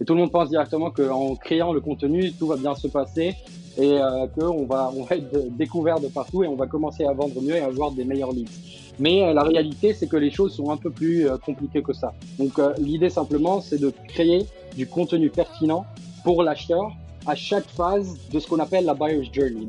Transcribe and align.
Et 0.00 0.04
tout 0.04 0.14
le 0.14 0.20
monde 0.20 0.30
pense 0.30 0.48
directement 0.48 0.90
qu'en 0.90 1.34
créant 1.34 1.72
le 1.72 1.80
contenu, 1.80 2.32
tout 2.32 2.46
va 2.46 2.56
bien 2.56 2.74
se 2.74 2.86
passer 2.86 3.34
et 3.76 3.98
euh, 4.00 4.26
qu'on 4.28 4.64
va, 4.64 4.92
on 4.96 5.02
va 5.02 5.16
être 5.16 5.56
découvert 5.56 5.98
de 6.00 6.08
partout 6.08 6.44
et 6.44 6.46
on 6.46 6.54
va 6.54 6.66
commencer 6.66 7.04
à 7.04 7.12
vendre 7.12 7.40
mieux 7.42 7.56
et 7.56 7.60
à 7.60 7.66
avoir 7.66 7.90
des 7.90 8.04
meilleurs 8.04 8.32
leads. 8.32 8.50
Mais 9.00 9.22
euh, 9.22 9.32
la 9.32 9.42
réalité, 9.42 9.94
c'est 9.94 10.06
que 10.06 10.16
les 10.16 10.30
choses 10.30 10.54
sont 10.54 10.70
un 10.70 10.76
peu 10.76 10.90
plus 10.90 11.28
euh, 11.28 11.36
compliquées 11.38 11.82
que 11.82 11.92
ça. 11.92 12.12
Donc 12.38 12.60
l'idée 12.78 13.10
simplement, 13.10 13.60
c'est 13.60 13.80
de 13.80 13.92
créer 14.08 14.46
du 14.76 14.86
contenu 14.86 15.30
pertinent 15.30 15.84
pour 16.24 16.42
l'acheteur 16.42 16.92
à 17.26 17.34
chaque 17.34 17.66
phase 17.66 18.16
de 18.32 18.38
ce 18.38 18.46
qu'on 18.46 18.60
appelle 18.60 18.84
la 18.84 18.94
buyer's 18.94 19.28
journey. 19.32 19.68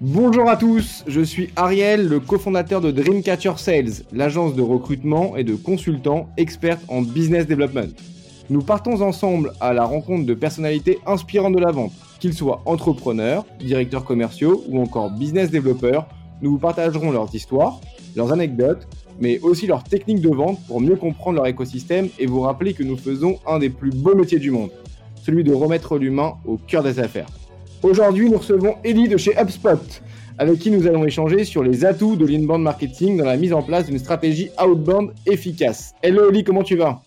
Bonjour 0.00 0.48
à 0.48 0.56
tous, 0.56 1.02
je 1.08 1.20
suis 1.20 1.50
Ariel, 1.56 2.06
le 2.06 2.20
cofondateur 2.20 2.80
de 2.80 2.92
Dreamcatcher 2.92 3.54
Sales, 3.56 4.04
l'agence 4.12 4.54
de 4.54 4.62
recrutement 4.62 5.36
et 5.36 5.42
de 5.42 5.56
consultants 5.56 6.28
experts 6.36 6.78
en 6.86 7.02
business 7.02 7.48
development. 7.48 7.90
Nous 8.48 8.62
partons 8.62 9.02
ensemble 9.02 9.54
à 9.60 9.72
la 9.72 9.84
rencontre 9.84 10.24
de 10.24 10.34
personnalités 10.34 11.00
inspirantes 11.04 11.56
de 11.56 11.58
la 11.58 11.72
vente, 11.72 11.90
qu'ils 12.20 12.34
soient 12.34 12.62
entrepreneurs, 12.64 13.44
directeurs 13.58 14.04
commerciaux 14.04 14.62
ou 14.68 14.80
encore 14.80 15.10
business 15.10 15.50
développeurs. 15.50 16.06
Nous 16.42 16.52
vous 16.52 16.58
partagerons 16.58 17.10
leurs 17.10 17.34
histoires, 17.34 17.80
leurs 18.14 18.30
anecdotes, 18.32 18.86
mais 19.20 19.40
aussi 19.40 19.66
leurs 19.66 19.82
techniques 19.82 20.20
de 20.20 20.32
vente 20.32 20.60
pour 20.68 20.80
mieux 20.80 20.94
comprendre 20.94 21.38
leur 21.38 21.48
écosystème 21.48 22.08
et 22.20 22.26
vous 22.26 22.42
rappeler 22.42 22.72
que 22.72 22.84
nous 22.84 22.96
faisons 22.96 23.40
un 23.48 23.58
des 23.58 23.68
plus 23.68 23.90
beaux 23.90 24.14
métiers 24.14 24.38
du 24.38 24.52
monde, 24.52 24.70
celui 25.24 25.42
de 25.42 25.52
remettre 25.52 25.98
l'humain 25.98 26.34
au 26.46 26.56
cœur 26.56 26.84
des 26.84 27.00
affaires. 27.00 27.26
Aujourd'hui, 27.84 28.28
nous 28.28 28.38
recevons 28.38 28.74
Ellie 28.82 29.08
de 29.08 29.16
chez 29.16 29.40
HubSpot, 29.40 30.02
avec 30.36 30.58
qui 30.58 30.72
nous 30.72 30.88
allons 30.88 31.04
échanger 31.04 31.44
sur 31.44 31.62
les 31.62 31.84
atouts 31.84 32.16
de 32.16 32.26
l'inbound 32.26 32.60
marketing 32.60 33.18
dans 33.18 33.24
la 33.24 33.36
mise 33.36 33.52
en 33.52 33.62
place 33.62 33.86
d'une 33.86 34.00
stratégie 34.00 34.50
outbound 34.60 35.12
efficace. 35.26 35.94
Hello 36.02 36.28
Ellie, 36.28 36.42
comment 36.42 36.64
tu 36.64 36.76
vas? 36.76 37.00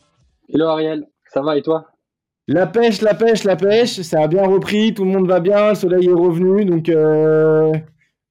Hello 0.47 0.67
Ariel, 0.67 1.05
ça 1.33 1.41
va 1.41 1.57
et 1.57 1.61
toi? 1.61 1.87
La 2.47 2.67
pêche, 2.67 3.01
la 3.01 3.13
pêche, 3.13 3.43
la 3.43 3.57
pêche, 3.57 3.99
ça 4.01 4.21
a 4.21 4.27
bien 4.27 4.47
repris, 4.47 4.93
tout 4.93 5.03
le 5.03 5.11
monde 5.11 5.27
va 5.27 5.41
bien, 5.41 5.69
le 5.69 5.75
soleil 5.75 6.07
est 6.07 6.13
revenu, 6.13 6.63
donc 6.63 6.87
euh, 6.87 7.73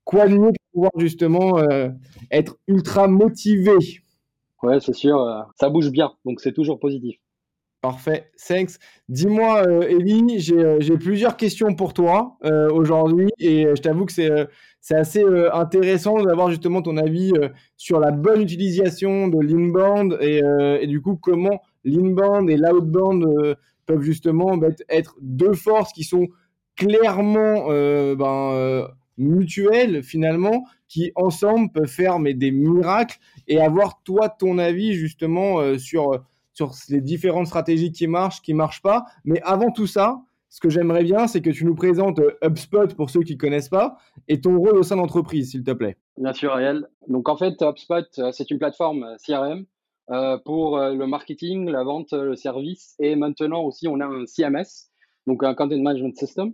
quoi 0.05 0.27
de 0.27 0.35
mieux 0.35 0.53
pour 0.53 0.73
pouvoir 0.73 0.93
justement 0.97 1.59
euh, 1.59 1.91
être 2.31 2.57
ultra 2.67 3.07
motivé? 3.07 3.73
Ouais, 4.63 4.81
c'est 4.81 4.95
sûr, 4.95 5.21
euh, 5.21 5.43
ça 5.59 5.69
bouge 5.69 5.91
bien, 5.91 6.13
donc 6.25 6.41
c'est 6.41 6.53
toujours 6.53 6.81
positif. 6.81 7.17
Parfait, 7.81 8.31
thanks. 8.47 8.73
Dis-moi, 9.09 9.67
euh, 9.67 9.89
Ellie, 9.89 10.39
j'ai 10.39 10.99
plusieurs 10.99 11.39
questions 11.39 11.75
pour 11.75 11.95
toi 11.95 12.37
euh, 12.45 12.69
aujourd'hui 12.71 13.31
et 13.39 13.65
je 13.75 13.81
t'avoue 13.81 14.05
que 14.05 14.13
c'est 14.13 14.31
c'est 14.83 14.97
assez 14.97 15.25
euh, 15.25 15.51
intéressant 15.55 16.23
d'avoir 16.23 16.51
justement 16.51 16.83
ton 16.83 16.99
avis 16.99 17.33
euh, 17.39 17.49
sur 17.79 17.99
la 17.99 18.11
bonne 18.11 18.43
utilisation 18.43 19.29
de 19.29 19.41
l'inbound 19.41 20.19
et, 20.21 20.43
et 20.83 20.87
du 20.87 21.01
coup 21.01 21.17
comment 21.17 21.63
l'inbound 21.85 22.51
et 22.51 22.59
l'outbound 22.59 23.25
peuvent 23.87 24.03
justement 24.03 24.59
bah, 24.59 24.69
être 24.91 25.17
deux 25.23 25.55
forces 25.55 25.95
qui 25.95 26.05
sont 26.05 26.29
clairement 26.77 27.69
ben, 27.69 28.89
mutuelles 29.17 30.03
finalement, 30.03 30.65
qui 30.87 31.13
ensemble 31.15 31.73
peuvent 31.73 31.87
faire 31.87 32.19
mais, 32.19 32.35
des 32.35 32.51
miracles 32.51 33.19
et 33.49 33.59
avoir 33.59 34.03
toi 34.03 34.29
ton 34.29 34.59
avis 34.59 34.93
justement 34.93 35.79
sur 35.79 36.23
sur 36.69 36.73
les 36.91 37.01
différentes 37.01 37.47
stratégies 37.47 37.93
qui 37.93 38.07
marchent, 38.07 38.43
qui 38.43 38.55
marchent 38.55 38.83
pas. 38.83 39.07
Mais 39.25 39.41
avant 39.43 39.71
tout 39.71 39.87
ça, 39.87 40.21
ce 40.51 40.61
que 40.61 40.69
j'aimerais 40.69 41.05
bien, 41.05 41.27
c'est 41.27 41.41
que 41.41 41.51
tu 41.51 41.65
nous 41.65 41.75
présentes 41.75 42.19
euh, 42.19 42.37
HubSpot 42.43 42.95
pour 42.97 43.09
ceux 43.09 43.23
qui 43.23 43.35
ne 43.35 43.39
connaissent 43.39 43.69
pas 43.69 43.97
et 44.29 44.41
ton 44.41 44.59
rôle 44.59 44.77
au 44.77 44.83
sein 44.83 44.97
d'entreprise, 44.97 45.53
s'il 45.53 45.63
te 45.63 45.71
plaît. 45.71 45.97
Bien 46.19 46.33
sûr, 46.33 46.53
Ariel. 46.53 46.89
Donc 47.09 47.29
en 47.29 47.37
fait, 47.37 47.63
HubSpot, 47.63 48.05
euh, 48.19 48.33
c'est 48.33 48.51
une 48.51 48.59
plateforme 48.59 49.05
euh, 49.05 49.17
CRM 49.25 49.65
pour 50.45 50.77
le 50.77 51.07
marketing, 51.07 51.71
la 51.71 51.85
vente, 51.85 52.13
le 52.13 52.35
service 52.35 52.97
et 52.99 53.15
maintenant 53.15 53.63
aussi 53.63 53.87
on 53.87 54.01
a 54.01 54.07
un 54.07 54.27
CMS, 54.27 54.91
donc 55.29 55.45
un 55.45 55.55
Content 55.55 55.79
Management 55.79 56.17
System. 56.17 56.53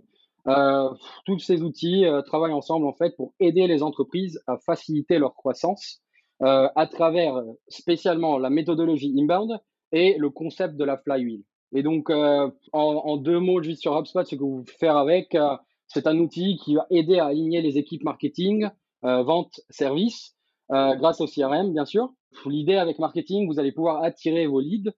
Tous 1.25 1.39
ces 1.39 1.63
outils 1.63 2.05
travaillent 2.27 2.53
ensemble 2.53 2.85
en 2.85 2.93
fait 2.93 3.15
pour 3.17 3.33
aider 3.39 3.65
les 3.65 3.81
entreprises 3.81 4.39
à 4.45 4.59
faciliter 4.59 5.17
leur 5.17 5.33
croissance 5.33 6.03
à 6.39 6.85
travers 6.85 7.41
spécialement 7.67 8.37
la 8.37 8.51
méthodologie 8.51 9.11
inbound, 9.17 9.59
et 9.91 10.15
le 10.17 10.29
concept 10.29 10.75
de 10.75 10.83
la 10.83 10.97
flywheel. 10.97 11.43
Et 11.73 11.83
donc, 11.83 12.09
euh, 12.09 12.49
en, 12.71 13.17
deux 13.17 13.39
mots, 13.39 13.61
juste 13.61 13.81
sur 13.81 13.97
HubSpot, 13.97 14.23
ce 14.25 14.35
que 14.35 14.43
vous 14.43 14.63
faire 14.79 14.97
avec, 14.97 15.35
euh, 15.35 15.55
c'est 15.87 16.07
un 16.07 16.17
outil 16.17 16.57
qui 16.63 16.75
va 16.75 16.85
aider 16.89 17.19
à 17.19 17.25
aligner 17.25 17.61
les 17.61 17.77
équipes 17.77 18.03
marketing, 18.03 18.69
euh, 19.03 19.23
vente, 19.23 19.59
service, 19.69 20.35
grâce 20.69 21.21
au 21.21 21.27
CRM, 21.27 21.71
bien 21.71 21.85
sûr. 21.85 22.13
L'idée 22.45 22.75
avec 22.75 22.99
marketing, 22.99 23.47
vous 23.47 23.59
allez 23.59 23.71
pouvoir 23.71 24.03
attirer 24.03 24.47
vos 24.47 24.59
leads 24.59 24.91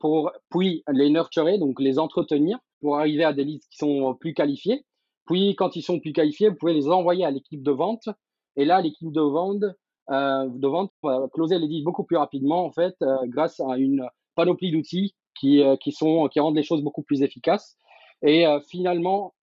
pour 0.00 0.32
puis 0.50 0.82
les 0.90 1.10
nurturer, 1.10 1.58
donc 1.58 1.78
les 1.78 1.98
entretenir 1.98 2.58
pour 2.80 2.98
arriver 2.98 3.24
à 3.24 3.34
des 3.34 3.44
leads 3.44 3.66
qui 3.70 3.76
sont 3.76 4.14
plus 4.14 4.32
qualifiés. 4.32 4.84
Puis, 5.26 5.54
quand 5.56 5.76
ils 5.76 5.82
sont 5.82 6.00
plus 6.00 6.12
qualifiés, 6.12 6.48
vous 6.48 6.56
pouvez 6.56 6.74
les 6.74 6.88
envoyer 6.88 7.24
à 7.24 7.30
l'équipe 7.30 7.62
de 7.62 7.70
vente. 7.70 8.08
Et 8.56 8.64
là, 8.64 8.80
l'équipe 8.80 9.12
de 9.12 9.20
vente 9.20 9.64
euh, 10.10 10.48
de 10.50 10.68
vente, 10.68 10.92
closer 11.32 11.58
les 11.58 11.66
deals 11.66 11.82
beaucoup 11.82 12.04
plus 12.04 12.18
rapidement 12.18 12.66
en 12.66 12.72
fait 12.72 12.94
euh, 13.00 13.16
grâce 13.24 13.58
à 13.60 13.78
une 13.78 14.06
panoplie 14.34 14.70
d'outils 14.70 15.14
qui, 15.34 15.62
euh, 15.62 15.76
qui, 15.76 15.92
sont, 15.92 16.28
qui 16.28 16.40
rendent 16.40 16.56
les 16.56 16.62
choses 16.62 16.82
beaucoup 16.82 17.02
plus 17.02 17.22
efficaces. 17.22 17.78
Et 18.22 18.46
finalement, 18.70 19.34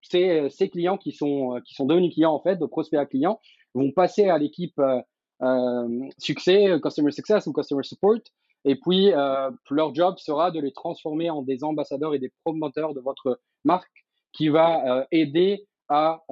ces, 0.00 0.48
ces, 0.48 0.70
clients 0.70 0.96
qui 0.96 1.12
sont, 1.12 1.60
qui 1.66 1.74
sont 1.74 1.84
devenus 1.84 2.14
clients 2.14 2.32
en 2.32 2.40
fait, 2.40 2.56
de 2.56 2.64
prospects 2.64 2.98
à 2.98 3.04
clients, 3.04 3.40
vont 3.74 3.90
passer 3.90 4.30
à 4.30 4.38
l'équipe 4.38 4.80
succès, 6.16 6.80
customer 6.82 7.10
success 7.10 7.46
ou 7.46 7.52
customer 7.52 7.82
support. 7.82 8.20
Et 8.64 8.76
puis, 8.76 9.10
leur 9.70 9.94
job 9.94 10.14
sera 10.16 10.50
de 10.50 10.60
les 10.60 10.72
transformer 10.72 11.28
en 11.28 11.42
des 11.42 11.62
ambassadeurs 11.62 12.14
et 12.14 12.18
des 12.18 12.32
promoteurs 12.42 12.94
de 12.94 13.00
votre 13.00 13.38
marque 13.64 14.06
qui 14.32 14.48
va 14.48 15.06
aider 15.10 15.66
à 15.90 16.22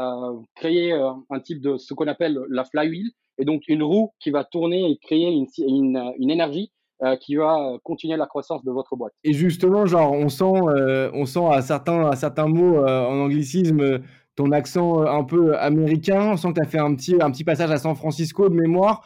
créer 0.54 0.92
un 0.92 1.40
type 1.40 1.60
de 1.60 1.76
ce 1.76 1.92
qu'on 1.92 2.06
appelle 2.06 2.40
la 2.48 2.64
flywheel, 2.64 3.10
et 3.38 3.44
donc 3.44 3.62
une 3.68 3.82
roue 3.82 4.12
qui 4.20 4.30
va 4.30 4.44
tourner 4.44 4.90
et 4.90 4.98
créer 4.98 5.28
une, 5.28 5.46
une, 5.58 6.12
une 6.18 6.30
énergie 6.30 6.72
euh, 7.02 7.16
qui 7.16 7.34
va 7.34 7.76
continuer 7.82 8.16
la 8.16 8.26
croissance 8.26 8.64
de 8.64 8.70
votre 8.70 8.94
boîte. 8.94 9.12
Et 9.24 9.32
justement, 9.32 9.84
genre, 9.84 10.12
on 10.12 10.28
sent, 10.28 10.44
euh, 10.44 11.10
on 11.12 11.26
sent 11.26 11.44
à 11.50 11.60
certains, 11.60 12.06
à 12.06 12.14
certains 12.14 12.46
mots 12.46 12.78
euh, 12.78 13.06
en 13.06 13.24
anglicisme 13.24 13.98
ton 14.36 14.52
accent 14.52 15.02
un 15.02 15.24
peu 15.24 15.58
américain. 15.58 16.30
On 16.32 16.36
sent 16.36 16.48
que 16.48 16.60
tu 16.60 16.62
as 16.62 16.68
fait 16.68 16.78
un 16.78 16.94
petit, 16.94 17.16
un 17.20 17.32
petit 17.32 17.42
passage 17.42 17.70
à 17.72 17.78
San 17.78 17.94
Francisco 17.96 18.48
de 18.48 18.54
mémoire. 18.54 19.04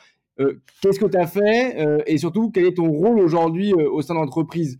Qu'est-ce 0.81 1.01
que 1.01 1.07
tu 1.07 1.17
as 1.17 1.27
fait 1.27 2.05
et 2.07 2.17
surtout, 2.17 2.51
quel 2.51 2.67
est 2.67 2.77
ton 2.77 2.89
rôle 2.89 3.19
aujourd'hui 3.19 3.75
au 3.75 4.01
sein 4.01 4.15
de 4.15 4.21
l'entreprise 4.21 4.79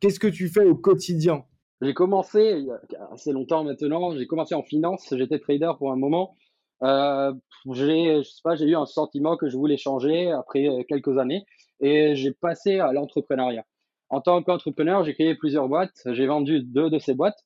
Qu'est-ce 0.00 0.18
que 0.18 0.26
tu 0.26 0.48
fais 0.48 0.64
au 0.64 0.74
quotidien? 0.74 1.44
J'ai 1.80 1.94
commencé 1.94 2.54
il 2.58 2.66
y 2.66 2.70
a 2.70 2.80
assez 3.12 3.32
longtemps 3.32 3.64
maintenant. 3.64 4.16
J'ai 4.16 4.26
commencé 4.26 4.54
en 4.54 4.62
finance. 4.62 5.14
J'étais 5.16 5.38
trader 5.38 5.72
pour 5.78 5.92
un 5.92 5.96
moment. 5.96 6.34
Euh, 6.82 7.32
j'ai, 7.70 8.22
je 8.22 8.28
sais 8.28 8.40
pas, 8.42 8.56
j'ai 8.56 8.66
eu 8.66 8.76
un 8.76 8.86
sentiment 8.86 9.36
que 9.36 9.48
je 9.48 9.56
voulais 9.56 9.76
changer 9.76 10.32
après 10.32 10.68
euh, 10.68 10.82
quelques 10.88 11.16
années 11.18 11.44
et 11.80 12.14
j'ai 12.16 12.32
passé 12.32 12.80
à 12.80 12.92
l'entrepreneuriat. 12.92 13.64
En 14.12 14.20
tant 14.20 14.42
qu'entrepreneur, 14.42 15.04
j'ai 15.04 15.14
créé 15.14 15.34
plusieurs 15.34 15.68
boîtes. 15.68 16.02
J'ai 16.06 16.26
vendu 16.26 16.62
deux 16.62 16.90
de 16.90 16.98
ces 16.98 17.14
boîtes. 17.14 17.38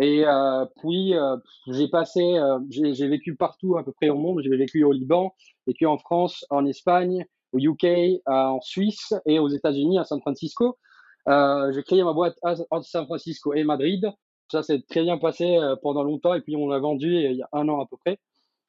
Et 0.00 0.24
euh, 0.26 0.64
puis, 0.80 1.14
euh, 1.14 1.36
j'ai 1.68 1.88
passé, 1.88 2.20
euh, 2.20 2.58
j'ai 2.70 3.08
vécu 3.08 3.34
partout 3.34 3.76
à 3.76 3.84
peu 3.84 3.92
près 3.92 4.08
au 4.08 4.16
monde. 4.16 4.40
J'ai 4.42 4.56
vécu 4.56 4.84
au 4.84 4.92
Liban, 4.92 5.34
vécu 5.66 5.86
en 5.86 5.98
France, 5.98 6.44
en 6.50 6.66
Espagne, 6.66 7.26
au 7.52 7.58
UK, 7.58 8.20
en 8.26 8.60
Suisse 8.60 9.14
et 9.26 9.38
aux 9.38 9.48
États-Unis, 9.48 9.98
à 9.98 10.04
San 10.04 10.20
Francisco. 10.20 10.78
j'ai 11.26 11.82
créé 11.82 12.02
ma 12.02 12.12
boîte 12.12 12.36
à, 12.42 12.56
San 12.82 13.06
Francisco 13.06 13.52
et 13.54 13.64
Madrid. 13.64 14.10
Ça 14.50 14.62
s'est 14.62 14.82
très 14.88 15.02
bien 15.02 15.18
passé 15.18 15.58
pendant 15.82 16.02
longtemps 16.02 16.34
et 16.34 16.40
puis 16.40 16.56
on 16.56 16.68
l'a 16.68 16.78
vendu 16.78 17.14
il 17.14 17.36
y 17.36 17.42
a 17.42 17.48
un 17.52 17.68
an 17.68 17.80
à 17.80 17.86
peu 17.86 17.96
près. 17.96 18.18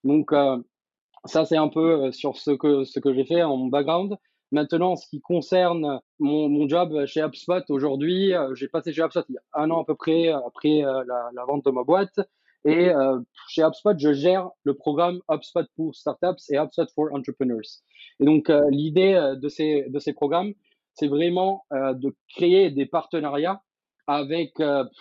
Donc, 0.03 0.33
euh, 0.33 0.57
ça, 1.25 1.45
c'est 1.45 1.57
un 1.57 1.69
peu 1.69 2.05
euh, 2.05 2.11
sur 2.11 2.38
ce 2.38 2.51
que, 2.51 2.83
ce 2.83 3.00
que 3.00 3.13
j'ai 3.13 3.25
fait 3.25 3.44
en 3.44 3.57
background. 3.67 4.17
Maintenant, 4.51 4.95
ce 4.95 5.07
qui 5.07 5.21
concerne 5.21 6.00
mon, 6.19 6.50
mon 6.50 6.67
job 6.67 7.05
chez 7.05 7.21
HubSpot 7.21 7.63
aujourd'hui, 7.69 8.33
euh, 8.33 8.53
j'ai 8.55 8.67
passé 8.67 8.94
chez 8.94 9.01
HubSpot 9.01 9.23
il 9.29 9.35
y 9.35 9.38
a 9.38 9.61
un 9.61 9.71
an 9.71 9.81
à 9.81 9.85
peu 9.85 9.95
près 9.95 10.27
après 10.27 10.81
la, 10.81 11.29
la, 11.33 11.45
vente 11.45 11.65
de 11.65 11.71
ma 11.71 11.83
boîte. 11.83 12.19
Et 12.65 12.89
euh, 12.89 13.19
chez 13.47 13.63
HubSpot, 13.63 13.97
je 13.97 14.13
gère 14.13 14.50
le 14.63 14.73
programme 14.73 15.21
HubSpot 15.29 15.65
pour 15.75 15.95
Startups 15.95 16.44
et 16.49 16.57
HubSpot 16.57 16.88
for 16.94 17.13
Entrepreneurs. 17.13 17.61
Et 18.19 18.25
donc, 18.25 18.51
l'idée 18.69 19.33
de 19.35 19.49
ces, 19.49 19.85
de 19.89 19.99
ces 19.99 20.13
programmes, 20.13 20.53
c'est 20.94 21.07
vraiment 21.07 21.65
de 21.71 22.15
créer 22.29 22.69
des 22.69 22.85
partenariats 22.85 23.61
avec 24.07 24.53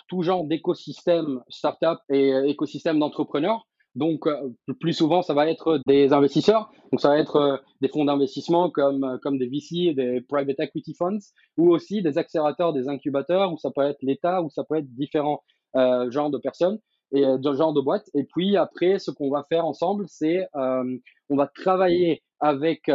tout 0.08 0.22
genre 0.22 0.44
d'écosystèmes 0.44 1.40
startup 1.48 1.98
et 2.08 2.32
écosystèmes 2.46 2.98
d'entrepreneurs 2.98 3.66
donc, 3.94 4.26
euh, 4.26 4.50
plus 4.80 4.94
souvent, 4.94 5.22
ça 5.22 5.34
va 5.34 5.50
être 5.50 5.80
des 5.86 6.12
investisseurs. 6.12 6.70
Donc, 6.90 7.00
ça 7.00 7.10
va 7.10 7.18
être 7.18 7.36
euh, 7.36 7.56
des 7.80 7.88
fonds 7.88 8.04
d'investissement 8.04 8.70
comme, 8.70 9.04
euh, 9.04 9.18
comme 9.18 9.38
des 9.38 9.46
VC, 9.46 9.92
des 9.94 10.22
private 10.22 10.60
equity 10.60 10.94
funds, 10.94 11.18
ou 11.58 11.70
aussi 11.70 12.02
des 12.02 12.16
accélérateurs, 12.16 12.72
des 12.72 12.88
incubateurs, 12.88 13.52
ou 13.52 13.58
ça 13.58 13.70
peut 13.70 13.82
être 13.82 14.02
l'État, 14.02 14.42
ou 14.42 14.50
ça 14.50 14.64
peut 14.64 14.76
être 14.76 14.92
différents 14.94 15.42
genres 16.10 16.30
de 16.30 16.38
personnes. 16.38 16.78
et 17.14 17.22
de 17.24 17.54
genre 17.54 17.72
de 17.74 17.80
boîte. 17.80 18.08
Et 18.14 18.24
puis 18.24 18.56
après, 18.56 18.98
ce 18.98 19.10
qu'on 19.10 19.30
va 19.30 19.44
faire 19.48 19.66
ensemble, 19.66 20.04
c'est 20.08 20.46
on 20.54 21.36
va 21.36 21.46
travailler 21.46 22.22
avec 22.40 22.90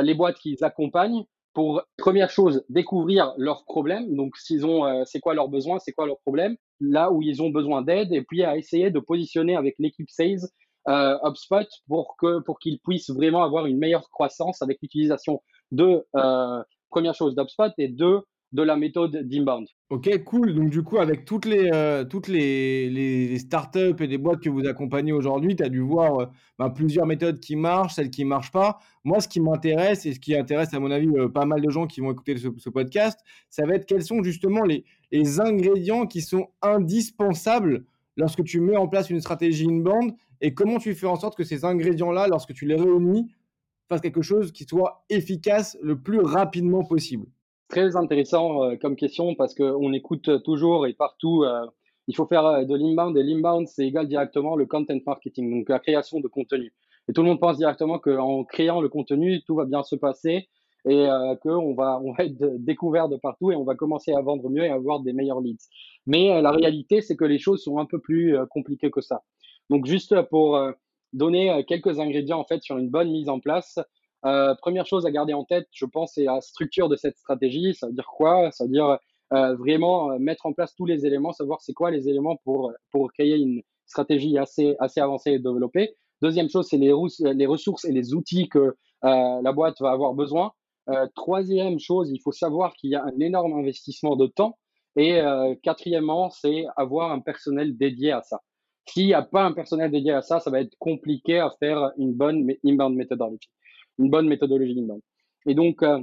les 0.00 0.14
boîtes 0.14 0.38
qui 0.38 0.52
les 0.52 0.62
accompagnent 0.64 1.24
pour 1.54 1.82
première 1.96 2.30
chose 2.30 2.64
découvrir 2.68 3.34
leurs 3.36 3.64
problèmes. 3.64 4.14
Donc 4.14 4.36
s'ils 4.36 4.64
ont, 4.64 5.04
c'est 5.06 5.20
quoi 5.20 5.34
leurs 5.34 5.48
besoins, 5.48 5.78
c'est 5.80 5.92
quoi 5.92 6.06
leurs 6.06 6.20
problèmes, 6.20 6.56
là 6.80 7.12
où 7.12 7.22
ils 7.22 7.42
ont 7.42 7.50
besoin 7.50 7.82
d'aide, 7.82 8.12
et 8.12 8.22
puis 8.22 8.42
à 8.42 8.56
essayer 8.56 8.90
de 8.90 8.98
positionner 8.98 9.56
avec 9.56 9.76
l'équipe 9.78 10.10
sales 10.10 10.40
euh, 10.88 11.16
HubSpot 11.22 11.66
pour 11.88 12.16
que 12.18 12.40
pour 12.40 12.58
qu'ils 12.58 12.78
puissent 12.78 13.10
vraiment 13.10 13.42
avoir 13.42 13.66
une 13.66 13.78
meilleure 13.78 14.08
croissance 14.10 14.62
avec 14.62 14.78
l'utilisation 14.80 15.42
de 15.72 16.06
euh, 16.16 16.62
première 16.88 17.14
chose 17.14 17.34
d'HubSpot 17.34 17.72
et 17.76 17.88
de 17.88 18.20
de 18.52 18.62
la 18.62 18.74
méthode 18.74 19.28
d'inbound. 19.28 19.68
Ok, 19.90 20.24
cool. 20.24 20.54
Donc 20.54 20.70
du 20.70 20.82
coup, 20.82 20.98
avec 20.98 21.24
toutes 21.24 21.44
les 21.44 21.70
euh, 21.72 22.04
toutes 22.04 22.26
les, 22.26 22.88
les, 22.90 23.38
startups 23.38 23.94
et 24.00 24.06
les 24.08 24.18
boîtes 24.18 24.40
que 24.40 24.48
vous 24.48 24.66
accompagnez 24.66 25.12
aujourd'hui, 25.12 25.54
tu 25.54 25.62
as 25.62 25.68
dû 25.68 25.80
voir 25.80 26.30
ben, 26.58 26.70
plusieurs 26.70 27.06
méthodes 27.06 27.38
qui 27.38 27.54
marchent, 27.54 27.94
celles 27.94 28.10
qui 28.10 28.24
ne 28.24 28.30
marchent 28.30 28.50
pas. 28.50 28.78
Moi, 29.04 29.20
ce 29.20 29.28
qui 29.28 29.40
m'intéresse 29.40 30.04
et 30.06 30.14
ce 30.14 30.18
qui 30.18 30.34
intéresse 30.34 30.74
à 30.74 30.80
mon 30.80 30.90
avis 30.90 31.08
pas 31.32 31.44
mal 31.44 31.60
de 31.60 31.70
gens 31.70 31.86
qui 31.86 32.00
vont 32.00 32.10
écouter 32.10 32.38
ce, 32.38 32.48
ce 32.56 32.70
podcast, 32.70 33.20
ça 33.50 33.66
va 33.66 33.74
être 33.74 33.86
quels 33.86 34.02
sont 34.02 34.22
justement 34.22 34.62
les, 34.62 34.84
les 35.12 35.40
ingrédients 35.40 36.06
qui 36.06 36.22
sont 36.22 36.48
indispensables 36.62 37.84
lorsque 38.16 38.44
tu 38.44 38.60
mets 38.60 38.76
en 38.76 38.88
place 38.88 39.10
une 39.10 39.20
stratégie 39.20 39.66
inbound 39.66 40.14
et 40.40 40.54
comment 40.54 40.78
tu 40.78 40.94
fais 40.94 41.06
en 41.06 41.16
sorte 41.16 41.36
que 41.36 41.44
ces 41.44 41.64
ingrédients-là, 41.64 42.26
lorsque 42.28 42.54
tu 42.54 42.66
les 42.66 42.76
réunis, 42.76 43.30
fassent 43.88 44.00
quelque 44.00 44.22
chose 44.22 44.52
qui 44.52 44.64
soit 44.64 45.04
efficace 45.10 45.76
le 45.82 46.00
plus 46.00 46.20
rapidement 46.20 46.84
possible 46.84 47.26
Très 47.68 47.96
intéressant 47.96 48.64
euh, 48.64 48.76
comme 48.76 48.96
question 48.96 49.34
parce 49.34 49.54
qu'on 49.54 49.92
écoute 49.92 50.42
toujours 50.44 50.86
et 50.86 50.92
partout, 50.92 51.44
euh, 51.44 51.66
il 52.06 52.16
faut 52.16 52.26
faire 52.26 52.44
euh, 52.46 52.64
de 52.64 52.74
l'inbound 52.74 53.16
et 53.16 53.22
l'inbound, 53.22 53.68
c'est 53.68 53.86
égal 53.86 54.08
directement 54.08 54.56
le 54.56 54.66
content 54.66 54.98
marketing, 55.06 55.50
donc 55.50 55.68
la 55.68 55.78
création 55.78 56.20
de 56.20 56.28
contenu. 56.28 56.72
Et 57.08 57.12
tout 57.12 57.22
le 57.22 57.28
monde 57.28 57.40
pense 57.40 57.58
directement 57.58 57.98
qu'en 57.98 58.44
créant 58.44 58.80
le 58.80 58.88
contenu, 58.88 59.42
tout 59.42 59.54
va 59.54 59.64
bien 59.64 59.82
se 59.82 59.96
passer 59.96 60.48
et 60.88 61.08
qu'on 61.42 61.74
va, 61.74 62.00
on 62.02 62.12
va 62.12 62.24
être 62.24 62.56
découvert 62.58 63.08
de 63.08 63.16
partout 63.16 63.52
et 63.52 63.56
on 63.56 63.64
va 63.64 63.74
commencer 63.74 64.12
à 64.12 64.20
vendre 64.20 64.48
mieux 64.48 64.64
et 64.64 64.70
avoir 64.70 65.00
des 65.00 65.12
meilleurs 65.12 65.40
leads. 65.40 65.68
Mais 66.06 66.40
la 66.40 66.50
réalité, 66.50 67.02
c'est 67.02 67.16
que 67.16 67.24
les 67.24 67.38
choses 67.38 67.62
sont 67.62 67.78
un 67.78 67.86
peu 67.86 67.98
plus 67.98 68.36
compliquées 68.50 68.90
que 68.90 69.00
ça. 69.00 69.22
Donc 69.70 69.86
juste 69.86 70.20
pour 70.22 70.56
euh, 70.56 70.72
donner 71.12 71.50
euh, 71.50 71.62
quelques 71.62 72.00
ingrédients 72.00 72.40
en 72.40 72.44
fait 72.44 72.60
sur 72.62 72.76
une 72.76 72.90
bonne 72.90 73.10
mise 73.10 73.28
en 73.28 73.38
place. 73.38 73.78
Euh, 74.26 74.54
première 74.56 74.84
chose 74.84 75.06
à 75.06 75.12
garder 75.12 75.32
en 75.32 75.44
tête, 75.44 75.68
je 75.72 75.86
pense, 75.86 76.14
c'est 76.14 76.24
la 76.24 76.40
structure 76.40 76.88
de 76.88 76.96
cette 76.96 77.16
stratégie. 77.16 77.72
Ça 77.74 77.86
veut 77.86 77.92
dire 77.94 78.08
quoi? 78.12 78.50
Ça 78.50 78.64
veut 78.64 78.70
dire 78.70 78.98
vraiment 79.32 80.18
mettre 80.18 80.44
en 80.46 80.52
place 80.52 80.74
tous 80.74 80.86
les 80.86 81.06
éléments, 81.06 81.32
savoir 81.32 81.60
c'est 81.62 81.72
quoi 81.72 81.92
les 81.92 82.08
éléments 82.08 82.34
pour, 82.42 82.72
pour 82.90 83.12
créer 83.12 83.36
une 83.36 83.62
stratégie 83.86 84.36
assez, 84.36 84.74
assez 84.80 85.00
avancée 85.00 85.30
et 85.30 85.38
développée. 85.38 85.94
Deuxième 86.20 86.50
chose, 86.50 86.66
c'est 86.68 86.78
les, 86.78 86.92
les 87.20 87.46
ressources 87.46 87.84
et 87.84 87.92
les 87.92 88.12
outils 88.12 88.48
que 88.48 88.74
la 89.02 89.52
boîte 89.52 89.80
va 89.80 89.92
avoir 89.92 90.14
besoin. 90.14 90.50
Troisième 91.14 91.78
chose, 91.78 92.10
il 92.10 92.20
faut 92.20 92.32
savoir 92.32 92.74
qu'il 92.74 92.90
y 92.90 92.94
a 92.94 93.04
un 93.04 93.18
énorme 93.20 93.54
investissement 93.54 94.16
de 94.16 94.26
temps. 94.26 94.58
Et 94.96 95.20
quatrièmement, 95.62 96.30
c'est 96.30 96.64
avoir 96.76 97.12
un 97.12 97.20
personnel 97.20 97.76
dédié 97.76 98.12
à 98.12 98.22
ça. 98.22 98.40
S'il 98.86 99.06
n'y 99.06 99.14
a 99.14 99.22
pas 99.22 99.44
un 99.44 99.52
personnel 99.52 99.90
dédié 99.90 100.12
à 100.12 100.22
ça, 100.22 100.40
ça 100.40 100.50
va 100.50 100.60
être 100.60 100.74
compliqué 100.78 101.38
à 101.38 101.50
faire 101.60 101.92
une 101.96 102.12
bonne 102.12 102.50
inbound 102.64 102.96
méthodologie, 102.96 103.48
une 103.98 104.10
bonne 104.10 104.26
méthodologie 104.26 104.80
inbound. 104.80 105.00
Et 105.46 105.54
donc, 105.54 105.82
euh, 105.82 106.00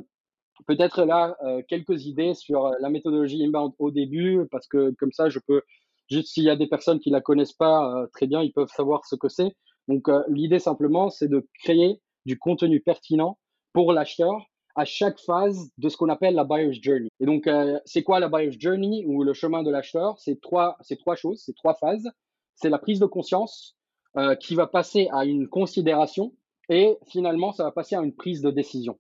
peut-être 0.68 1.04
là, 1.04 1.36
euh, 1.44 1.62
quelques 1.68 2.06
idées 2.06 2.34
sur 2.34 2.72
la 2.80 2.90
méthodologie 2.90 3.44
inbound 3.44 3.74
au 3.80 3.92
début, 3.92 4.48
parce 4.52 4.68
que 4.68 4.92
comme 5.00 5.12
ça, 5.12 5.30
je 5.30 5.40
peux, 5.46 5.64
juste 6.10 6.30
s'il 6.30 6.44
y 6.44 6.50
a 6.50 6.56
des 6.56 6.68
personnes 6.68 7.00
qui 7.00 7.10
la 7.10 7.20
connaissent 7.20 7.54
pas 7.54 7.94
euh, 7.94 8.08
très 8.14 8.26
bien, 8.26 8.42
ils 8.42 8.54
peuvent 8.54 8.72
savoir 8.74 9.06
ce 9.06 9.16
que 9.16 9.28
c'est. 9.28 9.54
Donc, 9.90 10.10
l'idée 10.30 10.60
simplement, 10.60 11.10
c'est 11.10 11.30
de 11.30 11.48
créer 11.64 12.02
du 12.26 12.38
contenu 12.38 12.82
pertinent 12.82 13.38
pour 13.72 13.94
l'acheteur 13.94 14.46
à 14.78 14.86
chaque 14.86 15.20
phase 15.20 15.70
de 15.78 15.90
ce 15.90 15.98
qu'on 15.98 16.10
appelle 16.10 16.36
la 16.36 16.46
buyer's 16.46 16.78
journey. 16.82 17.10
Et 17.20 17.26
donc, 17.26 17.50
c'est 17.86 18.04
quoi 18.04 18.20
la 18.20 18.30
buyer's 18.30 18.56
journey 18.58 19.04
ou 19.06 19.24
le 19.24 19.34
chemin 19.34 19.64
de 19.64 19.72
l'acheteur? 19.72 20.18
C'est 20.20 20.40
trois, 20.40 20.78
c'est 20.82 20.98
trois 20.98 21.16
choses, 21.16 21.42
c'est 21.46 21.56
trois 21.56 21.74
phases 21.74 22.10
c'est 22.58 22.70
la 22.70 22.80
prise 22.80 23.00
de 23.00 23.06
conscience 23.06 23.78
euh, 24.18 24.36
qui 24.36 24.56
va 24.56 24.68
passer 24.68 25.08
à 25.12 25.26
une 25.26 25.48
considération 25.48 26.34
et 26.70 26.98
finalement, 27.08 27.54
ça 27.54 27.64
va 27.64 27.72
passer 27.72 27.96
à 27.96 28.02
une 28.02 28.14
prise 28.14 28.42
de 28.42 28.52
décision. 28.52 29.00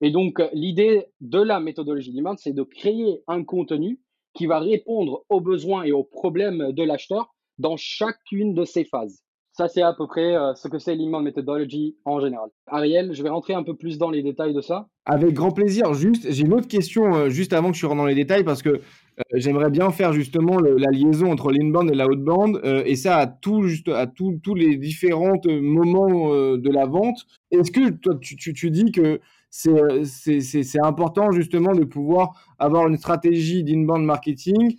Et 0.00 0.10
donc, 0.10 0.42
l'idée 0.52 1.06
de 1.20 1.40
la 1.40 1.60
méthodologie 1.60 2.12
demand, 2.12 2.36
c'est 2.36 2.52
de 2.52 2.62
créer 2.62 3.22
un 3.28 3.44
contenu 3.44 4.00
qui 4.34 4.46
va 4.46 4.58
répondre 4.58 5.24
aux 5.28 5.40
besoins 5.40 5.84
et 5.84 5.92
aux 5.92 6.04
problèmes 6.04 6.72
de 6.72 6.82
l'acheteur 6.82 7.34
dans 7.58 7.76
chacune 7.76 8.54
de 8.54 8.64
ces 8.64 8.84
phases. 8.84 9.22
Ça, 9.58 9.66
c'est 9.66 9.82
à 9.82 9.92
peu 9.92 10.06
près 10.06 10.36
euh, 10.36 10.54
ce 10.54 10.68
que 10.68 10.78
c'est 10.78 10.94
l'Inbound 10.94 11.24
Methodology 11.24 11.96
en 12.04 12.20
général. 12.20 12.48
Ariel, 12.68 13.12
je 13.12 13.24
vais 13.24 13.28
rentrer 13.28 13.54
un 13.54 13.64
peu 13.64 13.74
plus 13.74 13.98
dans 13.98 14.08
les 14.08 14.22
détails 14.22 14.54
de 14.54 14.60
ça. 14.60 14.86
Avec 15.04 15.34
grand 15.34 15.50
plaisir. 15.50 15.94
Juste, 15.94 16.30
j'ai 16.30 16.44
une 16.44 16.52
autre 16.52 16.68
question 16.68 17.12
euh, 17.12 17.28
juste 17.28 17.52
avant 17.52 17.72
que 17.72 17.76
je 17.76 17.84
rentre 17.84 17.98
dans 17.98 18.06
les 18.06 18.14
détails 18.14 18.44
parce 18.44 18.62
que 18.62 18.68
euh, 18.68 19.22
j'aimerais 19.34 19.70
bien 19.70 19.90
faire 19.90 20.12
justement 20.12 20.60
la 20.60 20.92
liaison 20.92 21.32
entre 21.32 21.50
l'inbound 21.50 21.90
et 21.90 21.94
l'outbound 21.96 22.60
et 22.62 22.94
ça 22.94 23.16
à 23.16 23.26
tout 23.26 23.64
juste 23.64 23.88
à 23.88 24.06
tous 24.06 24.54
les 24.54 24.76
différents 24.76 25.40
moments 25.60 26.28
de 26.56 26.70
la 26.70 26.86
vente. 26.86 27.26
Est-ce 27.50 27.72
que 27.72 27.90
toi 27.90 28.14
tu, 28.20 28.36
tu, 28.36 28.52
tu 28.54 28.70
dis 28.70 28.92
que 28.92 29.18
c'est 29.50 30.84
important 30.84 31.32
justement 31.32 31.72
de 31.72 31.82
pouvoir 31.82 32.30
avoir 32.60 32.86
une 32.86 32.96
stratégie 32.96 33.64
d'inbound 33.64 34.04
marketing 34.04 34.76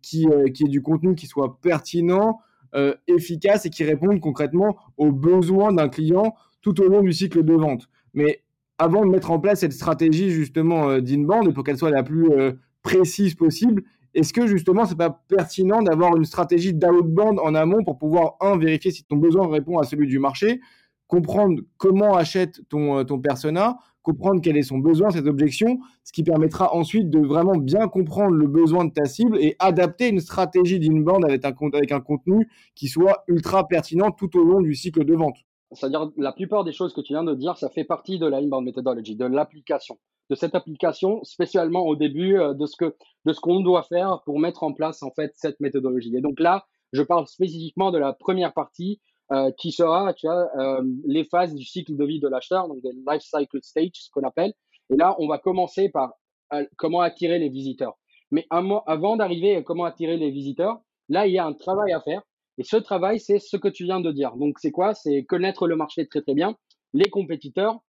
qui, 0.00 0.26
qui 0.54 0.64
est 0.64 0.70
du 0.70 0.80
contenu 0.80 1.14
qui 1.14 1.26
soit 1.26 1.60
pertinent, 1.60 2.38
euh, 2.74 2.94
efficace 3.06 3.66
et 3.66 3.70
qui 3.70 3.84
répondent 3.84 4.20
concrètement 4.20 4.76
aux 4.96 5.12
besoins 5.12 5.72
d'un 5.72 5.88
client 5.88 6.34
tout 6.60 6.80
au 6.80 6.88
long 6.88 7.02
du 7.02 7.12
cycle 7.12 7.42
de 7.42 7.54
vente. 7.54 7.88
Mais 8.14 8.42
avant 8.78 9.04
de 9.04 9.10
mettre 9.10 9.30
en 9.30 9.38
place 9.38 9.60
cette 9.60 9.72
stratégie 9.72 10.30
justement 10.30 10.90
euh, 10.90 11.00
d'inbound 11.00 11.52
pour 11.54 11.64
qu'elle 11.64 11.78
soit 11.78 11.90
la 11.90 12.02
plus 12.02 12.30
euh, 12.30 12.52
précise 12.82 13.34
possible, 13.34 13.82
est-ce 14.14 14.32
que 14.32 14.46
justement 14.46 14.86
c'est 14.86 14.96
pas 14.96 15.22
pertinent 15.28 15.82
d'avoir 15.82 16.16
une 16.16 16.24
stratégie 16.24 16.74
d'outbound 16.74 17.38
en 17.40 17.54
amont 17.54 17.84
pour 17.84 17.98
pouvoir 17.98 18.36
un 18.40 18.56
vérifier 18.56 18.90
si 18.90 19.04
ton 19.04 19.16
besoin 19.16 19.48
répond 19.48 19.78
à 19.78 19.84
celui 19.84 20.06
du 20.06 20.18
marché, 20.18 20.60
comprendre 21.06 21.62
comment 21.76 22.16
achète 22.16 22.60
ton 22.68 23.04
ton 23.04 23.18
persona, 23.18 23.78
comprendre 24.08 24.40
quel 24.42 24.56
est 24.56 24.62
son 24.62 24.78
besoin, 24.78 25.10
ses 25.10 25.26
objections, 25.26 25.80
ce 26.02 26.12
qui 26.12 26.22
permettra 26.22 26.74
ensuite 26.74 27.10
de 27.10 27.18
vraiment 27.18 27.56
bien 27.56 27.88
comprendre 27.88 28.34
le 28.34 28.46
besoin 28.46 28.86
de 28.86 28.92
ta 28.92 29.04
cible 29.04 29.36
et 29.38 29.54
adapter 29.58 30.08
une 30.08 30.20
stratégie 30.20 30.78
d'inbound 30.80 31.26
avec 31.26 31.44
un, 31.44 31.52
avec 31.74 31.92
un 31.92 32.00
contenu 32.00 32.48
qui 32.74 32.88
soit 32.88 33.22
ultra 33.28 33.68
pertinent 33.68 34.10
tout 34.10 34.34
au 34.38 34.44
long 34.44 34.62
du 34.62 34.74
cycle 34.74 35.04
de 35.04 35.14
vente. 35.14 35.36
C'est-à-dire 35.72 36.10
la 36.16 36.32
plupart 36.32 36.64
des 36.64 36.72
choses 36.72 36.94
que 36.94 37.02
tu 37.02 37.12
viens 37.12 37.24
de 37.24 37.34
dire, 37.34 37.58
ça 37.58 37.68
fait 37.68 37.84
partie 37.84 38.18
de 38.18 38.26
la 38.26 38.38
inbound 38.38 38.64
methodology, 38.64 39.14
de 39.14 39.26
l'application, 39.26 39.98
de 40.30 40.34
cette 40.34 40.54
application, 40.54 41.22
spécialement 41.24 41.84
au 41.84 41.94
début 41.94 42.38
euh, 42.38 42.54
de 42.54 42.64
ce 42.64 42.76
que 42.76 42.96
de 43.26 43.32
ce 43.34 43.40
qu'on 43.40 43.60
doit 43.60 43.82
faire 43.82 44.22
pour 44.24 44.40
mettre 44.40 44.62
en 44.62 44.72
place 44.72 45.02
en 45.02 45.10
fait 45.10 45.32
cette 45.34 45.60
méthodologie. 45.60 46.16
Et 46.16 46.22
donc 46.22 46.40
là, 46.40 46.64
je 46.94 47.02
parle 47.02 47.26
spécifiquement 47.26 47.90
de 47.90 47.98
la 47.98 48.14
première 48.14 48.54
partie 48.54 49.02
euh, 49.30 49.50
qui 49.58 49.72
sera, 49.72 50.14
tu 50.14 50.26
vois, 50.26 50.48
euh, 50.58 50.82
les 51.04 51.22
phases 51.24 51.54
du 51.54 51.62
cycle 51.62 51.94
de 51.94 52.04
vie 52.06 52.18
de 52.18 52.28
l'acheteur, 52.28 52.66
donc 52.66 52.80
des 52.80 52.92
life 52.92 53.20
cycle 53.20 53.58
stage, 53.62 53.90
ce 53.92 54.10
qu'on 54.10 54.22
appelle. 54.22 54.54
Et 54.88 54.96
là, 54.96 55.16
on 55.18 55.28
va 55.28 55.36
commencer 55.36 55.90
par 55.90 56.14
euh, 56.54 56.64
comment 56.78 57.02
attirer 57.02 57.38
les 57.38 57.50
visiteurs. 57.50 57.98
Mais 58.30 58.46
avant 58.50 59.16
d'arriver 59.18 59.56
à 59.56 59.62
comment 59.62 59.84
attirer 59.84 60.16
les 60.16 60.30
visiteurs, 60.30 60.80
là, 61.10 61.26
il 61.26 61.34
y 61.34 61.38
a 61.38 61.44
un 61.44 61.52
travail 61.52 61.92
à 61.92 62.00
faire. 62.00 62.22
Et 62.56 62.64
ce 62.64 62.78
travail, 62.78 63.20
c'est 63.20 63.38
ce 63.38 63.58
que 63.58 63.68
tu 63.68 63.84
viens 63.84 64.00
de 64.00 64.10
dire. 64.12 64.34
Donc, 64.36 64.58
c'est 64.60 64.70
quoi? 64.70 64.94
C'est 64.94 65.24
connaître 65.24 65.66
le 65.66 65.76
marché 65.76 66.06
très, 66.06 66.22
très 66.22 66.34
bien, 66.34 66.56
les 66.94 67.10
compétiteurs, 67.10 67.80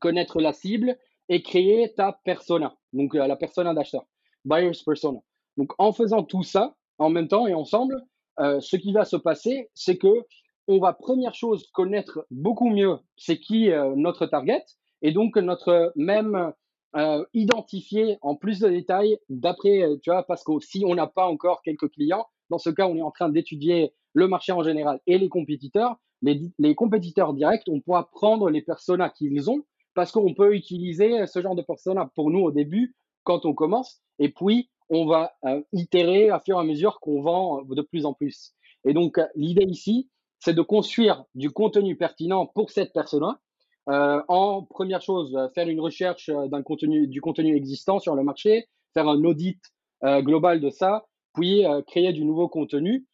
connaître 0.00 0.42
la 0.42 0.52
cible 0.52 0.98
et 1.30 1.42
créer 1.42 1.94
ta 1.94 2.20
persona. 2.24 2.76
Donc, 2.92 3.14
la 3.14 3.36
persona 3.36 3.72
d'acheteur, 3.72 4.04
buyer's 4.44 4.82
persona. 4.82 5.20
Donc, 5.56 5.72
en 5.78 5.92
faisant 5.92 6.22
tout 6.22 6.42
ça 6.42 6.74
en 6.98 7.08
même 7.08 7.28
temps 7.28 7.46
et 7.46 7.54
ensemble, 7.54 7.98
ce 8.38 8.76
qui 8.76 8.92
va 8.92 9.04
se 9.06 9.16
passer, 9.16 9.70
c'est 9.74 9.96
que 9.96 10.26
on 10.68 10.78
va 10.78 10.92
première 10.92 11.34
chose 11.34 11.68
connaître 11.72 12.26
beaucoup 12.30 12.68
mieux 12.68 12.98
c'est 13.16 13.38
qui 13.38 13.70
euh, 13.70 13.94
notre 13.96 14.26
target 14.26 14.64
et 15.02 15.12
donc 15.12 15.36
notre 15.36 15.92
même 15.96 16.52
euh, 16.96 17.24
identifier 17.34 18.18
en 18.22 18.34
plus 18.36 18.60
de 18.60 18.68
détails 18.68 19.18
d'après 19.28 19.82
euh, 19.82 19.96
tu 20.02 20.10
vois 20.10 20.24
parce 20.24 20.42
que 20.42 20.52
si 20.60 20.84
on 20.86 20.94
n'a 20.94 21.06
pas 21.06 21.26
encore 21.26 21.62
quelques 21.62 21.90
clients 21.90 22.26
dans 22.50 22.58
ce 22.58 22.70
cas 22.70 22.86
on 22.86 22.96
est 22.96 23.02
en 23.02 23.10
train 23.10 23.28
d'étudier 23.28 23.92
le 24.12 24.28
marché 24.28 24.52
en 24.52 24.62
général 24.62 25.00
et 25.06 25.18
les 25.18 25.28
compétiteurs. 25.28 25.96
Les, 26.22 26.40
les 26.58 26.74
compétiteurs 26.74 27.34
directs 27.34 27.64
on 27.68 27.80
pourra 27.80 28.08
prendre 28.10 28.48
les 28.48 28.62
personas 28.62 29.10
qu'ils 29.10 29.50
ont 29.50 29.62
parce 29.94 30.10
qu'on 30.10 30.34
peut 30.34 30.54
utiliser 30.54 31.26
ce 31.26 31.42
genre 31.42 31.54
de 31.54 31.62
personas 31.62 32.10
pour 32.14 32.30
nous 32.30 32.40
au 32.40 32.50
début 32.50 32.96
quand 33.22 33.44
on 33.44 33.52
commence 33.52 34.00
et 34.18 34.30
puis 34.30 34.70
on 34.88 35.04
va 35.04 35.34
itérer 35.72 36.30
à 36.30 36.40
fur 36.40 36.56
et 36.56 36.60
à 36.60 36.64
mesure 36.64 37.00
qu'on 37.00 37.20
vend 37.20 37.62
de 37.62 37.82
plus 37.82 38.06
en 38.06 38.14
plus. 38.14 38.54
Et 38.86 38.94
donc 38.94 39.20
l'idée 39.34 39.66
ici 39.68 40.08
c'est 40.46 40.54
de 40.54 40.62
construire 40.62 41.24
du 41.34 41.50
contenu 41.50 41.96
pertinent 41.96 42.46
pour 42.46 42.70
cette 42.70 42.92
personne-là. 42.92 43.40
Euh, 43.88 44.22
en 44.28 44.62
première 44.62 45.02
chose, 45.02 45.34
euh, 45.34 45.48
faire 45.56 45.68
une 45.68 45.80
recherche 45.80 46.28
euh, 46.28 46.46
d'un 46.46 46.62
contenu, 46.62 47.08
du 47.08 47.20
contenu 47.20 47.56
existant 47.56 47.98
sur 47.98 48.14
le 48.14 48.22
marché, 48.22 48.68
faire 48.94 49.08
un 49.08 49.24
audit 49.24 49.60
global 50.02 50.60
de 50.60 50.70
ça, 50.70 51.06
puis 51.34 51.64
créer 51.86 52.12
du 52.12 52.24
nouveau 52.24 52.48
contenu 52.48 53.06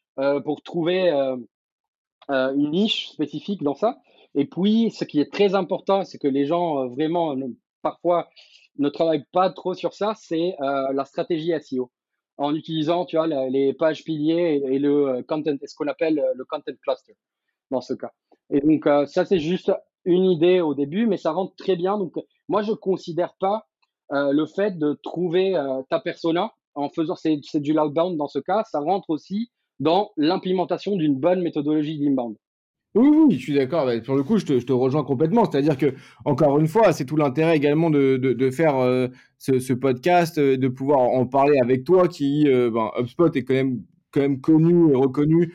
pour 0.45 0.63
trouver 0.63 1.11
une 2.29 2.71
niche 2.71 3.09
spécifique 3.11 3.63
dans 3.63 3.75
ça. 3.75 3.99
Et 4.35 4.47
puis, 4.47 4.91
ce 4.91 5.05
qui 5.05 5.21
est 5.21 5.33
très 5.33 5.55
important, 5.55 6.05
c'est 6.05 6.19
que 6.19 6.27
les 6.27 6.45
gens 6.45 6.89
vraiment 6.89 7.37
parfois 7.83 8.29
ne 8.79 8.89
travaillent 8.89 9.27
pas 9.33 9.49
trop 9.51 9.75
sur 9.75 9.95
ça, 9.95 10.15
c'est 10.17 10.57
la 10.61 11.05
stratégie 11.05 11.53
SEO 11.61 11.91
en 12.39 12.55
utilisant, 12.55 13.05
tu 13.05 13.17
vois, 13.17 13.27
les 13.27 13.73
pages 13.75 14.05
piliers 14.05 14.63
et, 14.65 14.79
le 14.79 15.23
content, 15.23 15.55
ce 15.65 15.75
qu'on 15.75 15.89
appelle 15.89 16.23
le 16.35 16.45
content 16.45 16.73
cluster 16.83 17.17
dans 17.71 17.81
ce 17.81 17.95
cas. 17.95 18.13
Et 18.51 18.61
donc, 18.61 18.89
ça, 19.09 19.25
c'est 19.25 19.39
juste 19.39 19.73
une 20.05 20.25
idée 20.25 20.61
au 20.61 20.75
début, 20.75 21.07
mais 21.07 21.17
ça 21.17 21.33
rentre 21.33 21.55
très 21.57 21.77
bien. 21.77 21.99
Donc, 21.99 22.15
moi, 22.49 22.63
je 22.63 22.73
considère 22.73 23.35
pas 23.39 23.67
le 24.11 24.47
fait 24.47 24.79
de 24.79 24.99
trouver 25.03 25.55
ta 25.91 26.01
persona 26.01 26.53
en 26.75 26.89
faisant, 26.89 27.17
c'est 27.17 27.61
du 27.61 27.73
loudbound 27.73 28.17
dans 28.17 28.29
ce 28.29 28.39
cas, 28.39 28.65
ça 28.71 28.81
rentre 28.81 29.11
aussi 29.11 29.51
dans 29.81 30.11
l'implémentation 30.17 30.97
d'une 30.97 31.17
bonne 31.17 31.43
méthodologie 31.43 31.99
d'inbound. 31.99 32.37
Oui, 32.95 33.09
oui, 33.09 33.39
je 33.39 33.43
suis 33.43 33.55
d'accord. 33.55 33.87
Bah, 33.87 33.99
pour 34.05 34.17
le 34.17 34.23
coup, 34.23 34.37
je 34.37 34.45
te, 34.45 34.73
rejoins 34.73 35.03
complètement. 35.03 35.51
C'est-à-dire 35.51 35.79
que, 35.79 35.95
encore 36.27 36.59
une 36.59 36.69
fois, 36.69 36.93
c'est 36.93 37.07
tout 37.07 37.17
l'intérêt 37.17 37.57
également 37.57 37.89
de, 37.89 38.51
faire 38.51 38.77
euh, 38.77 39.09
ce, 39.39 39.73
podcast, 39.73 40.37
euh, 40.39 40.59
de 40.59 40.69
pouvoir 40.69 41.01
en 41.01 41.25
parler 41.27 41.59
avec 41.59 41.85
toi, 41.85 42.07
qui, 42.07 42.47
euh, 42.49 42.71
ben, 42.71 42.91
HubSpot 42.99 43.35
est 43.35 43.45
quand 43.45 43.55
même 43.55 44.41
connu 44.43 44.93
et 44.93 44.95
reconnu 44.95 45.55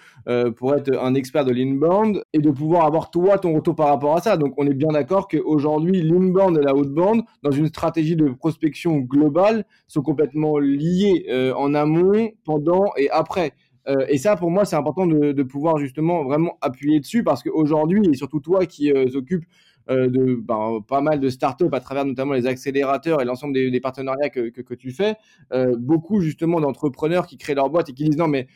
pour 0.56 0.74
être 0.74 0.92
un 1.00 1.14
expert 1.14 1.46
de 1.46 1.52
l'inbound 1.52 2.24
et 2.34 2.40
de 2.40 2.50
pouvoir 2.50 2.86
avoir 2.86 3.12
toi 3.12 3.38
ton 3.38 3.54
retour 3.54 3.76
par 3.76 3.90
rapport 3.90 4.18
à 4.18 4.22
ça. 4.22 4.36
Donc 4.36 4.56
on 4.58 4.66
est 4.66 4.74
bien 4.74 4.88
d'accord 4.88 5.28
qu'aujourd'hui 5.28 6.02
l'inbound 6.02 6.58
et 6.58 6.64
la 6.64 6.74
outbound 6.74 7.22
dans 7.44 7.52
une 7.52 7.68
stratégie 7.68 8.16
de 8.16 8.30
prospection 8.30 8.98
globale 8.98 9.64
sont 9.86 10.02
complètement 10.02 10.58
liés 10.58 11.28
en 11.56 11.76
amont, 11.76 12.32
pendant 12.46 12.86
et 12.98 13.12
après. 13.12 13.54
Euh, 13.88 14.06
et 14.10 14.18
ça, 14.18 14.36
pour 14.36 14.52
moi, 14.52 14.66
c'est 14.66 14.76
important 14.76 15.08
de, 15.08 15.44
pouvoir 15.44 15.78
justement 15.78 16.24
vraiment 16.24 16.58
appuyer 16.62 17.00
dessus 17.00 17.24
parce 17.24 17.42
qu'aujourd'hui, 17.42 18.02
et 18.12 18.16
surtout 18.16 18.40
toi 18.40 18.66
qui 18.66 18.92
euh, 18.92 19.08
s'occupe 19.08 19.46
euh, 19.90 20.10
de 20.10 20.36
ben, 20.36 20.80
pas 20.86 21.00
mal 21.00 21.22
de 21.22 21.30
startups 21.30 21.70
à 21.72 21.80
travers 21.80 22.04
notamment 22.04 22.34
les 22.34 22.46
accélérateurs 22.46 23.22
et 23.22 23.26
l'ensemble 23.26 23.54
des, 23.54 23.80
partenariats 23.80 24.30
que, 24.30 24.50
que, 24.50 24.74
tu 24.74 24.92
fais, 24.92 25.16
euh, 25.54 25.76
beaucoup 25.78 26.20
justement 26.20 26.60
d'entrepreneurs 26.60 27.26
qui 27.26 27.38
créent 27.38 27.56
leur 27.56 27.70
boîte 27.70 27.88
et 27.88 27.94
qui 27.94 28.04
disent 28.04 28.18
non 28.18 28.28
mais 28.28 28.48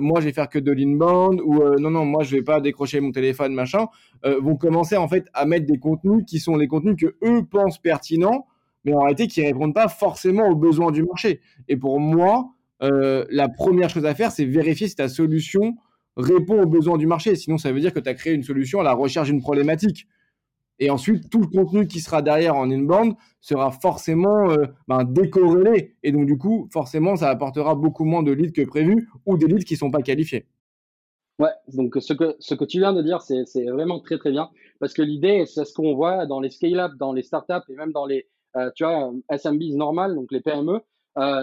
moi 0.00 0.20
je 0.20 0.26
vais 0.26 0.32
faire 0.32 0.48
que 0.48 0.60
de 0.60 0.70
l'inbound 0.70 1.40
ou 1.44 1.60
non 1.80 1.90
non 1.90 2.04
moi 2.04 2.22
je 2.22 2.36
vais 2.36 2.42
pas 2.42 2.60
décrocher 2.60 3.00
mon 3.00 3.10
téléphone 3.10 3.52
machin, 3.52 3.88
vont 4.24 4.56
commencer 4.56 4.96
en 4.96 5.08
fait 5.08 5.26
à 5.34 5.44
mettre 5.44 5.66
des 5.66 5.78
contenus 5.78 6.24
qui 6.24 6.38
sont 6.38 6.56
les 6.56 6.68
contenus 6.68 6.94
que 6.96 7.16
eux 7.26 7.44
pensent 7.44 7.78
pertinents 7.78 8.46
mais 8.86 8.94
en 8.94 9.00
réalité 9.00 9.26
qui 9.26 9.44
répondent 9.44 9.74
pas 9.74 9.88
forcément 9.88 10.48
aux 10.48 10.54
besoins 10.54 10.92
du 10.92 11.02
marché. 11.02 11.40
Et 11.66 11.76
pour 11.76 11.98
moi, 11.98 12.55
euh, 12.82 13.24
la 13.30 13.48
première 13.48 13.88
chose 13.88 14.04
à 14.04 14.14
faire, 14.14 14.30
c'est 14.30 14.44
vérifier 14.44 14.88
si 14.88 14.96
ta 14.96 15.08
solution 15.08 15.76
répond 16.16 16.62
aux 16.62 16.66
besoins 16.66 16.98
du 16.98 17.06
marché. 17.06 17.34
Sinon, 17.36 17.58
ça 17.58 17.72
veut 17.72 17.80
dire 17.80 17.92
que 17.92 18.00
tu 18.00 18.08
as 18.08 18.14
créé 18.14 18.34
une 18.34 18.42
solution 18.42 18.80
à 18.80 18.82
la 18.82 18.92
recherche 18.92 19.28
d'une 19.28 19.40
problématique. 19.40 20.06
Et 20.78 20.90
ensuite, 20.90 21.30
tout 21.30 21.40
le 21.40 21.46
contenu 21.46 21.86
qui 21.86 22.00
sera 22.00 22.20
derrière 22.20 22.56
en 22.56 22.70
inbound 22.70 23.14
sera 23.40 23.70
forcément 23.70 24.50
euh, 24.50 24.66
ben, 24.88 25.04
décorrélé. 25.04 25.96
Et 26.02 26.12
donc, 26.12 26.26
du 26.26 26.36
coup, 26.36 26.68
forcément, 26.70 27.16
ça 27.16 27.30
apportera 27.30 27.74
beaucoup 27.74 28.04
moins 28.04 28.22
de 28.22 28.32
leads 28.32 28.52
que 28.52 28.66
prévu 28.66 29.08
ou 29.24 29.38
des 29.38 29.46
leads 29.46 29.64
qui 29.64 29.74
ne 29.74 29.78
sont 29.78 29.90
pas 29.90 30.02
qualifiés. 30.02 30.46
Ouais, 31.38 31.50
donc 31.72 31.96
ce 32.00 32.12
que, 32.14 32.36
ce 32.38 32.54
que 32.54 32.64
tu 32.64 32.78
viens 32.78 32.94
de 32.94 33.02
dire, 33.02 33.20
c'est 33.20 33.44
vraiment 33.70 34.00
très, 34.00 34.18
très 34.18 34.30
bien. 34.30 34.50
Parce 34.80 34.92
que 34.92 35.02
l'idée, 35.02 35.44
c'est 35.46 35.64
ce 35.64 35.72
qu'on 35.72 35.94
voit 35.94 36.26
dans 36.26 36.40
les 36.40 36.50
scale-up, 36.50 36.92
dans 36.98 37.12
les 37.12 37.22
startups 37.22 37.54
et 37.68 37.74
même 37.74 37.92
dans 37.92 38.06
les 38.06 38.26
euh, 38.56 38.70
tu 38.74 38.84
vois, 38.84 39.12
SMBs 39.30 39.76
normales, 39.76 40.14
donc 40.14 40.32
les 40.32 40.40
PME. 40.40 40.80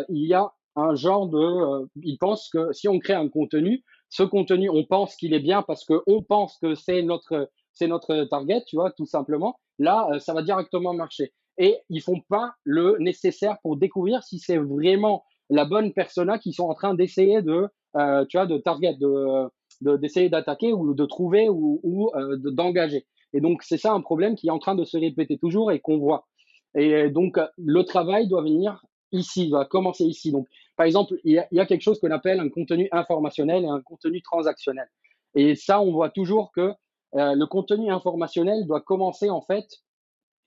Il 0.10 0.26
y 0.26 0.34
a 0.34 0.52
un 0.76 0.96
genre 0.96 1.28
de, 1.28 1.38
euh, 1.38 1.86
ils 2.02 2.18
pensent 2.18 2.50
que 2.50 2.72
si 2.74 2.88
on 2.88 3.00
crée 3.00 3.14
un 3.14 3.30
contenu, 3.30 3.84
ce 4.10 4.24
contenu, 4.24 4.70
on 4.70 4.86
pense 4.86 5.16
qu'il 5.16 5.34
est 5.34 5.40
bien 5.40 5.64
parce 5.64 5.86
que 5.86 6.02
on 6.06 6.22
pense 6.22 6.58
que 6.62 6.76
c'est 6.76 7.02
notre, 7.02 7.50
c'est 7.74 7.88
notre 7.88 8.26
target, 8.26 8.64
tu 8.68 8.76
vois, 8.76 8.92
tout 8.92 9.06
simplement. 9.06 9.56
Là, 9.80 10.08
euh, 10.12 10.20
ça 10.20 10.34
va 10.34 10.44
directement 10.44 10.94
marcher. 10.94 11.34
Et 11.58 11.78
ils 11.90 12.02
font 12.02 12.22
pas 12.30 12.54
le 12.64 12.98
nécessaire 13.00 13.58
pour 13.64 13.78
découvrir 13.78 14.24
si 14.24 14.40
c'est 14.40 14.58
vraiment 14.58 15.24
la 15.50 15.66
bonne 15.66 15.94
persona 15.94 16.38
qui 16.40 16.54
sont 16.54 16.66
en 16.66 16.74
train 16.74 16.94
d'essayer 16.94 17.42
de, 17.42 17.68
euh, 17.96 18.26
tu 18.30 18.38
vois, 18.38 18.46
de 18.46 18.58
target, 18.58 18.96
de, 19.00 19.50
d'essayer 19.98 20.30
d'attaquer 20.30 20.74
ou 20.74 20.94
de 20.94 21.06
trouver 21.06 21.50
ou, 21.50 21.80
ou 21.84 22.10
euh, 22.16 22.38
d'engager. 22.38 23.06
Et 23.34 23.42
donc, 23.42 23.64
c'est 23.64 23.78
ça 23.78 23.94
un 23.94 24.02
problème 24.02 24.36
qui 24.36 24.48
est 24.48 24.52
en 24.52 24.60
train 24.60 24.76
de 24.76 24.84
se 24.84 24.98
répéter 24.98 25.38
toujours 25.38 25.72
et 25.72 25.80
qu'on 25.80 25.98
voit. 25.98 26.28
Et 26.76 27.10
donc, 27.10 27.40
le 27.58 27.84
travail 27.84 28.28
doit 28.28 28.44
venir 28.44 28.84
ici, 29.12 29.50
doit 29.50 29.66
commencer 29.66 30.06
ici. 30.06 30.32
Donc, 30.32 30.48
par 30.76 30.86
exemple, 30.86 31.16
il 31.24 31.46
y 31.52 31.60
a, 31.60 31.66
quelque 31.66 31.82
chose 31.82 32.00
qu'on 32.00 32.12
appelle 32.12 32.40
un 32.40 32.50
contenu 32.50 32.88
informationnel 32.92 33.64
et 33.64 33.68
un 33.68 33.82
contenu 33.82 34.22
transactionnel. 34.22 34.90
Et 35.36 35.56
ça, 35.56 35.80
on 35.82 35.92
voit 35.92 36.10
toujours 36.10 36.52
que 36.52 36.74
euh, 37.16 37.36
le 37.36 37.46
contenu 37.46 37.92
informationnel 37.92 38.66
doit 38.66 38.82
commencer 38.82 39.30
en 39.30 39.42
fait 39.42 39.68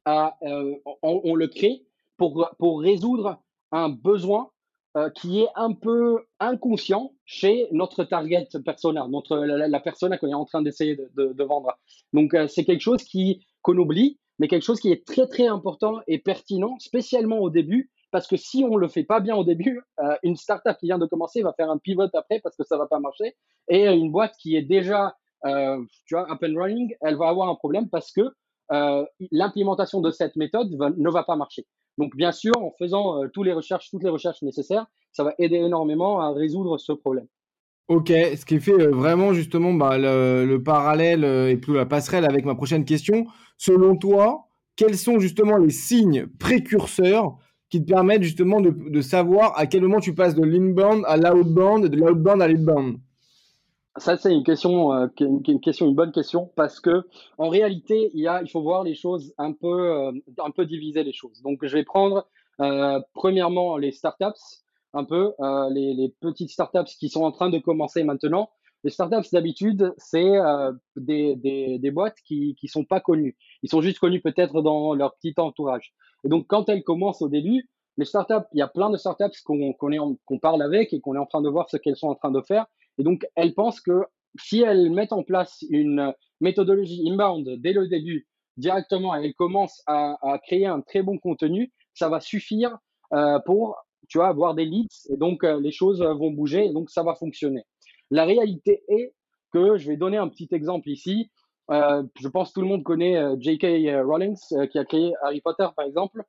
à, 0.05 0.37
euh, 0.43 0.75
on, 1.03 1.35
le 1.35 1.47
crée 1.49 1.85
pour, 2.17 2.51
pour 2.59 2.81
résoudre 2.81 3.41
un 3.73 3.89
besoin 3.89 4.51
euh, 4.97 5.11
qui 5.11 5.41
est 5.41 5.49
un 5.55 5.73
peu 5.73 6.25
inconscient 6.41 7.13
chez 7.25 7.69
notre 7.71 8.05
target 8.05 8.49
persona, 8.65 9.07
notre, 9.09 9.37
la, 9.37 9.69
la 9.69 9.81
persona 9.81 10.19
qu'on 10.19 10.29
est 10.29 10.35
en 10.35 10.45
train 10.45 10.63
d'essayer 10.63 10.97
de, 10.97 11.43
vendre. 11.45 11.77
Donc, 12.13 12.37
c'est 12.49 12.65
quelque 12.65 12.81
chose 12.81 13.05
qu'on 13.63 13.79
oublie, 13.79 14.19
mais 14.39 14.49
quelque 14.49 14.63
chose 14.63 14.81
qui 14.81 14.91
est 14.91 15.07
très 15.07 15.27
très 15.27 15.47
important 15.47 16.01
et 16.07 16.19
pertinent, 16.19 16.79
spécialement 16.79 17.39
au 17.39 17.51
début, 17.51 17.91
parce 18.17 18.29
que 18.29 18.39
si 18.39 18.65
on 18.65 18.79
le 18.79 18.89
fait 18.89 19.05
pas 19.05 19.21
bien 19.21 19.37
au 19.37 19.45
début, 19.45 19.83
euh, 20.01 20.17
une 20.23 20.37
startup 20.37 20.75
qui 20.81 20.87
vient 20.87 20.97
de 20.97 21.05
commencer 21.05 21.43
va 21.43 21.53
faire 21.53 21.71
un 21.71 21.77
pivot 21.77 22.09
après 22.15 22.41
parce 22.43 22.57
que 22.57 22.65
ça 22.65 22.79
va 22.79 22.87
pas 22.87 22.99
marcher. 22.99 23.37
Et 23.69 23.85
une 23.85 24.11
boîte 24.11 24.33
qui 24.41 24.57
est 24.57 24.63
déjà, 24.63 25.15
euh, 25.45 25.77
tu 26.07 26.15
vois, 26.15 26.23
up 26.33 26.39
and 26.43 26.59
running, 26.59 26.95
elle 27.03 27.19
va 27.19 27.29
avoir 27.29 27.51
un 27.51 27.57
problème 27.57 27.91
parce 27.91 28.11
que 28.13 28.23
euh, 28.73 29.05
l'implémentation 29.33 30.01
de 30.01 30.11
cette 30.11 30.35
méthode 30.35 30.71
ne 30.97 31.11
va 31.11 31.25
pas 31.25 31.37
marcher. 31.37 31.67
Donc, 31.99 32.17
bien 32.17 32.33
sûr, 32.33 32.55
en 32.57 32.73
faisant 32.79 33.21
toutes 33.35 33.45
les 33.45 33.53
recherches, 33.53 33.91
toutes 33.91 34.03
les 34.03 34.09
recherches 34.09 34.41
nécessaires, 34.41 34.87
ça 35.13 35.23
va 35.23 35.35
aider 35.39 35.57
énormément 35.57 36.23
à 36.23 36.33
résoudre 36.33 36.79
ce 36.79 36.93
problème. 36.93 37.27
Ok, 37.89 38.09
ce 38.09 38.47
qui 38.47 38.61
fait 38.61 38.87
vraiment 38.87 39.35
justement 39.35 39.75
bah, 39.75 39.99
le, 39.99 40.47
le, 40.47 40.63
parallèle 40.63 41.23
et 41.23 41.59
plus 41.59 41.75
la 41.75 41.85
passerelle 41.85 42.25
avec 42.25 42.47
ma 42.47 42.55
prochaine 42.55 42.87
question. 42.87 43.27
Selon 43.59 43.95
toi, 43.99 44.49
quels 44.75 44.97
sont 44.97 45.19
justement 45.19 45.59
les 45.59 45.69
signes 45.69 46.27
précurseurs 46.39 47.37
te 47.85 47.91
permettent 47.91 48.23
justement 48.23 48.61
de, 48.61 49.01
savoir 49.01 49.59
à 49.59 49.67
quel 49.67 49.83
moment 49.83 50.01
tu 50.01 50.15
passes 50.15 50.35
de 50.35 50.43
l'inbound 50.43 51.03
à 51.07 51.17
l'outbound 51.17 51.87
de 51.87 51.97
l'outbound 51.97 52.43
à 52.43 52.49
l'inbound 52.49 52.99
ça, 53.99 54.19
c'est 54.19 54.33
une 54.33 54.45
question, 54.45 54.93
euh, 54.93 55.07
une, 55.21 55.61
question, 55.61 55.87
une 55.87 55.95
bonne 55.95 56.13
question, 56.13 56.51
parce 56.55 56.81
que 56.81 57.07
en 57.39 57.49
réalité, 57.49 58.11
il, 58.13 58.21
y 58.21 58.29
a, 58.29 58.43
il 58.43 58.51
faut 58.51 58.61
voir 58.61 58.85
les 58.85 58.95
choses 58.95 59.33
un 59.39 59.53
peu, 59.53 59.91
euh, 59.91 60.13
un 60.39 60.51
peu 60.51 60.67
diviser 60.67 61.03
les 61.03 61.15
choses. 61.15 61.41
Donc, 61.43 61.65
je 61.65 61.75
vais 61.75 61.85
prendre 61.85 62.27
euh, 62.61 63.01
premièrement 63.15 63.79
les 63.79 63.93
startups, 63.93 64.25
un 64.93 65.05
peu 65.05 65.33
les, 65.71 65.95
les, 65.95 66.15
petites 66.21 66.51
startups 66.51 66.93
qui 66.99 67.09
sont 67.09 67.23
en 67.23 67.33
train 67.33 67.49
de 67.49 67.59
commencer 67.59 68.05
maintenant. 68.05 68.51
Les 68.85 68.91
startups 68.91 69.29
d'habitude, 69.33 69.95
c'est 69.97 70.37
euh, 70.37 70.73
des, 70.97 71.35
des, 71.37 71.79
des, 71.79 71.91
boîtes 71.91 72.19
qui 72.25 72.55
qui 72.55 72.69
sont 72.69 72.85
pas 72.85 73.01
connues. 73.01 73.37
Ils 73.63 73.71
sont 73.71 73.81
juste 73.81 73.99
connus 73.99 74.21
peut-être 74.21 74.63
dans 74.63 74.95
leur 74.95 75.17
petit 75.17 75.35
entourage. 75.39 75.95
Et 76.25 76.29
donc, 76.29 76.47
quand 76.47 76.69
elles 76.69 76.85
commencent 76.85 77.23
au 77.23 77.29
début, 77.29 77.69
les 77.97 78.05
startups, 78.05 78.47
il 78.53 78.59
y 78.59 78.63
a 78.63 78.69
plein 78.69 78.91
de 78.91 78.97
startups 78.97 79.41
qu'on 79.45 79.73
qu'on 79.73 80.39
parle 80.39 80.63
avec 80.63 80.93
et 80.93 81.01
qu'on 81.01 81.15
est 81.15 81.19
en 81.19 81.27
train 81.27 81.43
de 81.43 81.49
voir 81.49 81.69
ce 81.69 81.77
qu'elles 81.77 81.97
sont 81.97 82.09
en 82.09 82.15
train 82.15 82.31
de 82.31 82.43
faire. 82.43 82.67
Et 82.99 83.03
donc, 83.03 83.27
elles 83.35 83.55
pensent 83.55 83.81
que 83.81 84.05
si 84.39 84.61
elles 84.61 84.91
mettent 84.91 85.13
en 85.13 85.23
place 85.23 85.65
une 85.71 86.13
méthodologie 86.41 87.09
inbound 87.11 87.49
dès 87.59 87.73
le 87.73 87.89
début, 87.89 88.27
directement, 88.57 89.17
et 89.17 89.25
elles 89.25 89.35
commencent 89.35 89.83
à, 89.87 90.17
à 90.23 90.39
créer 90.39 90.67
un 90.67 90.81
très 90.81 91.03
bon 91.03 91.19
contenu, 91.19 91.73
ça 91.95 92.09
va 92.09 92.21
suffire 92.21 92.79
euh, 93.13 93.39
pour, 93.41 93.77
tu 94.09 94.19
vois, 94.19 94.29
avoir 94.29 94.55
des 94.55 94.65
leads. 94.65 95.09
Et 95.11 95.17
donc, 95.17 95.45
euh, 95.45 95.61
les 95.61 95.73
choses 95.73 96.03
vont 96.03 96.31
bouger 96.31 96.67
et 96.67 96.73
donc 96.73 96.91
ça 96.91 97.03
va 97.03 97.15
fonctionner. 97.15 97.65
La 98.11 98.25
réalité 98.25 98.83
est 98.89 99.15
que, 99.53 99.77
je 99.77 99.89
vais 99.89 99.97
donner 99.97 100.17
un 100.17 100.29
petit 100.29 100.49
exemple 100.53 100.89
ici. 100.89 101.31
Euh, 101.71 102.03
je 102.21 102.29
pense 102.29 102.51
que 102.51 102.55
tout 102.55 102.61
le 102.61 102.69
monde 102.69 102.85
connaît 102.85 103.17
euh, 103.17 103.37
J.K. 103.39 103.67
Rowling, 104.05 104.37
euh, 104.53 104.67
qui 104.67 104.79
a 104.79 104.85
créé 104.85 105.15
Harry 105.23 105.41
Potter, 105.41 105.67
par 105.77 105.85
exemple. 105.85 106.23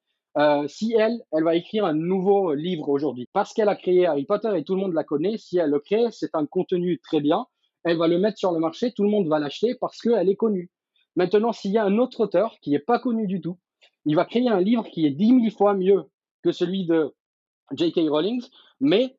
Si 0.67 0.93
elle, 0.93 1.23
elle 1.31 1.43
va 1.43 1.55
écrire 1.55 1.83
un 1.83 1.95
nouveau 1.95 2.53
livre 2.53 2.89
aujourd'hui, 2.89 3.27
parce 3.33 3.53
qu'elle 3.53 3.69
a 3.69 3.75
créé 3.75 4.05
Harry 4.05 4.23
Potter 4.23 4.51
et 4.55 4.63
tout 4.63 4.75
le 4.75 4.81
monde 4.81 4.93
la 4.93 5.03
connaît, 5.03 5.35
si 5.37 5.57
elle 5.57 5.71
le 5.71 5.79
crée, 5.79 6.11
c'est 6.11 6.35
un 6.35 6.45
contenu 6.45 6.99
très 6.99 7.21
bien, 7.21 7.47
elle 7.83 7.97
va 7.97 8.07
le 8.07 8.19
mettre 8.19 8.37
sur 8.37 8.51
le 8.51 8.59
marché, 8.59 8.91
tout 8.91 9.01
le 9.01 9.09
monde 9.09 9.27
va 9.27 9.39
l'acheter 9.39 9.73
parce 9.81 9.99
qu'elle 9.99 10.29
est 10.29 10.35
connue. 10.35 10.69
Maintenant, 11.15 11.53
s'il 11.53 11.71
y 11.71 11.79
a 11.79 11.83
un 11.83 11.97
autre 11.97 12.19
auteur 12.19 12.59
qui 12.61 12.69
n'est 12.69 12.77
pas 12.77 12.99
connu 12.99 13.25
du 13.25 13.41
tout, 13.41 13.57
il 14.05 14.15
va 14.15 14.25
créer 14.25 14.47
un 14.47 14.61
livre 14.61 14.87
qui 14.87 15.07
est 15.07 15.09
dix 15.09 15.33
mille 15.33 15.51
fois 15.51 15.73
mieux 15.73 16.03
que 16.43 16.51
celui 16.51 16.85
de 16.85 17.15
J.K. 17.71 18.01
Rowling, 18.07 18.43
mais 18.79 19.17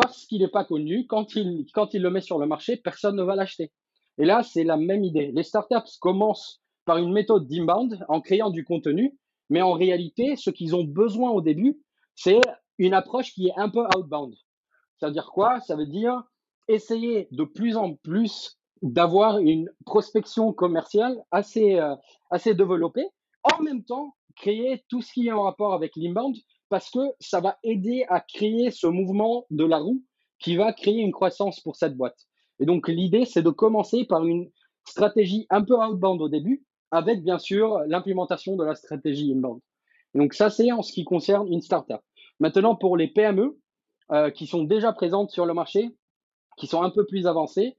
parce 0.00 0.26
qu'il 0.26 0.42
n'est 0.42 0.48
pas 0.48 0.64
connu, 0.64 1.06
quand 1.06 1.34
il, 1.34 1.66
quand 1.72 1.94
il 1.94 2.02
le 2.02 2.10
met 2.10 2.20
sur 2.20 2.38
le 2.38 2.46
marché, 2.46 2.76
personne 2.76 3.16
ne 3.16 3.22
va 3.22 3.34
l'acheter. 3.34 3.72
Et 4.18 4.24
là, 4.24 4.42
c'est 4.42 4.64
la 4.64 4.76
même 4.76 5.04
idée. 5.04 5.30
Les 5.32 5.42
startups 5.42 5.98
commencent 6.00 6.60
par 6.84 6.98
une 6.98 7.12
méthode 7.12 7.46
d'inbound 7.46 8.04
en 8.08 8.20
créant 8.20 8.50
du 8.50 8.64
contenu, 8.64 9.18
mais 9.48 9.62
en 9.62 9.72
réalité, 9.72 10.36
ce 10.36 10.50
qu'ils 10.50 10.74
ont 10.74 10.84
besoin 10.84 11.30
au 11.30 11.40
début, 11.40 11.80
c'est 12.14 12.40
une 12.78 12.94
approche 12.94 13.32
qui 13.32 13.48
est 13.48 13.56
un 13.56 13.68
peu 13.68 13.84
outbound. 13.96 14.34
Ça 14.98 15.06
veut 15.06 15.12
dire 15.12 15.30
quoi? 15.32 15.60
Ça 15.60 15.76
veut 15.76 15.86
dire 15.86 16.22
essayer 16.68 17.28
de 17.32 17.44
plus 17.44 17.76
en 17.76 17.94
plus 17.94 18.58
d'avoir 18.82 19.38
une 19.38 19.70
prospection 19.84 20.52
commerciale 20.52 21.22
assez, 21.30 21.78
euh, 21.78 21.94
assez 22.30 22.54
développée, 22.54 23.06
en 23.42 23.62
même 23.62 23.84
temps 23.84 24.14
créer 24.36 24.84
tout 24.88 25.02
ce 25.02 25.12
qui 25.12 25.28
est 25.28 25.32
en 25.32 25.42
rapport 25.42 25.74
avec 25.74 25.92
l'inbound, 25.96 26.36
parce 26.70 26.88
que 26.88 27.00
ça 27.20 27.40
va 27.40 27.58
aider 27.62 28.06
à 28.08 28.20
créer 28.20 28.70
ce 28.70 28.86
mouvement 28.86 29.44
de 29.50 29.64
la 29.64 29.78
roue 29.78 30.02
qui 30.38 30.56
va 30.56 30.72
créer 30.72 31.00
une 31.00 31.12
croissance 31.12 31.60
pour 31.60 31.76
cette 31.76 31.96
boîte. 31.96 32.26
Et 32.60 32.64
donc 32.64 32.88
l'idée, 32.88 33.26
c'est 33.26 33.42
de 33.42 33.50
commencer 33.50 34.04
par 34.04 34.24
une 34.24 34.50
stratégie 34.86 35.46
un 35.50 35.62
peu 35.62 35.74
outbound 35.74 36.22
au 36.22 36.28
début, 36.28 36.64
avec 36.90 37.22
bien 37.22 37.38
sûr 37.38 37.80
l'implémentation 37.86 38.56
de 38.56 38.64
la 38.64 38.74
stratégie 38.74 39.32
inbound. 39.32 39.60
Et 40.14 40.18
donc 40.18 40.32
ça, 40.32 40.48
c'est 40.48 40.72
en 40.72 40.82
ce 40.82 40.92
qui 40.92 41.04
concerne 41.04 41.52
une 41.52 41.60
startup. 41.60 42.00
Maintenant, 42.38 42.74
pour 42.74 42.96
les 42.96 43.08
PME 43.08 43.58
euh, 44.12 44.30
qui 44.30 44.46
sont 44.46 44.64
déjà 44.64 44.92
présentes 44.92 45.30
sur 45.30 45.46
le 45.46 45.54
marché, 45.54 45.94
qui 46.56 46.66
sont 46.66 46.82
un 46.82 46.90
peu 46.90 47.04
plus 47.04 47.26
avancées, 47.26 47.76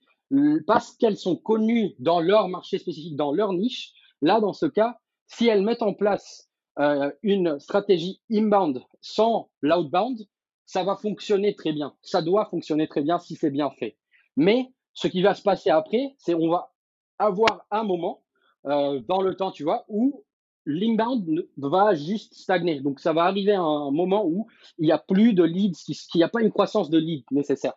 parce 0.65 0.95
qu'elles 0.95 1.17
sont 1.17 1.35
connues 1.35 1.93
dans 1.99 2.19
leur 2.19 2.47
marché 2.47 2.77
spécifique, 2.77 3.15
dans 3.15 3.33
leur 3.33 3.53
niche, 3.53 3.91
là, 4.21 4.39
dans 4.39 4.53
ce 4.53 4.65
cas, 4.65 4.97
si 5.27 5.47
elles 5.47 5.61
mettent 5.61 5.81
en 5.81 5.93
place 5.93 6.50
euh, 6.79 7.11
une 7.21 7.59
stratégie 7.59 8.21
inbound 8.31 8.83
sans 9.01 9.49
l'outbound, 9.61 10.19
ça 10.65 10.83
va 10.83 10.95
fonctionner 10.95 11.55
très 11.55 11.73
bien. 11.73 11.93
Ça 12.01 12.21
doit 12.21 12.45
fonctionner 12.45 12.87
très 12.87 13.01
bien 13.01 13.19
si 13.19 13.35
c'est 13.35 13.51
bien 13.51 13.69
fait. 13.71 13.97
Mais 14.37 14.71
ce 14.93 15.07
qui 15.07 15.21
va 15.21 15.33
se 15.33 15.41
passer 15.41 15.69
après, 15.69 16.15
c'est 16.17 16.33
on 16.33 16.49
va 16.49 16.73
avoir 17.19 17.65
un 17.71 17.83
moment 17.83 18.23
euh, 18.65 18.99
dans 19.07 19.21
le 19.21 19.35
temps, 19.35 19.51
tu 19.51 19.63
vois, 19.63 19.85
où 19.89 20.23
l'inbound 20.65 21.47
va 21.57 21.95
juste 21.95 22.33
stagner. 22.35 22.79
Donc, 22.79 22.99
ça 22.99 23.13
va 23.13 23.23
arriver 23.23 23.53
à 23.53 23.61
un 23.61 23.91
moment 23.91 24.25
où 24.25 24.47
il 24.77 24.85
n'y 24.85 24.91
a 24.91 24.99
plus 24.99 25.33
de 25.33 25.43
leads, 25.43 25.83
qu'il 25.83 26.19
n'y 26.19 26.23
a 26.23 26.29
pas 26.29 26.41
une 26.41 26.51
croissance 26.51 26.89
de 26.89 26.97
leads 26.97 27.25
nécessaire. 27.31 27.73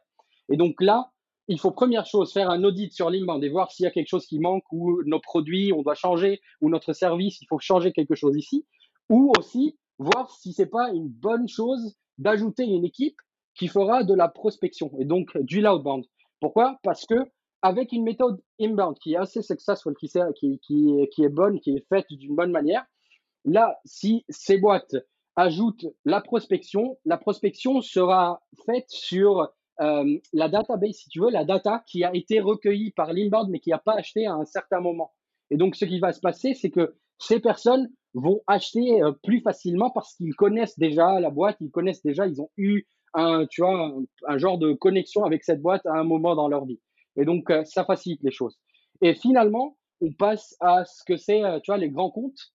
Et 0.51 0.57
donc 0.57 0.81
là, 0.81 1.11
il 1.49 1.59
faut 1.59 1.71
première 1.71 2.07
chose 2.07 2.33
faire 2.33 2.51
un 2.51 2.63
audit 2.65 2.93
sur 2.93 3.11
l'inbound 3.11 3.43
et 3.45 3.49
voir 3.49 3.71
s'il 3.71 3.85
y 3.85 3.87
a 3.87 3.91
quelque 3.91 4.09
chose 4.09 4.27
qui 4.27 4.39
manque 4.39 4.65
ou 4.73 5.03
nos 5.05 5.21
produits, 5.21 5.73
on 5.73 5.83
doit 5.83 5.95
changer 5.95 6.41
ou 6.61 6.71
notre 6.71 6.93
service, 6.93 7.41
il 7.43 7.47
faut 7.47 7.59
changer 7.59 7.93
quelque 7.93 8.15
chose 8.15 8.37
ici. 8.37 8.67
Ou 9.11 9.33
aussi 9.39 9.79
voir 9.99 10.31
si 10.31 10.53
c'est 10.53 10.67
pas 10.67 10.91
une 10.91 11.09
bonne 11.09 11.49
chose 11.49 11.97
d'ajouter 12.19 12.65
une 12.65 12.85
équipe 12.85 13.17
qui 13.55 13.69
fera 13.69 14.03
de 14.03 14.15
la 14.15 14.29
prospection 14.29 14.91
et 14.99 15.05
donc 15.05 15.37
du 15.39 15.61
loudbound. 15.61 16.05
Pourquoi? 16.41 16.79
Parce 16.83 17.07
que 17.07 17.15
avec 17.63 17.93
une 17.93 18.05
méthode 18.05 18.43
inbound 18.61 18.99
qui 18.99 19.15
est 19.15 19.17
assez 19.17 19.41
successful, 19.41 19.95
qui, 19.95 20.11
qui, 20.35 20.59
qui, 20.61 21.09
qui 21.11 21.25
est 21.25 21.31
bonne, 21.31 21.61
qui 21.61 21.71
est 21.71 21.87
faite 21.89 22.07
d'une 22.11 22.35
bonne 22.35 22.51
manière, 22.51 22.85
là, 23.45 23.79
si 23.85 24.25
ces 24.29 24.59
boîtes 24.59 24.97
ajoutent 25.37 25.87
la 26.05 26.21
prospection, 26.21 26.99
la 27.05 27.17
prospection 27.17 27.81
sera 27.81 28.43
faite 28.67 28.89
sur 28.89 29.51
euh, 29.81 30.19
la 30.33 30.49
database, 30.49 30.95
si 30.95 31.09
tu 31.09 31.21
veux, 31.21 31.31
la 31.31 31.45
data 31.45 31.83
qui 31.87 32.05
a 32.05 32.15
été 32.15 32.41
recueillie 32.41 32.93
par 32.93 33.13
l'inbound 33.13 33.49
mais 33.51 33.61
qui 33.61 33.71
n'a 33.71 33.79
pas 33.79 33.95
acheté 33.95 34.27
à 34.27 34.35
un 34.35 34.45
certain 34.45 34.81
moment. 34.81 35.13
Et 35.51 35.57
donc, 35.57 35.75
ce 35.75 35.85
qui 35.85 35.99
va 35.99 36.13
se 36.13 36.21
passer, 36.21 36.55
c'est 36.55 36.71
que 36.71 36.95
ces 37.19 37.41
personnes 37.41 37.91
vont 38.15 38.41
acheter 38.47 39.03
euh, 39.03 39.13
plus 39.23 39.41
facilement 39.41 39.91
parce 39.91 40.15
qu'ils 40.15 40.35
connaissent 40.35 40.79
déjà 40.79 41.21
la 41.21 41.31
boîte, 41.31 41.57
ils 41.61 41.71
connaissent 41.71 42.03
déjà, 42.03 42.27
ils 42.27 42.41
ont 42.41 42.51
eu 42.57 42.85
un, 43.15 43.47
tu 43.47 43.63
vois, 43.63 43.93
un, 44.29 44.39
genre 44.39 44.59
de 44.59 44.73
connexion 44.73 45.25
avec 45.25 45.45
cette 45.45 45.63
boîte 45.63 45.87
à 45.87 45.95
un 45.95 46.05
moment 46.05 46.35
dans 46.35 46.49
leur 46.49 46.65
vie. 46.65 46.81
Et 47.17 47.25
donc, 47.25 47.51
euh, 47.51 47.65
ça 47.65 47.85
facilite 47.85 48.23
les 48.23 48.33
choses. 48.33 48.59
Et 49.01 49.15
finalement, 49.15 49.77
on 50.01 50.13
passe 50.13 50.57
à 50.61 50.85
ce 50.85 51.05
que 51.05 51.17
c'est, 51.17 51.43
tu 51.63 51.71
vois, 51.71 51.79
les 51.79 51.91
grands 51.91 52.11
comptes. 52.11 52.53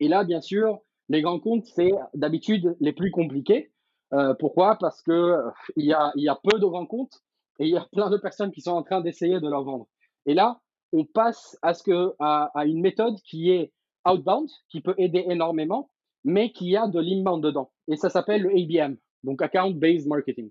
Et 0.00 0.08
là, 0.08 0.24
bien 0.24 0.40
sûr, 0.40 0.80
les 1.08 1.22
grands 1.22 1.40
comptes, 1.40 1.66
c'est 1.66 1.92
d'habitude 2.14 2.76
les 2.80 2.92
plus 2.92 3.10
compliqués. 3.10 3.72
Euh, 4.12 4.34
pourquoi? 4.34 4.76
Parce 4.76 5.02
que 5.02 5.10
euh, 5.10 5.50
il 5.76 5.84
y 5.84 5.92
a, 5.92 6.12
y 6.14 6.28
a 6.28 6.38
peu 6.42 6.58
de 6.58 6.64
rencontres 6.64 7.22
et 7.58 7.66
il 7.66 7.70
y 7.70 7.76
a 7.76 7.86
plein 7.92 8.10
de 8.10 8.16
personnes 8.16 8.52
qui 8.52 8.60
sont 8.60 8.72
en 8.72 8.82
train 8.82 9.00
d'essayer 9.00 9.40
de 9.40 9.48
leur 9.48 9.64
vendre. 9.64 9.86
Et 10.26 10.34
là, 10.34 10.60
on 10.92 11.04
passe 11.04 11.58
à, 11.62 11.74
ce 11.74 11.82
que, 11.82 12.14
à, 12.18 12.50
à, 12.54 12.66
une 12.66 12.80
méthode 12.80 13.16
qui 13.22 13.50
est 13.50 13.72
outbound, 14.08 14.48
qui 14.68 14.80
peut 14.80 14.94
aider 14.98 15.24
énormément, 15.28 15.90
mais 16.24 16.52
qui 16.52 16.76
a 16.76 16.86
de 16.86 17.00
l'inbound 17.00 17.42
dedans. 17.42 17.70
Et 17.88 17.96
ça 17.96 18.10
s'appelle 18.10 18.42
le 18.42 18.50
ABM, 18.50 18.96
donc 19.24 19.42
Account 19.42 19.72
Based 19.72 20.06
Marketing. 20.06 20.50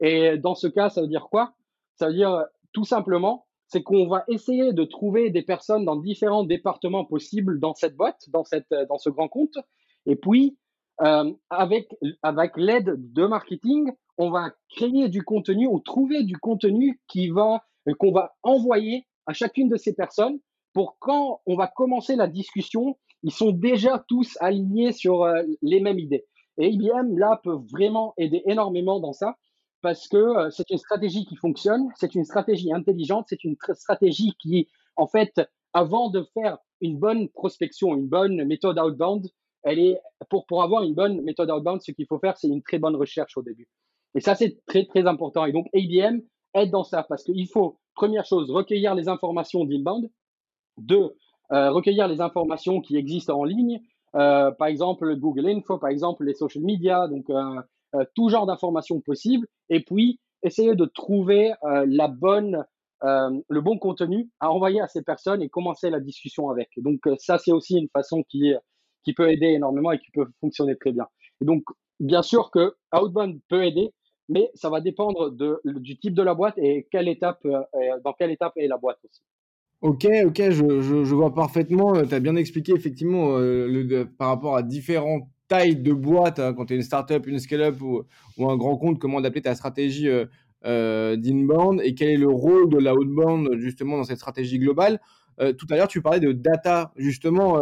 Et 0.00 0.36
dans 0.38 0.54
ce 0.54 0.66
cas, 0.66 0.90
ça 0.90 1.00
veut 1.00 1.08
dire 1.08 1.28
quoi? 1.30 1.54
Ça 1.96 2.08
veut 2.08 2.14
dire 2.14 2.44
tout 2.72 2.84
simplement, 2.84 3.46
c'est 3.68 3.82
qu'on 3.82 4.06
va 4.06 4.24
essayer 4.28 4.72
de 4.72 4.84
trouver 4.84 5.30
des 5.30 5.42
personnes 5.42 5.84
dans 5.84 5.96
différents 5.96 6.44
départements 6.44 7.04
possibles 7.04 7.58
dans 7.58 7.74
cette 7.74 7.96
boîte, 7.96 8.28
dans, 8.28 8.44
cette, 8.44 8.72
dans 8.88 8.98
ce 8.98 9.10
grand 9.10 9.28
compte. 9.28 9.56
Et 10.06 10.16
puis, 10.16 10.56
euh, 11.02 11.32
avec, 11.50 11.94
avec 12.22 12.56
l'aide 12.56 12.94
de 13.12 13.26
marketing, 13.26 13.90
on 14.18 14.30
va 14.30 14.50
créer 14.70 15.08
du 15.08 15.22
contenu 15.22 15.66
ou 15.66 15.80
trouver 15.80 16.22
du 16.22 16.36
contenu 16.38 17.00
qui 17.08 17.28
va, 17.28 17.64
qu'on 17.98 18.12
va 18.12 18.34
envoyer 18.42 19.06
à 19.26 19.32
chacune 19.32 19.68
de 19.68 19.76
ces 19.76 19.94
personnes 19.94 20.38
pour 20.72 20.98
quand 20.98 21.40
on 21.46 21.56
va 21.56 21.68
commencer 21.68 22.16
la 22.16 22.26
discussion, 22.26 22.98
ils 23.22 23.32
sont 23.32 23.50
déjà 23.50 24.04
tous 24.08 24.36
alignés 24.40 24.92
sur 24.92 25.22
euh, 25.22 25.42
les 25.62 25.80
mêmes 25.80 25.98
idées. 25.98 26.26
Et 26.58 26.68
IBM, 26.68 27.18
là, 27.18 27.40
peut 27.42 27.58
vraiment 27.70 28.14
aider 28.18 28.42
énormément 28.46 29.00
dans 29.00 29.12
ça 29.12 29.36
parce 29.82 30.08
que 30.08 30.16
euh, 30.16 30.50
c'est 30.50 30.70
une 30.70 30.78
stratégie 30.78 31.24
qui 31.26 31.36
fonctionne, 31.36 31.88
c'est 31.96 32.14
une 32.14 32.24
stratégie 32.24 32.72
intelligente, 32.72 33.26
c'est 33.28 33.44
une 33.44 33.56
stratégie 33.74 34.32
qui, 34.40 34.68
en 34.96 35.06
fait, 35.06 35.40
avant 35.72 36.10
de 36.10 36.26
faire 36.34 36.58
une 36.80 36.98
bonne 36.98 37.28
prospection, 37.28 37.94
une 37.94 38.08
bonne 38.08 38.44
méthode 38.44 38.78
outbound, 38.78 39.26
elle 39.62 39.78
est, 39.78 40.00
pour, 40.30 40.46
pour 40.46 40.62
avoir 40.62 40.82
une 40.82 40.94
bonne 40.94 41.20
méthode 41.22 41.50
outbound, 41.50 41.82
ce 41.82 41.92
qu'il 41.92 42.06
faut 42.06 42.18
faire, 42.18 42.36
c'est 42.36 42.48
une 42.48 42.62
très 42.62 42.78
bonne 42.78 42.96
recherche 42.96 43.36
au 43.36 43.42
début. 43.42 43.68
Et 44.14 44.20
ça, 44.20 44.34
c'est 44.34 44.64
très, 44.66 44.86
très 44.86 45.06
important. 45.06 45.44
Et 45.44 45.52
donc, 45.52 45.66
ABM 45.74 46.20
aide 46.54 46.70
dans 46.70 46.84
ça 46.84 47.02
parce 47.02 47.24
qu'il 47.24 47.48
faut, 47.48 47.78
première 47.96 48.24
chose, 48.24 48.50
recueillir 48.50 48.94
les 48.94 49.08
informations 49.08 49.64
d'inbound. 49.64 50.08
Deux, 50.78 51.16
euh, 51.52 51.70
recueillir 51.70 52.06
les 52.06 52.20
informations 52.20 52.80
qui 52.80 52.96
existent 52.96 53.36
en 53.38 53.44
ligne. 53.44 53.80
Euh, 54.14 54.50
par 54.52 54.68
exemple, 54.68 55.16
Google 55.16 55.48
Info, 55.48 55.78
par 55.78 55.90
exemple, 55.90 56.24
les 56.24 56.34
social 56.34 56.62
media, 56.62 57.08
donc 57.08 57.28
euh, 57.30 58.04
tout 58.14 58.28
genre 58.28 58.46
d'informations 58.46 59.00
possibles. 59.00 59.48
Et 59.68 59.80
puis, 59.80 60.20
essayer 60.42 60.74
de 60.74 60.84
trouver 60.84 61.54
la 61.62 62.08
bonne, 62.08 62.64
le 63.02 63.60
bon 63.60 63.78
contenu 63.78 64.30
à 64.38 64.52
envoyer 64.52 64.80
à 64.80 64.86
ces 64.86 65.02
personnes 65.02 65.42
et 65.42 65.48
commencer 65.48 65.90
la 65.90 65.98
discussion 65.98 66.50
avec. 66.50 66.68
Donc, 66.76 67.00
ça, 67.18 67.38
c'est 67.38 67.52
aussi 67.52 67.78
une 67.78 67.88
façon 67.88 68.22
qui 68.28 68.54
peut 69.16 69.30
aider 69.30 69.46
énormément 69.46 69.92
et 69.92 69.98
qui 69.98 70.10
peut 70.12 70.26
fonctionner 70.40 70.76
très 70.76 70.92
bien. 70.92 71.06
Et 71.40 71.46
donc, 71.46 71.64
bien 71.98 72.22
sûr 72.22 72.50
que 72.50 72.74
Outbound 72.94 73.40
peut 73.48 73.64
aider, 73.64 73.92
mais 74.28 74.50
ça 74.54 74.70
va 74.70 74.80
dépendre 74.80 75.30
de, 75.30 75.60
du 75.64 75.98
type 75.98 76.14
de 76.14 76.22
la 76.22 76.34
boîte 76.34 76.58
et 76.58 76.86
quelle 76.90 77.08
étape, 77.08 77.44
euh, 77.44 77.62
dans 78.04 78.12
quelle 78.12 78.30
étape 78.30 78.52
est 78.56 78.68
la 78.68 78.76
boîte 78.76 78.98
aussi. 79.04 79.22
Ok, 79.82 80.06
ok, 80.26 80.50
je, 80.50 80.80
je, 80.80 81.14
vois 81.14 81.34
parfaitement. 81.34 81.94
Euh, 81.96 82.04
tu 82.04 82.14
as 82.14 82.20
bien 82.20 82.34
expliqué 82.36 82.72
effectivement 82.72 83.36
euh, 83.36 83.66
le, 83.68 84.04
par 84.04 84.28
rapport 84.28 84.56
à 84.56 84.62
différentes 84.62 85.28
tailles 85.48 85.76
de 85.76 85.92
boîtes, 85.92 86.38
hein, 86.38 86.54
quand 86.54 86.66
tu 86.66 86.74
es 86.74 86.76
une 86.76 86.82
startup, 86.82 87.26
une 87.26 87.38
scale-up 87.38 87.80
ou, 87.82 88.04
un 88.38 88.56
grand 88.56 88.76
compte, 88.78 88.98
comment 88.98 89.18
adapter 89.18 89.42
ta 89.42 89.54
stratégie 89.54 90.08
euh, 90.08 91.16
d'inbound 91.16 91.80
et 91.84 91.94
quel 91.94 92.08
est 92.08 92.16
le 92.16 92.28
rôle 92.28 92.68
de 92.70 92.78
la 92.78 92.94
outbound 92.94 93.56
justement 93.58 93.98
dans 93.98 94.04
cette 94.04 94.16
stratégie 94.16 94.58
globale. 94.58 94.98
tout 95.38 95.66
à 95.70 95.76
l'heure, 95.76 95.88
tu 95.88 96.02
parlais 96.02 96.20
de 96.20 96.32
data, 96.32 96.92
justement 96.96 97.60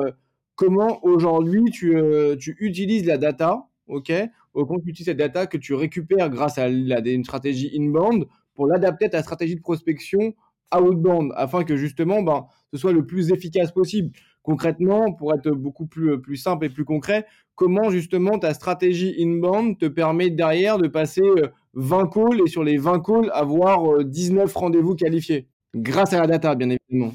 comment 0.56 1.04
aujourd'hui 1.04 1.64
tu, 1.70 1.96
euh, 1.96 2.36
tu, 2.36 2.56
utilises 2.60 3.06
la 3.06 3.18
data, 3.18 3.66
ok? 3.86 4.12
Tu 4.54 4.60
utilises 4.90 5.06
cette 5.06 5.16
data 5.16 5.46
que 5.46 5.56
tu 5.56 5.74
récupères 5.74 6.30
grâce 6.30 6.58
à 6.58 6.68
une 6.68 7.24
stratégie 7.24 7.70
inbound 7.76 8.26
pour 8.54 8.66
l'adapter 8.66 9.06
à 9.06 9.08
ta 9.10 9.22
stratégie 9.22 9.56
de 9.56 9.60
prospection 9.60 10.34
outbound 10.74 11.32
afin 11.36 11.64
que 11.64 11.76
justement 11.76 12.22
ben, 12.22 12.46
ce 12.72 12.78
soit 12.78 12.92
le 12.92 13.04
plus 13.04 13.32
efficace 13.32 13.72
possible. 13.72 14.10
Concrètement, 14.42 15.12
pour 15.12 15.34
être 15.34 15.50
beaucoup 15.50 15.86
plus, 15.86 16.20
plus 16.20 16.36
simple 16.36 16.66
et 16.66 16.68
plus 16.68 16.84
concret, 16.84 17.26
comment 17.54 17.90
justement 17.90 18.38
ta 18.38 18.54
stratégie 18.54 19.14
inbound 19.18 19.78
te 19.78 19.86
permet 19.86 20.30
derrière 20.30 20.78
de 20.78 20.88
passer 20.88 21.22
20 21.74 22.02
euh, 22.02 22.06
calls 22.06 22.40
et 22.44 22.48
sur 22.48 22.62
les 22.62 22.76
20 22.76 23.00
calls 23.00 23.30
avoir 23.32 24.04
19 24.04 24.44
euh, 24.44 24.58
rendez-vous 24.58 24.94
qualifiés? 24.94 25.48
Grâce 25.74 26.12
à 26.12 26.20
la 26.20 26.26
data, 26.26 26.54
bien 26.54 26.70
évidemment 26.70 27.14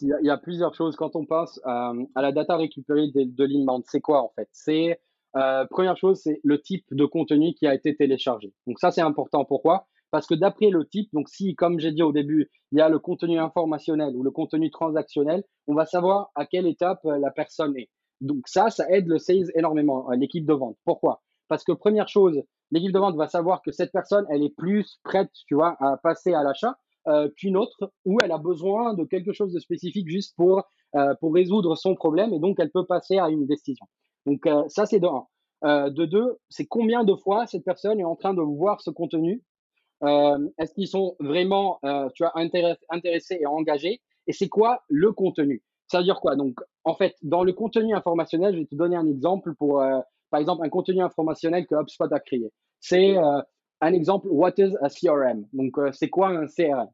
il 0.00 0.08
y, 0.22 0.30
a, 0.30 0.36
plusieurs 0.36 0.74
choses. 0.74 0.96
Quand 0.96 1.14
on 1.14 1.24
euh, 1.30 2.04
à 2.14 2.22
la 2.22 2.32
data 2.32 2.56
récupérée 2.56 3.08
de, 3.14 3.22
de 3.24 3.44
l'inbound, 3.44 3.84
c'est 3.86 4.00
quoi 4.00 4.22
en 4.22 4.32
fait? 4.34 4.48
C'est 4.50 4.98
euh, 5.36 5.64
première 5.70 5.96
chose, 5.96 6.20
c'est 6.22 6.40
le 6.44 6.60
type 6.60 6.84
de 6.90 7.04
contenu 7.04 7.54
qui 7.54 7.66
a 7.66 7.74
été 7.74 7.96
téléchargé. 7.96 8.52
Donc 8.66 8.78
ça, 8.78 8.90
c'est 8.90 9.00
important. 9.00 9.44
Pourquoi? 9.44 9.86
Parce 10.10 10.26
que 10.26 10.34
d'après 10.34 10.68
le 10.68 10.86
type, 10.86 11.08
donc 11.12 11.28
si, 11.28 11.54
comme 11.54 11.80
j'ai 11.80 11.92
dit 11.92 12.02
au 12.02 12.12
début, 12.12 12.50
il 12.70 12.78
y 12.78 12.82
a 12.82 12.88
le 12.88 12.98
contenu 12.98 13.38
informationnel 13.38 14.14
ou 14.14 14.22
le 14.22 14.30
contenu 14.30 14.70
transactionnel, 14.70 15.42
on 15.66 15.74
va 15.74 15.86
savoir 15.86 16.30
à 16.34 16.44
quelle 16.44 16.66
étape 16.66 17.00
euh, 17.06 17.18
la 17.18 17.30
personne 17.30 17.76
est. 17.76 17.88
Donc 18.20 18.46
ça, 18.46 18.70
ça 18.70 18.88
aide 18.90 19.08
le 19.08 19.18
sales 19.18 19.50
énormément, 19.54 20.08
l'équipe 20.10 20.46
de 20.46 20.52
vente. 20.52 20.76
Pourquoi? 20.84 21.22
Parce 21.48 21.64
que 21.64 21.72
première 21.72 22.08
chose, 22.08 22.40
l'équipe 22.70 22.92
de 22.92 22.98
vente 22.98 23.16
va 23.16 23.26
savoir 23.26 23.62
que 23.62 23.72
cette 23.72 23.90
personne, 23.90 24.26
elle 24.30 24.42
est 24.42 24.54
plus 24.56 25.00
prête, 25.02 25.30
tu 25.48 25.54
vois, 25.54 25.76
à 25.80 25.96
passer 25.96 26.32
à 26.34 26.42
l'achat 26.42 26.76
euh, 27.08 27.28
qu'une 27.36 27.56
autre 27.56 27.92
où 28.04 28.16
elle 28.22 28.30
a 28.30 28.38
besoin 28.38 28.94
de 28.94 29.04
quelque 29.04 29.32
chose 29.32 29.52
de 29.52 29.58
spécifique 29.58 30.08
juste 30.08 30.36
pour, 30.36 30.62
euh, 30.94 31.14
pour 31.20 31.34
résoudre 31.34 31.74
son 31.74 31.96
problème 31.96 32.32
et 32.32 32.38
donc 32.38 32.60
elle 32.60 32.70
peut 32.70 32.86
passer 32.86 33.18
à 33.18 33.28
une 33.28 33.44
décision. 33.44 33.86
Donc 34.26 34.46
euh, 34.46 34.64
ça, 34.68 34.86
c'est 34.86 35.00
de 35.00 35.06
un. 35.06 35.90
de 35.90 36.04
deux, 36.04 36.38
c'est 36.48 36.66
combien 36.66 37.04
de 37.04 37.14
fois 37.14 37.46
cette 37.46 37.64
personne 37.64 38.00
est 38.00 38.04
en 38.04 38.16
train 38.16 38.34
de 38.34 38.40
voir 38.40 38.80
ce 38.80 38.90
contenu? 38.90 39.42
Est-ce 40.02 40.74
qu'ils 40.74 40.88
sont 40.88 41.14
vraiment 41.20 41.78
tu 42.14 42.24
vois, 42.24 42.32
intéressés 42.34 43.38
et 43.40 43.46
engagés? 43.46 44.00
Et 44.26 44.32
c'est 44.32 44.48
quoi 44.48 44.82
le 44.88 45.12
contenu? 45.12 45.62
Ça 45.86 45.98
veut 45.98 46.04
dire 46.04 46.20
quoi? 46.20 46.34
Donc, 46.34 46.58
en 46.84 46.94
fait, 46.94 47.14
dans 47.22 47.44
le 47.44 47.52
contenu 47.52 47.94
informationnel, 47.94 48.54
je 48.54 48.60
vais 48.60 48.66
te 48.66 48.74
donner 48.74 48.96
un 48.96 49.06
exemple 49.06 49.54
pour, 49.54 49.80
par 50.30 50.40
exemple, 50.40 50.64
un 50.64 50.68
contenu 50.70 51.02
informationnel 51.02 51.66
que 51.66 51.76
HubSpot 51.76 52.12
a 52.12 52.18
créé. 52.18 52.50
C'est 52.80 53.16
un 53.80 53.92
exemple, 53.92 54.26
what 54.28 54.54
is 54.58 54.74
a 54.80 54.88
CRM 54.88 55.46
Donc, 55.52 55.78
c'est 55.92 56.08
quoi 56.08 56.30
un 56.30 56.46
CRM 56.46 56.88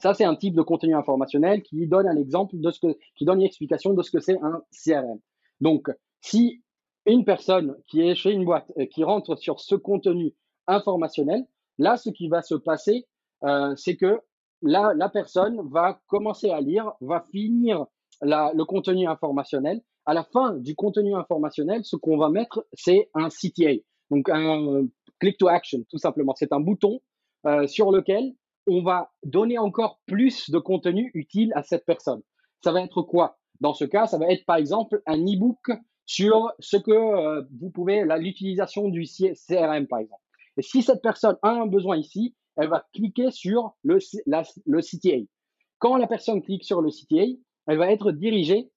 ça, 0.00 0.14
c'est 0.14 0.24
un 0.24 0.36
type 0.36 0.54
de 0.54 0.62
contenu 0.62 0.94
informationnel 0.94 1.62
qui 1.62 1.86
donne 1.86 2.06
un 2.06 2.16
exemple 2.16 2.56
de 2.58 2.70
ce 2.70 2.80
que, 2.80 2.98
qui 3.16 3.24
donne 3.24 3.40
une 3.40 3.46
explication 3.46 3.94
de 3.94 4.02
ce 4.02 4.10
que 4.10 4.20
c'est 4.20 4.38
un 4.40 4.62
CRM. 4.72 5.18
Donc, 5.60 5.90
si 6.20 6.62
une 7.06 7.24
personne 7.24 7.76
qui 7.86 8.00
est 8.00 8.14
chez 8.14 8.32
une 8.32 8.44
boîte 8.44 8.70
et 8.76 8.88
qui 8.88 9.04
rentre 9.04 9.36
sur 9.36 9.60
ce 9.60 9.74
contenu 9.74 10.34
informationnel, 10.66 11.46
là, 11.78 11.96
ce 11.96 12.10
qui 12.10 12.28
va 12.28 12.42
se 12.42 12.54
passer, 12.54 13.06
euh, 13.44 13.74
c'est 13.76 13.96
que 13.96 14.20
la 14.60 15.08
personne 15.08 15.60
va 15.70 16.00
commencer 16.08 16.50
à 16.50 16.60
lire, 16.60 16.92
va 17.00 17.24
finir 17.30 17.86
le 18.22 18.64
contenu 18.64 19.06
informationnel. 19.06 19.82
À 20.06 20.14
la 20.14 20.24
fin 20.24 20.54
du 20.54 20.74
contenu 20.74 21.14
informationnel, 21.14 21.84
ce 21.84 21.96
qu'on 21.96 22.16
va 22.16 22.30
mettre, 22.30 22.66
c'est 22.72 23.10
un 23.14 23.28
CTA, 23.28 23.74
donc 24.10 24.28
un 24.30 24.86
click 25.20 25.38
to 25.38 25.48
action, 25.48 25.80
tout 25.88 25.98
simplement. 25.98 26.34
C'est 26.34 26.52
un 26.52 26.60
bouton 26.60 27.00
euh, 27.46 27.66
sur 27.66 27.90
lequel 27.90 28.32
on 28.66 28.82
va 28.82 29.10
donner 29.24 29.58
encore 29.58 30.00
plus 30.06 30.50
de 30.50 30.58
contenu 30.58 31.10
utile 31.14 31.52
à 31.54 31.62
cette 31.62 31.84
personne. 31.84 32.22
Ça 32.62 32.72
va 32.72 32.82
être 32.82 33.02
quoi? 33.02 33.38
Dans 33.60 33.74
ce 33.74 33.84
cas, 33.84 34.06
ça 34.06 34.18
va 34.18 34.26
être 34.28 34.44
par 34.46 34.56
exemple 34.56 35.02
un 35.06 35.18
e-book 35.18 35.70
sur 36.08 36.50
ce 36.58 36.78
que 36.78 36.90
euh, 36.90 37.42
vous 37.60 37.70
pouvez, 37.70 38.02
l'utilisation 38.18 38.88
du 38.88 39.04
CRM 39.04 39.86
par 39.86 40.00
exemple. 40.00 40.22
Et 40.56 40.62
si 40.62 40.82
cette 40.82 41.02
personne 41.02 41.36
a 41.42 41.50
un 41.50 41.66
besoin 41.66 41.98
ici, 41.98 42.34
elle 42.56 42.70
va 42.70 42.86
cliquer 42.94 43.30
sur 43.30 43.76
le, 43.84 43.98
le 44.26 44.80
CTA. 44.80 45.30
Quand 45.78 45.96
la 45.96 46.06
personne 46.06 46.42
clique 46.42 46.64
sur 46.64 46.80
le 46.80 46.88
CTA, 46.88 47.38
elle 47.66 47.76
va 47.76 47.92
être 47.92 48.10
dirigée 48.10 48.70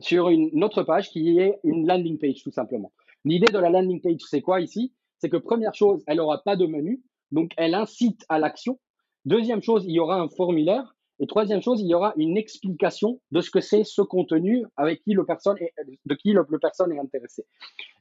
sur 0.00 0.28
une 0.28 0.62
autre 0.64 0.82
page 0.82 1.10
qui 1.10 1.38
est 1.38 1.60
une 1.62 1.86
landing 1.86 2.18
page 2.18 2.42
tout 2.42 2.50
simplement. 2.50 2.92
L'idée 3.24 3.50
de 3.50 3.58
la 3.58 3.70
landing 3.70 4.02
page, 4.02 4.20
c'est 4.28 4.42
quoi 4.42 4.60
ici? 4.60 4.92
C'est 5.18 5.30
que 5.30 5.36
première 5.36 5.74
chose, 5.74 6.02
elle 6.08 6.16
n'aura 6.16 6.42
pas 6.42 6.56
de 6.56 6.66
menu, 6.66 7.00
donc 7.30 7.52
elle 7.56 7.74
incite 7.74 8.26
à 8.28 8.40
l'action. 8.40 8.78
Deuxième 9.24 9.62
chose, 9.62 9.84
il 9.86 9.92
y 9.92 10.00
aura 10.00 10.20
un 10.20 10.28
formulaire. 10.28 10.95
Et 11.18 11.26
troisième 11.26 11.62
chose, 11.62 11.80
il 11.80 11.88
y 11.88 11.94
aura 11.94 12.12
une 12.16 12.36
explication 12.36 13.20
de 13.30 13.40
ce 13.40 13.50
que 13.50 13.60
c'est 13.60 13.84
ce 13.84 14.02
contenu 14.02 14.66
avec 14.76 15.02
qui 15.02 15.14
le 15.14 15.24
personne 15.24 15.56
est, 15.58 15.72
de 16.04 16.14
qui 16.14 16.32
le, 16.32 16.44
personne 16.58 16.92
est 16.92 16.98
intéressé. 16.98 17.46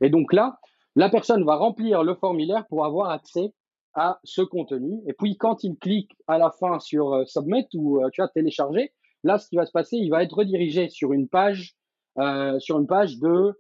Et 0.01 0.10
donc 0.10 0.34
là, 0.34 0.60
la 0.95 1.10
personne 1.10 1.43
va 1.45 1.56
remplir 1.56 2.04
le 2.04 2.15
formulaire 2.15 2.65
pour 2.67 2.86
avoir 2.86 3.12
accès 3.12 3.54
à 3.93 4.19
ce 4.23 4.41
contenu. 4.41 5.01
Et 5.08 5.13
puis 5.13 5.38
quand 5.38 5.63
il 5.63 5.78
clique 5.78 6.12
à 6.28 6.38
la 6.38 6.51
fin 6.51 6.80
sur 6.80 7.13
euh, 7.13 7.25
Submit 7.25 7.67
ou 7.73 8.04
euh, 8.04 8.10
tu 8.12 8.21
as 8.21 8.28
télécharger, 8.28 8.91
là, 9.23 9.38
ce 9.38 9.47
qui 9.47 9.56
va 9.56 9.65
se 9.65 9.71
passer, 9.71 9.95
il 9.95 10.10
va 10.10 10.21
être 10.23 10.36
redirigé 10.36 10.89
sur 10.89 11.13
une 11.13 11.30
page, 11.30 11.75
euh, 12.17 12.60
sur 12.60 12.78
une 12.80 12.88
page 12.88 13.19
de 13.19 13.54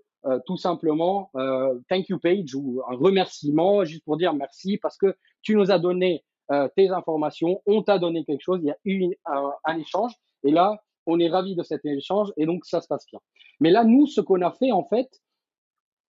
tout 0.47 0.57
simplement 0.57 1.29
thank 1.87 2.09
you 2.09 2.17
page 2.17 2.55
ou 2.55 2.81
un 2.89 2.95
remerciement 2.95 3.85
juste 3.85 4.03
pour 4.05 4.17
dire 4.17 4.33
merci 4.33 4.79
parce 4.79 4.97
que 4.97 5.15
tu 5.43 5.55
nous 5.55 5.69
as 5.69 5.77
donné 5.77 6.25
euh, 6.51 6.67
tes 6.75 6.89
informations, 6.89 7.61
on 7.65 7.81
t'a 7.81 7.97
donné 7.97 8.23
quelque 8.23 8.43
chose, 8.43 8.59
il 8.61 8.67
y 8.67 8.71
a 8.71 8.77
eu 8.85 9.15
un, 9.25 9.77
échange, 9.77 10.13
et 10.43 10.51
là, 10.51 10.79
on 11.07 11.19
est 11.19 11.27
ravi 11.27 11.55
de 11.55 11.63
cet 11.63 11.83
échange, 11.85 12.31
et 12.37 12.45
donc 12.45 12.65
ça 12.65 12.81
se 12.81 12.87
passe 12.87 13.05
bien. 13.07 13.19
Mais 13.59 13.71
là, 13.71 13.83
nous, 13.83 14.05
ce 14.05 14.21
qu'on 14.21 14.41
a 14.41 14.51
fait, 14.51 14.71
en 14.71 14.83
fait, 14.83 15.09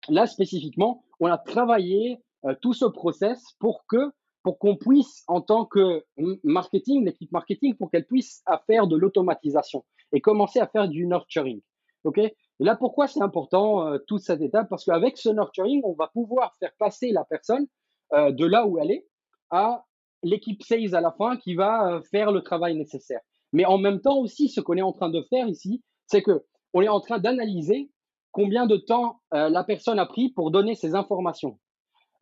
là 0.10 0.28
spécifiquement, 0.28 1.04
on 1.22 1.28
a 1.28 1.38
travaillé 1.38 2.22
euh, 2.46 2.54
tout 2.62 2.74
ce 2.74 2.86
process 2.86 3.42
pour 3.60 3.86
que 3.88 4.12
pour 4.44 4.60
qu'on 4.60 4.76
puisse, 4.76 5.24
en 5.28 5.42
tant 5.42 5.66
que 5.66 6.06
marketing, 6.44 7.04
l'équipe 7.04 7.32
marketing, 7.32 7.74
pour 7.76 7.90
qu'elle 7.90 8.06
puisse 8.06 8.44
faire 8.68 8.86
de 8.86 8.96
l'automatisation 8.96 9.84
et 10.12 10.22
commencer 10.22 10.60
à 10.60 10.68
faire 10.68 10.88
du 10.88 11.08
nurturing. 11.08 11.62
OK? 12.04 12.20
Et 12.20 12.34
là, 12.60 12.76
pourquoi 12.76 13.08
c'est 13.08 13.24
important 13.24 13.88
euh, 13.88 13.98
toute 14.06 14.22
cette 14.22 14.42
étape? 14.42 14.70
Parce 14.70 14.86
qu'avec 14.86 15.18
ce 15.18 15.30
nurturing, 15.30 15.82
on 15.84 15.94
va 15.94 16.10
pouvoir 16.14 16.54
faire 16.60 16.74
passer 16.78 17.12
la 17.12 17.24
personne 17.24 17.66
de 18.12 18.46
là 18.46 18.68
où 18.68 18.78
elle 18.78 18.92
est 18.92 19.08
à 19.50 19.84
l'équipe 20.26 20.64
sales 20.64 20.96
à 20.96 21.02
la 21.02 21.12
fin 21.12 21.38
qui 21.38 21.54
va 21.54 21.88
euh, 21.88 22.02
faire 22.12 22.32
le 22.32 22.42
travail 22.42 22.76
nécessaire. 22.76 23.22
Mais 23.54 23.64
en 23.66 23.78
même 23.78 24.02
temps 24.02 24.18
aussi, 24.18 24.50
ce 24.50 24.60
qu'on 24.60 24.76
est 24.76 24.82
en 24.82 24.92
train 24.92 25.10
de 25.10 25.22
faire 25.30 25.48
ici, 25.48 25.84
c'est 26.08 26.24
que 26.24 26.44
on 26.74 26.82
est 26.82 26.90
en 26.90 27.00
train 27.00 27.20
d'analyser 27.20 27.90
combien 28.32 28.66
de 28.66 28.76
temps 28.76 29.22
euh, 29.34 29.50
la 29.50 29.64
personne 29.64 30.00
a 30.00 30.06
pris 30.06 30.32
pour 30.34 30.52
donner 30.52 30.74
ses 30.74 30.96
informations, 30.96 31.60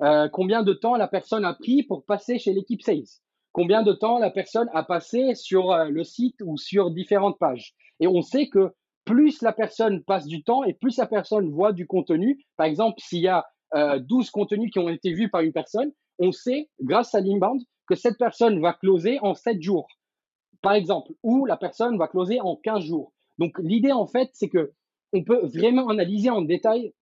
euh, 0.01 0.27
combien 0.29 0.63
de 0.63 0.73
temps 0.73 0.95
la 0.95 1.07
personne 1.07 1.45
a 1.45 1.53
pris 1.53 1.83
pour 1.83 2.05
passer 2.05 2.37
chez 2.37 2.51
l'équipe 2.53 2.81
sales, 2.81 3.07
combien 3.53 3.83
de 3.83 3.93
temps 3.93 4.19
la 4.19 4.29
personne 4.29 4.69
a 4.73 4.83
passé 4.83 5.33
sur 5.33 5.75
le 5.75 6.03
site 6.03 6.35
ou 6.43 6.57
sur 6.57 6.91
différentes 6.91 7.39
pages. 7.39 7.73
Et 8.01 8.07
on 8.07 8.21
sait 8.21 8.49
que 8.49 8.73
plus 9.05 9.41
la 9.41 9.53
personne 9.53 10.03
passe 10.03 10.27
du 10.27 10.43
temps 10.43 10.63
et 10.65 10.73
plus 10.73 10.97
la 10.97 11.07
personne 11.07 11.49
voit 11.49 11.71
du 11.71 11.87
contenu, 11.87 12.45
par 12.57 12.67
exemple, 12.67 12.95
s'il 12.99 13.21
y 13.21 13.27
a 13.27 13.45
12 13.73 14.29
contenus 14.29 14.71
qui 14.71 14.79
ont 14.79 14.89
été 14.89 15.13
vus 15.13 15.29
par 15.29 15.41
une 15.41 15.51
personne, 15.51 15.91
on 16.19 16.31
sait, 16.31 16.69
grâce 16.81 17.15
à 17.15 17.21
l'inbound, 17.21 17.61
que 17.93 17.99
cette 17.99 18.17
personne 18.17 18.59
va 18.59 18.73
closer 18.73 19.19
en 19.21 19.33
7 19.35 19.61
jours, 19.61 19.87
par 20.61 20.73
exemple, 20.73 21.11
ou 21.21 21.45
la 21.45 21.57
personne 21.57 21.97
va 21.97 22.07
closer 22.07 22.39
en 22.41 22.55
15 22.55 22.83
jours. 22.83 23.13
Donc 23.37 23.59
l'idée 23.59 23.91
en 23.91 24.07
fait, 24.07 24.29
c'est 24.33 24.49
que 24.49 24.71
on 25.13 25.23
peut 25.23 25.45
vraiment 25.45 25.89
analyser 25.89 26.29
en 26.29 26.41
détail 26.41 26.93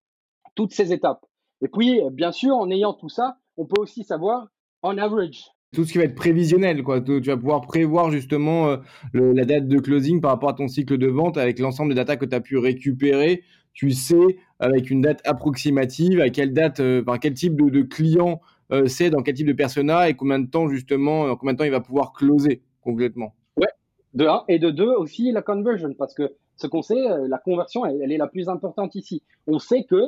toutes 0.56 0.73
ces 0.73 0.91
étapes. 0.91 1.25
Et 1.62 1.69
puis, 1.69 2.01
bien 2.12 2.32
sûr, 2.34 2.56
en 2.58 2.69
ayant 2.69 2.93
tout 2.93 3.08
ça, 3.08 3.38
on 3.56 3.65
peut 3.65 3.82
aussi 3.82 4.04
savoir 4.04 4.47
en 4.82 4.97
average. 4.97 5.45
Tout 5.73 5.86
ce 5.86 5.93
qui 5.93 5.99
va 5.99 6.04
être 6.04 6.15
prévisionnel, 6.15 6.84
quoi. 6.84 6.99
Tu 6.99 7.21
vas 7.21 7.38
pouvoir 7.38 7.62
prévoir 7.62 8.12
justement 8.12 8.67
euh, 8.67 8.77
la 9.13 9.45
date 9.45 9.69
de 9.69 9.80
closing 9.80 10.19
par 10.19 10.32
rapport 10.32 10.49
à 10.49 10.54
ton 10.54 10.67
cycle 10.67 10.97
de 10.97 11.08
vente 11.08 11.38
avec 11.38 11.60
l'ensemble 11.60 11.93
des 11.93 11.95
datas 11.95 12.17
que 12.17 12.25
tu 12.25 12.36
as 12.36 12.41
pu 12.41 12.58
récupérer. 12.58 13.43
Tu 13.73 13.91
sais, 13.91 14.38
avec 14.60 14.89
une 14.89 14.99
date 14.99 15.21
approximative, 15.23 16.19
à 16.19 16.30
quelle 16.30 16.51
date, 16.51 16.82
euh, 16.82 17.01
quel 17.21 17.34
type 17.34 17.56
de 17.56 17.84
client 17.84 18.41
euh, 18.71 18.88
c'est 18.88 19.10
dans 19.10 19.21
quel 19.21 19.36
type 19.36 19.47
de 19.47 19.53
persona 19.53 20.10
et 20.10 20.15
combien 20.15 20.39
de 20.39 20.49
temps 20.49 20.69
justement, 20.69 21.27
euh, 21.27 21.36
combien 21.36 21.53
de 21.53 21.57
temps 21.57 21.65
il 21.65 21.71
va 21.71 21.81
pouvoir 21.81 22.13
closer 22.13 22.62
complètement. 22.81 23.36
Ouais, 23.57 23.67
de 24.13 24.25
un 24.25 24.43
et 24.47 24.60
de 24.60 24.69
deux 24.69 24.91
aussi 24.91 25.31
la 25.31 25.41
conversion 25.41 25.93
parce 25.93 26.13
que 26.13 26.34
ce 26.55 26.67
qu'on 26.67 26.81
sait, 26.81 26.95
euh, 26.95 27.27
la 27.27 27.38
conversion, 27.38 27.86
elle, 27.86 28.12
est 28.12 28.17
la 28.17 28.27
plus 28.27 28.47
importante 28.47 28.95
ici. 28.95 29.23
On 29.47 29.60
sait 29.60 29.84
que 29.84 30.03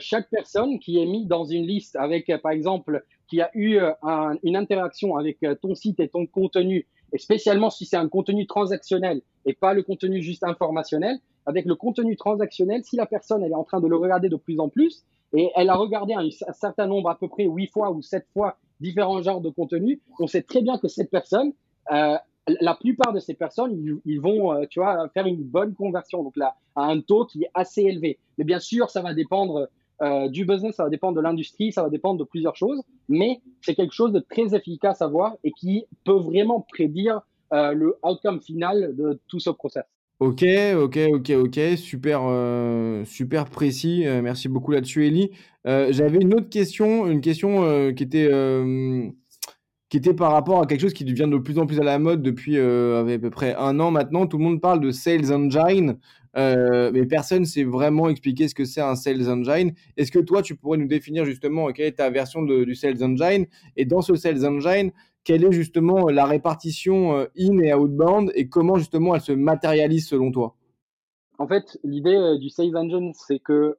chaque 0.00 0.28
personne 0.30 0.80
qui 0.80 1.00
est 1.00 1.06
mise 1.06 1.28
dans 1.28 1.44
une 1.44 1.64
liste 1.64 1.94
avec, 1.96 2.32
par 2.42 2.50
exemple, 2.50 3.04
qui 3.28 3.40
a 3.40 3.50
eu 3.54 3.78
une 4.42 4.56
interaction 4.56 5.16
avec 5.16 5.38
ton 5.62 5.76
site 5.76 6.00
et 6.00 6.08
ton 6.08 6.26
contenu, 6.26 6.88
et 7.12 7.18
spécialement 7.18 7.70
si 7.70 7.84
c'est 7.84 7.96
un 7.96 8.08
contenu 8.08 8.46
transactionnel 8.46 9.22
et 9.46 9.52
pas 9.52 9.74
le 9.74 9.84
contenu 9.84 10.20
juste 10.20 10.42
informationnel, 10.42 11.18
avec 11.46 11.64
le 11.64 11.76
contenu 11.76 12.16
transactionnel, 12.16 12.82
si 12.82 12.96
la 12.96 13.06
personne 13.06 13.44
elle 13.44 13.52
est 13.52 13.56
en 13.56 13.62
train 13.62 13.80
de 13.80 13.86
le 13.86 13.96
regarder 13.96 14.28
de 14.28 14.36
plus 14.36 14.58
en 14.58 14.68
plus, 14.68 15.04
et 15.32 15.50
elle 15.54 15.68
a 15.70 15.74
regardé 15.74 16.14
un, 16.14 16.28
certain 16.52 16.86
nombre, 16.86 17.10
à 17.10 17.18
peu 17.18 17.28
près 17.28 17.44
huit 17.44 17.68
fois 17.68 17.90
ou 17.90 18.02
sept 18.02 18.26
fois, 18.32 18.56
différents 18.80 19.22
genres 19.22 19.40
de 19.40 19.50
contenus. 19.50 20.00
On 20.18 20.26
sait 20.26 20.42
très 20.42 20.62
bien 20.62 20.78
que 20.78 20.88
cette 20.88 21.10
personne, 21.10 21.52
euh, 21.92 22.16
la 22.60 22.74
plupart 22.74 23.12
de 23.12 23.20
ces 23.20 23.34
personnes, 23.34 24.00
ils, 24.04 24.20
vont, 24.20 24.52
euh, 24.52 24.64
tu 24.70 24.80
vois, 24.80 25.08
faire 25.10 25.26
une 25.26 25.42
bonne 25.42 25.74
conversion, 25.74 26.22
donc 26.22 26.36
là, 26.36 26.54
à 26.76 26.84
un 26.84 27.00
taux 27.00 27.26
qui 27.26 27.42
est 27.42 27.50
assez 27.54 27.82
élevé. 27.82 28.18
Mais 28.38 28.44
bien 28.44 28.58
sûr, 28.58 28.88
ça 28.88 29.02
va 29.02 29.12
dépendre 29.12 29.68
euh, 30.00 30.28
du 30.28 30.46
business, 30.46 30.76
ça 30.76 30.84
va 30.84 30.90
dépendre 30.90 31.16
de 31.16 31.20
l'industrie, 31.20 31.72
ça 31.72 31.82
va 31.82 31.90
dépendre 31.90 32.18
de 32.18 32.24
plusieurs 32.24 32.56
choses, 32.56 32.80
mais 33.08 33.42
c'est 33.60 33.74
quelque 33.74 33.94
chose 33.94 34.12
de 34.12 34.20
très 34.20 34.54
efficace 34.54 35.02
à 35.02 35.08
voir 35.08 35.36
et 35.44 35.52
qui 35.52 35.84
peut 36.04 36.18
vraiment 36.18 36.60
prédire 36.60 37.20
le 37.50 37.96
outcome 38.02 38.42
final 38.42 38.94
de 38.94 39.18
tout 39.26 39.40
ce 39.40 39.48
process. 39.48 39.84
Ok, 40.20 40.42
ok, 40.74 40.98
ok, 41.12 41.30
ok, 41.30 41.60
super, 41.76 42.22
euh, 42.24 43.04
super 43.04 43.48
précis. 43.48 44.04
Euh, 44.04 44.20
merci 44.20 44.48
beaucoup 44.48 44.72
là-dessus, 44.72 45.06
Ellie. 45.06 45.30
Euh, 45.64 45.92
j'avais 45.92 46.18
une 46.18 46.34
autre 46.34 46.48
question, 46.48 47.06
une 47.06 47.20
question 47.20 47.92
qui 47.94 48.02
était 48.02 48.28
qui 49.88 49.96
était 49.96 50.12
par 50.14 50.32
rapport 50.32 50.60
à 50.60 50.66
quelque 50.66 50.80
chose 50.80 50.92
qui 50.92 51.04
devient 51.04 51.28
de 51.30 51.38
plus 51.38 51.58
en 51.58 51.66
plus 51.66 51.80
à 51.80 51.84
la 51.84 51.98
mode 52.00 52.20
depuis 52.22 52.58
à 52.58 53.04
peu 53.20 53.30
près 53.30 53.54
un 53.54 53.78
an 53.78 53.92
maintenant. 53.92 54.26
Tout 54.26 54.38
le 54.38 54.44
monde 54.44 54.60
parle 54.60 54.80
de 54.80 54.90
Sales 54.90 55.32
Engine, 55.32 55.98
mais 56.34 57.06
personne 57.06 57.40
ne 57.40 57.46
sait 57.46 57.64
vraiment 57.64 58.08
expliquer 58.08 58.48
ce 58.48 58.56
que 58.56 58.64
c'est 58.64 58.80
un 58.80 58.96
Sales 58.96 59.30
Engine. 59.30 59.72
Est-ce 59.96 60.10
que 60.10 60.18
toi, 60.18 60.42
tu 60.42 60.56
pourrais 60.56 60.78
nous 60.78 60.88
définir 60.88 61.24
justement 61.26 61.68
quelle 61.72 61.86
est 61.86 61.92
ta 61.92 62.10
version 62.10 62.42
du 62.42 62.74
Sales 62.74 63.02
Engine? 63.04 63.46
Et 63.76 63.84
dans 63.84 64.02
ce 64.02 64.16
Sales 64.16 64.44
Engine, 64.44 64.90
quelle 65.24 65.44
est 65.44 65.52
justement 65.52 66.08
euh, 66.08 66.12
la 66.12 66.24
répartition 66.24 67.16
euh, 67.16 67.26
in 67.38 67.58
et 67.58 67.74
outbound 67.74 68.32
et 68.34 68.48
comment 68.48 68.76
justement 68.76 69.14
elle 69.14 69.20
se 69.20 69.32
matérialise 69.32 70.08
selon 70.08 70.32
toi? 70.32 70.54
En 71.38 71.46
fait, 71.46 71.78
l'idée 71.84 72.16
euh, 72.16 72.38
du 72.38 72.48
Sales 72.48 72.76
Engine, 72.76 73.12
c'est 73.14 73.38
que 73.38 73.76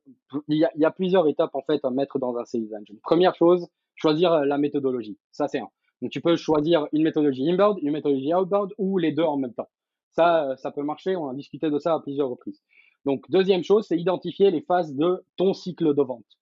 il 0.47 0.57
y, 0.57 0.85
a, 0.85 0.91
plusieurs 0.91 1.27
étapes 1.27 1.55
en 1.55 1.61
fait 1.61 1.83
à 1.83 1.89
mettre 1.89 2.19
dans 2.19 2.37
un 2.37 2.45
Sales 2.45 2.69
Engine. 2.79 2.97
Première 3.01 3.35
chose, 3.35 3.67
choisir 3.95 4.45
la 4.45 4.57
méthodologie. 4.57 5.17
Ça, 5.31 5.47
c'est 5.47 5.59
un. 5.59 5.69
Donc, 6.01 6.11
tu 6.11 6.21
peux 6.21 6.35
choisir 6.35 6.87
une 6.93 7.03
méthodologie 7.03 7.49
inbound, 7.49 7.79
une 7.81 7.91
méthodologie 7.91 8.33
outbound 8.33 8.73
ou 8.77 8.97
les 8.97 9.11
deux 9.11 9.23
en 9.23 9.37
même 9.37 9.53
temps. 9.53 9.67
Ça, 10.11 10.55
ça 10.57 10.71
peut 10.71 10.83
marcher. 10.83 11.15
On 11.15 11.27
a 11.29 11.33
discuté 11.33 11.69
de 11.69 11.79
ça 11.79 11.95
à 11.95 11.99
plusieurs 11.99 12.29
reprises. 12.29 12.61
Donc, 13.05 13.29
deuxième 13.29 13.63
chose, 13.63 13.85
c'est 13.87 13.97
identifier 13.97 14.51
les 14.51 14.61
phases 14.61 14.93
de 14.93 15.23
ton 15.35 15.53
cycle 15.53 15.93
de 15.93 16.01
vente. 16.01 16.38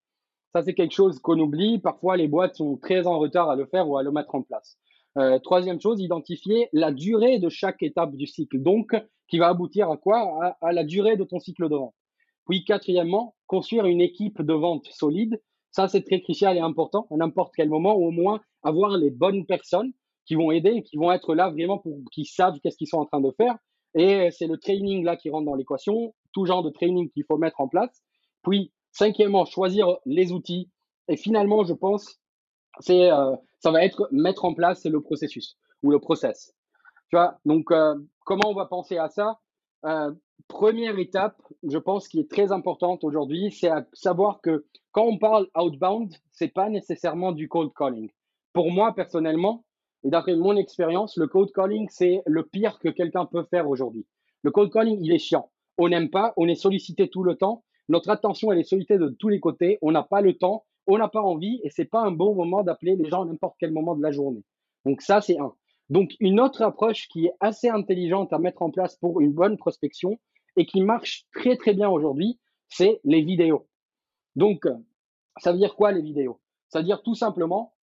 Ça, 0.54 0.64
c'est 0.64 0.74
quelque 0.74 0.94
chose 0.94 1.20
qu'on 1.20 1.40
oublie. 1.40 1.80
Parfois, 1.80 2.18
les 2.18 2.28
boîtes 2.28 2.56
sont 2.56 2.78
très 2.78 3.06
en 3.08 3.20
retard 3.20 3.50
à 3.50 3.56
le 3.56 3.66
faire 3.66 3.88
ou 3.88 3.98
à 3.98 4.04
le 4.04 4.12
mettre 4.12 4.34
en 4.36 4.42
place. 4.42 4.78
troisième 5.44 5.82
chose, 5.82 6.02
identifier 6.02 6.70
la 6.74 6.92
durée 6.92 7.40
de 7.40 7.50
chaque 7.50 7.84
étape 7.84 8.16
du 8.16 8.28
cycle, 8.28 8.62
donc 8.62 8.96
qui 9.28 9.38
va 9.38 9.50
aboutir 9.50 9.90
à 9.90 9.98
quoi? 9.98 10.56
À, 10.62 10.72
la 10.72 10.84
durée 10.84 11.18
de 11.18 11.24
ton 11.24 11.40
cycle 11.40 11.70
de 11.70 11.76
vente. 11.76 11.94
Puis 12.48 12.64
quatrièmement, 12.64 13.36
construire 13.46 13.86
une 13.86 14.02
équipe 14.02 14.42
de 14.42 14.54
vente 14.54 14.86
solide. 14.88 15.42
Ça, 15.72 15.88
c'est 15.88 16.04
très 16.04 16.22
crucial 16.22 16.58
et 16.58 16.62
important 16.62 17.08
à 17.12 17.18
n'importe 17.18 17.54
quel 17.56 17.70
moment, 17.70 17.94
au 17.94 18.12
moins 18.12 18.42
avoir 18.64 18.98
les 18.98 19.12
bonnes 19.12 19.46
personnes 19.46 19.92
qui 20.26 20.36
vont 20.36 20.52
aider, 20.52 20.82
qui 20.84 20.98
vont 20.98 21.12
être 21.12 21.36
là 21.36 21.50
vraiment 21.50 21.78
pour 21.78 21.98
qu'ils 22.12 22.26
savent 22.26 22.60
qu'est-ce 22.62 22.78
qu'ils 22.78 22.88
sont 22.88 22.98
en 22.98 23.06
train 23.06 23.22
de 23.22 23.32
faire. 23.32 23.58
Et 23.96 24.30
c'est 24.32 24.48
le 24.48 24.58
training 24.58 25.04
là 25.04 25.16
qui 25.16 25.30
rentre 25.30 25.46
dans 25.46 25.56
l'équation, 25.56 26.14
tout 26.34 26.46
genre 26.46 26.64
de 26.64 26.70
training 26.70 27.10
qu'il 27.10 27.24
faut 27.26 27.38
mettre 27.38 27.62
en 27.62 27.68
place. 27.68 28.02
Puis, 28.44 28.72
cinquièmement, 28.98 29.46
choisir 29.46 29.98
les 30.06 30.32
outils. 30.32 30.70
Et 31.08 31.18
finalement, 31.18 31.64
je 31.64 31.74
pense, 31.74 32.20
c'est 32.80 33.12
euh, 33.12 33.36
ça 33.60 33.72
va 33.72 33.84
être 33.84 34.08
mettre 34.12 34.46
en 34.46 34.54
place 34.54 34.86
le 34.86 35.02
processus 35.02 35.58
ou 35.84 35.92
le 35.92 36.00
process. 36.00 36.54
Tu 37.10 37.16
vois, 37.16 37.40
donc 37.46 37.72
euh, 37.72 37.96
comment 38.26 38.50
on 38.50 38.54
va 38.54 38.66
penser 38.66 38.98
à 38.98 39.10
ça? 39.10 39.40
Euh, 39.86 40.12
Première 40.48 40.98
étape, 40.98 41.42
je 41.64 41.78
pense, 41.78 42.08
qui 42.08 42.20
est 42.20 42.32
très 42.32 42.52
importante 42.52 43.04
aujourd'hui, 43.04 43.52
c'est 43.52 43.70
à 43.70 43.86
savoir 43.94 44.40
que 44.40 44.66
quand 44.92 45.04
on 45.04 45.18
parle 45.18 45.48
outbound, 45.58 46.14
c'est 46.32 46.54
pas 46.54 46.70
nécessairement 46.70 47.34
du 47.34 47.50
cold 47.50 47.72
calling. 47.76 48.10
Pour 48.54 48.72
moi, 48.72 48.94
personnellement, 48.96 49.66
et 50.04 50.10
d'après 50.10 50.36
mon 50.36 50.56
expérience, 50.56 51.18
le 51.18 51.28
cold 51.28 51.52
calling, 51.52 51.88
c'est 51.90 52.22
le 52.26 52.46
pire 52.46 52.80
que 52.80 52.88
quelqu'un 52.88 53.26
peut 53.26 53.44
faire 53.50 53.68
aujourd'hui. 53.68 54.06
Le 54.44 54.52
cold 54.52 54.72
calling, 54.72 55.00
il 55.02 55.12
est 55.12 55.18
chiant. 55.20 55.52
On 55.78 55.90
n'aime 55.90 56.10
pas, 56.10 56.34
on 56.38 56.48
est 56.48 56.56
sollicité 56.56 57.10
tout 57.10 57.24
le 57.24 57.36
temps. 57.36 57.66
Notre 57.90 58.10
attention, 58.10 58.52
elle 58.52 58.60
est 58.60 58.64
sollicitée 58.64 58.98
de 58.98 59.10
tous 59.10 59.30
les 59.30 59.40
côtés. 59.40 59.78
On 59.82 59.92
n'a 59.92 60.04
pas 60.04 60.22
le 60.22 60.38
temps, 60.38 60.66
on 60.88 60.98
n'a 60.98 61.08
pas 61.08 61.22
envie 61.22 61.60
et 61.64 61.70
c'est 61.70 61.86
pas 61.86 62.02
un 62.02 62.12
bon 62.12 62.36
moment 62.36 62.64
d'appeler 62.64 62.96
les 62.96 63.10
gens 63.10 63.24
à 63.24 63.26
n'importe 63.26 63.56
quel 63.60 63.72
moment 63.72 63.96
de 63.96 64.02
la 64.02 64.12
journée. 64.12 64.44
Donc 64.86 65.02
ça, 65.02 65.22
c'est 65.22 65.40
un. 65.40 65.54
Donc 65.90 66.12
une 66.20 66.40
autre 66.40 66.62
approche 66.62 67.08
qui 67.08 67.28
est 67.28 67.34
assez 67.40 67.70
intelligente 67.70 68.34
à 68.34 68.40
mettre 68.40 68.62
en 68.62 68.72
place 68.72 68.98
pour 68.98 69.22
une 69.22 69.32
bonne 69.32 69.58
prospection 69.58 70.20
et 70.58 70.66
qui 70.66 70.82
marche 70.82 71.26
très 71.34 71.56
très 71.56 71.74
bien 71.74 71.90
aujourd'hui, 71.90 72.40
c'est 72.68 73.00
les 73.06 73.22
vidéos. 73.22 73.68
Donc 74.36 74.68
ça 75.38 75.52
veut 75.52 75.58
dire 75.58 75.76
quoi 75.76 75.92
les 75.92 76.02
vidéos? 76.02 76.40
Ça 76.70 76.80
veut 76.80 76.86
dire 76.86 77.02
tout 77.04 77.16
simplement 77.16 77.74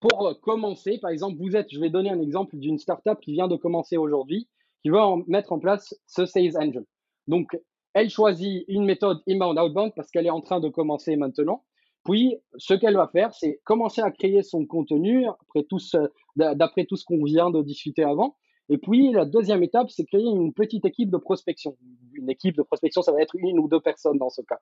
pour 0.00 0.40
commencer, 0.40 0.98
par 0.98 1.10
exemple, 1.10 1.38
vous 1.38 1.56
êtes, 1.56 1.72
je 1.72 1.80
vais 1.80 1.90
donner 1.90 2.10
un 2.10 2.20
exemple 2.20 2.56
d'une 2.56 2.78
startup 2.78 3.18
qui 3.20 3.32
vient 3.32 3.48
de 3.48 3.56
commencer 3.56 3.96
aujourd'hui, 3.96 4.48
qui 4.82 4.90
veut 4.90 4.98
mettre 5.26 5.52
en 5.52 5.58
place 5.58 5.94
ce 6.06 6.24
Sales 6.24 6.56
Engine. 6.56 6.84
Donc, 7.26 7.58
elle 7.94 8.10
choisit 8.10 8.64
une 8.68 8.84
méthode 8.84 9.20
inbound 9.28 9.58
outbound 9.58 9.92
parce 9.94 10.10
qu'elle 10.10 10.26
est 10.26 10.30
en 10.30 10.40
train 10.40 10.60
de 10.60 10.68
commencer 10.68 11.16
maintenant. 11.16 11.64
Puis, 12.04 12.36
ce 12.56 12.74
qu'elle 12.74 12.96
va 12.96 13.08
faire, 13.08 13.34
c'est 13.34 13.60
commencer 13.64 14.00
à 14.00 14.10
créer 14.10 14.42
son 14.42 14.64
contenu 14.64 15.26
après 15.26 15.64
tout 15.64 15.78
ce, 15.78 15.98
d'après 16.36 16.86
tout 16.86 16.96
ce 16.96 17.04
qu'on 17.04 17.22
vient 17.24 17.50
de 17.50 17.62
discuter 17.62 18.02
avant. 18.02 18.36
Et 18.70 18.78
puis, 18.78 19.12
la 19.12 19.24
deuxième 19.24 19.62
étape, 19.62 19.90
c'est 19.90 20.04
créer 20.04 20.24
une 20.24 20.52
petite 20.52 20.84
équipe 20.84 21.10
de 21.10 21.16
prospection. 21.16 21.76
Une 22.14 22.30
équipe 22.30 22.56
de 22.56 22.62
prospection, 22.62 23.02
ça 23.02 23.12
va 23.12 23.20
être 23.20 23.34
une 23.36 23.58
ou 23.58 23.68
deux 23.68 23.80
personnes 23.80 24.18
dans 24.18 24.30
ce 24.30 24.42
cas. 24.42 24.58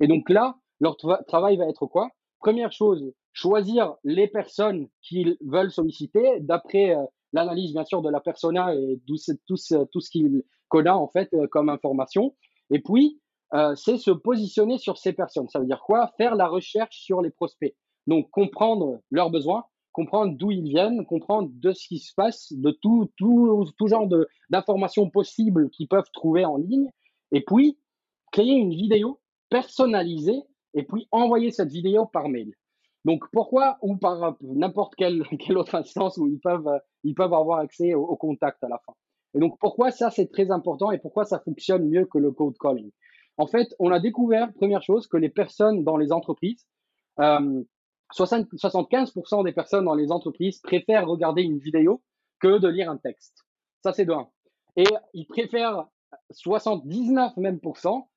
Et 0.00 0.06
donc 0.06 0.28
là, 0.28 0.56
leur 0.80 0.96
travail 0.96 1.56
va 1.56 1.68
être 1.68 1.86
quoi? 1.86 2.10
Première 2.40 2.72
chose, 2.72 3.12
choisir 3.32 3.94
les 4.04 4.28
personnes 4.28 4.88
qu'ils 5.02 5.36
veulent 5.40 5.70
solliciter 5.70 6.40
d'après 6.40 6.94
euh, 6.94 7.02
l'analyse, 7.32 7.72
bien 7.72 7.84
sûr, 7.84 8.02
de 8.02 8.10
la 8.10 8.20
persona 8.20 8.74
et 8.74 9.00
tout, 9.06 9.16
tout, 9.46 9.56
tout 9.90 10.00
ce 10.00 10.10
qu'il 10.10 10.42
connaît, 10.68 10.90
en 10.90 11.08
fait, 11.08 11.32
euh, 11.34 11.46
comme 11.48 11.68
information. 11.68 12.34
Et 12.70 12.80
puis, 12.80 13.20
euh, 13.54 13.74
c'est 13.76 13.98
se 13.98 14.10
positionner 14.10 14.78
sur 14.78 14.98
ces 14.98 15.12
personnes. 15.12 15.48
Ça 15.48 15.60
veut 15.60 15.66
dire 15.66 15.82
quoi? 15.82 16.10
Faire 16.16 16.34
la 16.34 16.48
recherche 16.48 16.96
sur 16.96 17.22
les 17.22 17.30
prospects. 17.30 17.74
Donc, 18.06 18.30
comprendre 18.30 19.00
leurs 19.10 19.30
besoins, 19.30 19.64
comprendre 19.92 20.36
d'où 20.36 20.50
ils 20.50 20.68
viennent, 20.68 21.06
comprendre 21.06 21.50
de 21.52 21.72
ce 21.72 21.86
qui 21.86 21.98
se 21.98 22.12
passe, 22.14 22.52
de 22.52 22.70
tout, 22.82 23.10
tout, 23.16 23.64
tout 23.78 23.86
genre 23.86 24.08
d'informations 24.50 25.08
possibles 25.08 25.70
qu'ils 25.70 25.88
peuvent 25.88 26.10
trouver 26.12 26.44
en 26.44 26.56
ligne. 26.56 26.90
Et 27.32 27.42
puis, 27.42 27.78
créer 28.32 28.52
une 28.52 28.74
vidéo 28.74 29.20
personnalisée 29.50 30.42
et 30.74 30.82
puis 30.82 31.06
envoyer 31.12 31.52
cette 31.52 31.70
vidéo 31.70 32.06
par 32.06 32.28
mail. 32.28 32.52
Donc, 33.04 33.24
pourquoi 33.32 33.78
ou 33.82 33.96
par 33.96 34.36
n'importe 34.40 34.94
quelle, 34.96 35.22
quelle, 35.38 35.58
autre 35.58 35.76
instance 35.76 36.18
où 36.18 36.26
ils 36.26 36.40
peuvent, 36.40 36.80
ils 37.04 37.14
peuvent 37.14 37.34
avoir 37.34 37.60
accès 37.60 37.94
au, 37.94 38.02
au 38.02 38.16
contact 38.16 38.64
à 38.64 38.68
la 38.68 38.80
fin? 38.84 38.94
Et 39.34 39.38
donc, 39.38 39.58
pourquoi 39.58 39.90
ça, 39.90 40.10
c'est 40.10 40.30
très 40.30 40.50
important 40.50 40.90
et 40.90 40.98
pourquoi 40.98 41.24
ça 41.24 41.40
fonctionne 41.40 41.88
mieux 41.88 42.06
que 42.06 42.18
le 42.18 42.30
code 42.30 42.56
calling? 42.58 42.90
En 43.36 43.46
fait, 43.46 43.74
on 43.78 43.90
a 43.90 43.98
découvert, 43.98 44.52
première 44.54 44.82
chose, 44.82 45.08
que 45.08 45.16
les 45.16 45.28
personnes 45.28 45.82
dans 45.82 45.96
les 45.96 46.12
entreprises, 46.12 46.66
euh, 47.18 47.62
75% 48.12 49.44
des 49.44 49.52
personnes 49.52 49.86
dans 49.86 49.94
les 49.94 50.12
entreprises 50.12 50.60
préfèrent 50.60 51.06
regarder 51.06 51.42
une 51.42 51.58
vidéo 51.58 52.02
que 52.40 52.58
de 52.58 52.68
lire 52.68 52.90
un 52.90 52.96
texte. 52.96 53.44
Ça, 53.82 53.92
c'est 53.92 54.04
de 54.04 54.12
1. 54.12 54.28
Et 54.76 54.84
ils 55.14 55.26
préfèrent 55.26 55.88
79 56.30 57.36
même 57.36 57.60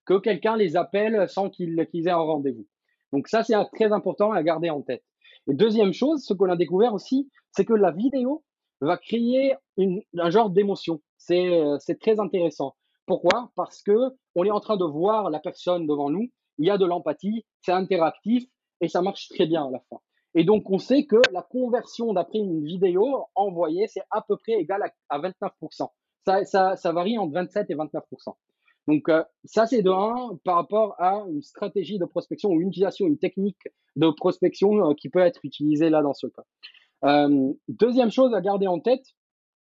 que 0.06 0.20
quelqu'un 0.20 0.56
les 0.56 0.76
appelle 0.76 1.28
sans 1.30 1.50
qu'ils 1.50 1.80
aient 1.80 2.10
un 2.10 2.18
rendez-vous. 2.18 2.68
Donc 3.12 3.28
ça, 3.28 3.44
c'est 3.44 3.56
très 3.74 3.92
important 3.92 4.32
à 4.32 4.44
garder 4.44 4.70
en 4.70 4.82
tête. 4.82 5.04
Et 5.50 5.54
deuxième 5.54 5.94
chose, 5.94 6.24
ce 6.24 6.34
qu'on 6.34 6.50
a 6.50 6.56
découvert 6.56 6.94
aussi, 6.94 7.30
c'est 7.52 7.66
que 7.66 7.74
la 7.74 7.92
vidéo 7.92 8.44
va 8.82 8.98
créer 8.98 9.56
un 9.78 10.30
genre 10.30 10.50
d'émotion. 10.50 11.02
Euh, 11.32 11.78
c'est 11.80 12.00
très 12.00 12.20
intéressant. 12.20 12.76
Pourquoi? 13.06 13.52
Parce 13.56 13.82
que 13.82 13.98
on 14.36 14.44
est 14.44 14.52
en 14.52 14.60
train 14.60 14.78
de 14.78 14.86
voir 14.86 15.30
la 15.30 15.40
personne 15.40 15.88
devant 15.88 16.10
nous, 16.10 16.30
il 16.58 16.68
y 16.68 16.70
a 16.70 16.78
de 16.78 16.86
l'empathie, 16.86 17.46
c'est 17.62 17.72
interactif 17.72 18.44
et 18.82 18.88
ça 18.88 19.02
marche 19.02 19.30
très 19.30 19.46
bien 19.46 19.66
à 19.66 19.72
la 19.72 19.80
fin. 19.90 19.98
Et 20.36 20.44
donc, 20.44 20.70
on 20.70 20.78
sait 20.78 21.06
que 21.06 21.18
la 21.32 21.42
conversion 21.42 22.14
d'après 22.14 22.40
une 22.40 22.64
vidéo 22.64 23.26
envoyée, 23.34 23.88
c'est 23.88 24.04
à 24.12 24.22
peu 24.22 24.38
près 24.38 24.54
égal 24.54 24.84
à, 25.10 25.20
29%. 25.20 25.90
Ça, 26.46 26.92
varie 26.92 27.18
entre 27.18 27.34
27 27.34 27.70
et 27.70 27.76
29%. 27.76 28.36
Donc, 28.88 29.10
euh, 29.10 29.24
ça, 29.46 29.66
c'est 29.66 29.82
de 29.82 29.90
1 29.90 30.38
par 30.44 30.56
rapport 30.56 30.96
à 31.00 31.26
une 31.30 31.42
stratégie 31.42 31.98
de 31.98 32.06
prospection 32.06 32.50
ou 32.50 32.62
une 32.62 32.70
utilisation, 32.70 33.08
une 33.08 33.18
technique 33.18 33.68
de 33.96 34.10
prospection 34.12 34.92
euh, 34.92 34.94
qui 34.94 35.10
peut 35.10 35.20
être 35.20 35.40
utilisée 35.44 35.90
là 35.90 36.02
dans 36.02 36.14
ce 36.14 36.28
cas. 36.28 37.28
Deuxième 37.68 38.12
chose 38.12 38.34
à 38.34 38.42
garder 38.42 38.68
en 38.68 38.80
tête, 38.80 39.06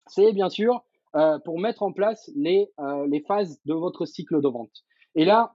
c'est 0.07 0.31
bien 0.33 0.49
sûr 0.49 0.83
euh, 1.15 1.39
pour 1.39 1.59
mettre 1.59 1.83
en 1.83 1.91
place 1.91 2.31
les, 2.35 2.69
euh, 2.79 3.07
les 3.07 3.21
phases 3.21 3.59
de 3.65 3.73
votre 3.73 4.05
cycle 4.05 4.41
de 4.41 4.47
vente. 4.47 4.83
Et 5.15 5.25
là, 5.25 5.53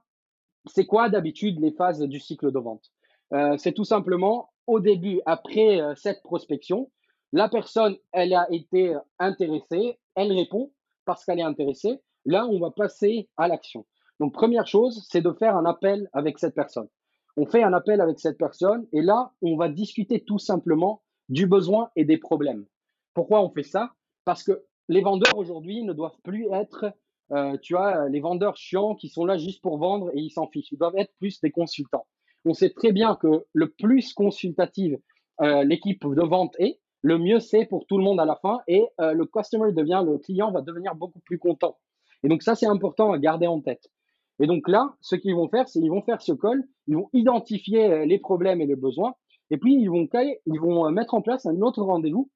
c'est 0.65 0.85
quoi 0.85 1.09
d'habitude 1.09 1.59
les 1.59 1.71
phases 1.71 2.01
du 2.01 2.19
cycle 2.19 2.51
de 2.51 2.59
vente? 2.59 2.85
Euh, 3.33 3.57
C'est 3.57 3.73
tout 3.73 3.85
simplement 3.85 4.51
au 4.67 4.79
début, 4.79 5.21
après 5.25 5.79
cette 5.95 6.21
prospection, 6.23 6.91
la 7.31 7.47
personne, 7.47 7.95
elle 8.11 8.33
a 8.33 8.47
été 8.51 8.95
intéressée, 9.17 9.97
elle 10.15 10.31
répond 10.33 10.71
parce 11.05 11.23
qu'elle 11.23 11.39
est 11.39 11.43
intéressée. 11.43 12.01
Là, 12.25 12.45
on 12.47 12.59
va 12.59 12.71
passer 12.71 13.29
à 13.37 13.47
l'action. 13.47 13.85
Donc, 14.19 14.33
première 14.33 14.67
chose, 14.67 15.05
c'est 15.09 15.21
de 15.21 15.31
faire 15.31 15.55
un 15.55 15.65
appel 15.65 16.09
avec 16.11 16.37
cette 16.39 16.55
personne. 16.55 16.89
On 17.37 17.45
fait 17.45 17.63
un 17.63 17.73
appel 17.73 18.01
avec 18.01 18.19
cette 18.19 18.37
personne 18.37 18.87
et 18.91 19.01
là, 19.01 19.31
on 19.41 19.55
va 19.55 19.69
discuter 19.69 20.23
tout 20.25 20.39
simplement 20.39 21.01
du 21.29 21.47
besoin 21.47 21.89
et 21.95 22.03
des 22.03 22.17
problèmes. 22.17 22.65
Pourquoi 23.13 23.41
on 23.41 23.49
fait 23.51 23.63
ça? 23.63 23.91
Parce 24.25 24.43
que 24.43 24.65
les 24.89 25.01
vendeurs 25.01 25.37
aujourd'hui 25.37 25.83
ne 25.83 25.93
doivent 25.93 26.19
plus 26.23 26.47
être, 26.51 26.85
euh, 27.31 27.57
tu 27.61 27.73
vois, 27.73 28.07
les 28.09 28.19
vendeurs 28.19 28.57
chiants 28.57 28.95
qui 28.95 29.09
sont 29.09 29.25
là 29.25 29.37
juste 29.37 29.61
pour 29.61 29.77
vendre 29.77 30.09
et 30.13 30.19
ils 30.19 30.29
s'en 30.29 30.47
fichent. 30.47 30.71
Ils 30.71 30.77
doivent 30.77 30.97
être 30.97 31.13
plus 31.19 31.41
des 31.41 31.51
consultants. 31.51 32.05
On 32.45 32.53
sait 32.53 32.69
très 32.69 32.91
bien 32.91 33.15
que 33.15 33.45
le 33.53 33.69
plus 33.69 34.13
consultative 34.13 34.97
euh, 35.41 35.63
l'équipe 35.63 36.05
de 36.05 36.23
vente 36.23 36.55
est, 36.59 36.79
le 37.01 37.17
mieux 37.17 37.39
c'est 37.39 37.65
pour 37.65 37.85
tout 37.85 37.97
le 37.97 38.03
monde 38.03 38.19
à 38.19 38.25
la 38.25 38.37
fin 38.37 38.59
et 38.67 38.85
euh, 39.01 39.13
le 39.13 39.25
customer 39.25 39.71
devient, 39.71 40.03
le 40.05 40.17
client 40.17 40.51
va 40.51 40.61
devenir 40.61 40.95
beaucoup 40.95 41.19
plus 41.19 41.37
content. 41.37 41.77
Et 42.23 42.29
donc 42.29 42.41
ça, 42.41 42.55
c'est 42.55 42.65
important 42.65 43.11
à 43.11 43.19
garder 43.19 43.45
en 43.45 43.61
tête. 43.61 43.91
Et 44.39 44.47
donc 44.47 44.67
là, 44.67 44.95
ce 45.01 45.15
qu'ils 45.15 45.35
vont 45.35 45.49
faire, 45.49 45.67
c'est 45.67 45.79
qu'ils 45.79 45.91
vont 45.91 46.01
faire 46.01 46.21
ce 46.21 46.31
call, 46.31 46.63
ils 46.87 46.95
vont 46.95 47.09
identifier 47.13 48.05
les 48.05 48.19
problèmes 48.19 48.61
et 48.61 48.65
les 48.65 48.75
besoins, 48.75 49.15
et 49.49 49.57
puis 49.57 49.75
ils 49.75 49.89
vont, 49.89 50.07
ils 50.45 50.59
vont 50.59 50.89
mettre 50.91 51.13
en 51.13 51.21
place 51.21 51.45
un 51.45 51.59
autre 51.61 51.83
rendez-vous. 51.83 52.29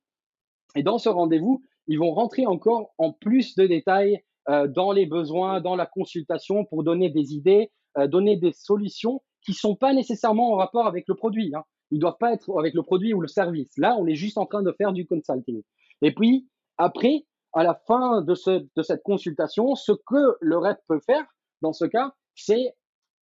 Et 0.76 0.84
dans 0.84 0.98
ce 0.98 1.10
rendez-vous, 1.10 1.64
ils 1.92 2.00
vont 2.00 2.14
rentrer 2.14 2.46
encore 2.46 2.94
en 2.98 3.12
plus 3.12 3.54
de 3.56 3.68
détails 3.68 4.24
euh, 4.48 4.66
dans 4.66 4.94
les 4.94 5.06
besoins, 5.06 5.60
dans 5.60 5.76
la 5.76 5.86
consultation 5.86 6.64
pour 6.64 6.84
donner 6.84 7.10
des 7.10 7.34
idées, 7.34 7.70
euh, 7.98 8.08
donner 8.08 8.38
des 8.38 8.54
solutions 8.54 9.22
qui 9.42 9.54
sont 9.54 9.76
pas 9.76 9.94
nécessairement 9.94 10.54
en 10.54 10.56
rapport 10.56 10.88
avec 10.88 11.04
le 11.10 11.16
produit. 11.16 11.52
Hein. 11.54 11.64
Ils 11.92 12.00
doivent 12.00 12.18
pas 12.18 12.32
être 12.32 12.58
avec 12.58 12.76
le 12.76 12.84
produit 12.84 13.14
ou 13.14 13.20
le 13.20 13.28
service. 13.28 13.72
Là, 13.78 13.98
on 14.00 14.08
est 14.08 14.16
juste 14.16 14.38
en 14.38 14.46
train 14.46 14.64
de 14.64 14.72
faire 14.72 14.94
du 14.94 15.06
consulting. 15.06 15.62
Et 16.02 16.14
puis, 16.14 16.48
après, 16.78 17.26
à 17.52 17.64
la 17.64 17.74
fin 17.74 18.22
de, 18.22 18.36
ce, 18.36 18.66
de 18.74 18.82
cette 18.82 19.04
consultation, 19.04 19.76
ce 19.76 19.92
que 19.92 20.38
le 20.40 20.58
rep 20.58 20.78
peut 20.88 21.02
faire 21.06 21.26
dans 21.62 21.74
ce 21.74 21.84
cas, 21.84 22.14
c'est 22.36 22.74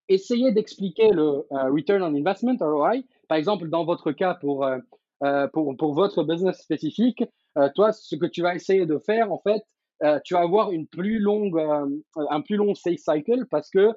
essayer 0.10 0.52
d'expliquer 0.52 1.10
le 1.10 1.48
euh, 1.52 1.72
return 1.72 2.04
on 2.04 2.14
investment, 2.14 2.58
ROI. 2.62 2.98
Par 3.28 3.40
exemple, 3.40 3.68
dans 3.70 3.84
votre 3.84 4.12
cas, 4.12 4.36
pour, 4.36 4.68
pour, 5.54 5.94
votre 5.94 6.24
business 6.24 6.62
spécifique, 6.62 7.24
toi, 7.76 7.92
ce 7.92 8.16
que 8.16 8.26
tu 8.26 8.42
vas 8.42 8.56
essayer 8.56 8.86
de 8.86 8.98
faire, 8.98 9.32
en 9.32 9.40
fait, 9.40 9.64
euh, 10.04 10.20
tu 10.26 10.34
vas 10.34 10.42
avoir 10.42 10.72
une 10.72 10.88
plus 10.88 11.20
longue, 11.20 11.58
euh, 11.58 11.86
un 12.30 12.42
plus 12.42 12.58
long 12.58 12.76
sales 12.76 12.98
cycle 12.98 13.46
parce 13.50 13.70
que 13.70 13.92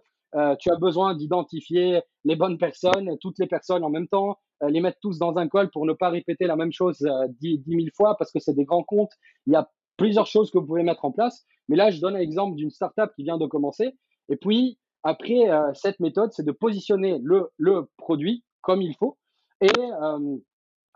tu 0.60 0.70
as 0.70 0.76
besoin 0.76 1.14
d'identifier 1.14 2.02
les 2.24 2.36
bonnes 2.36 2.58
personnes, 2.58 3.16
toutes 3.22 3.38
les 3.38 3.46
personnes 3.46 3.82
en 3.82 3.88
même 3.88 4.06
temps, 4.06 4.36
les 4.68 4.82
mettre 4.82 4.98
tous 5.00 5.18
dans 5.18 5.38
un 5.38 5.48
call 5.48 5.70
pour 5.70 5.86
ne 5.86 5.94
pas 5.94 6.10
répéter 6.10 6.46
la 6.46 6.56
même 6.56 6.72
chose 6.72 6.98
dix, 7.40 7.62
mille 7.66 7.90
fois 7.96 8.18
parce 8.18 8.30
que 8.32 8.38
c'est 8.38 8.52
des 8.52 8.66
grands 8.66 8.82
comptes. 8.82 9.12
Il 9.46 9.54
y 9.54 9.56
a 9.56 9.70
plusieurs 9.96 10.26
choses 10.26 10.50
que 10.50 10.58
vous 10.58 10.66
pouvez 10.66 10.82
mettre 10.82 11.06
en 11.06 11.10
place. 11.10 11.46
Mais 11.70 11.76
là, 11.76 11.90
je 11.90 12.02
donne 12.02 12.18
l'exemple 12.18 12.54
d'une 12.56 12.68
startup 12.68 13.12
qui 13.16 13.22
vient 13.22 13.38
de 13.38 13.46
commencer. 13.46 13.96
Et 14.28 14.36
puis, 14.36 14.78
après, 15.04 15.48
cette 15.72 16.00
méthode, 16.00 16.34
c'est 16.34 16.44
de 16.44 16.52
positionner 16.52 17.18
le, 17.22 17.48
le, 17.56 17.88
produit 17.96 18.44
comme 18.60 18.82
il 18.82 18.94
faut 18.94 19.16
et 19.62 19.70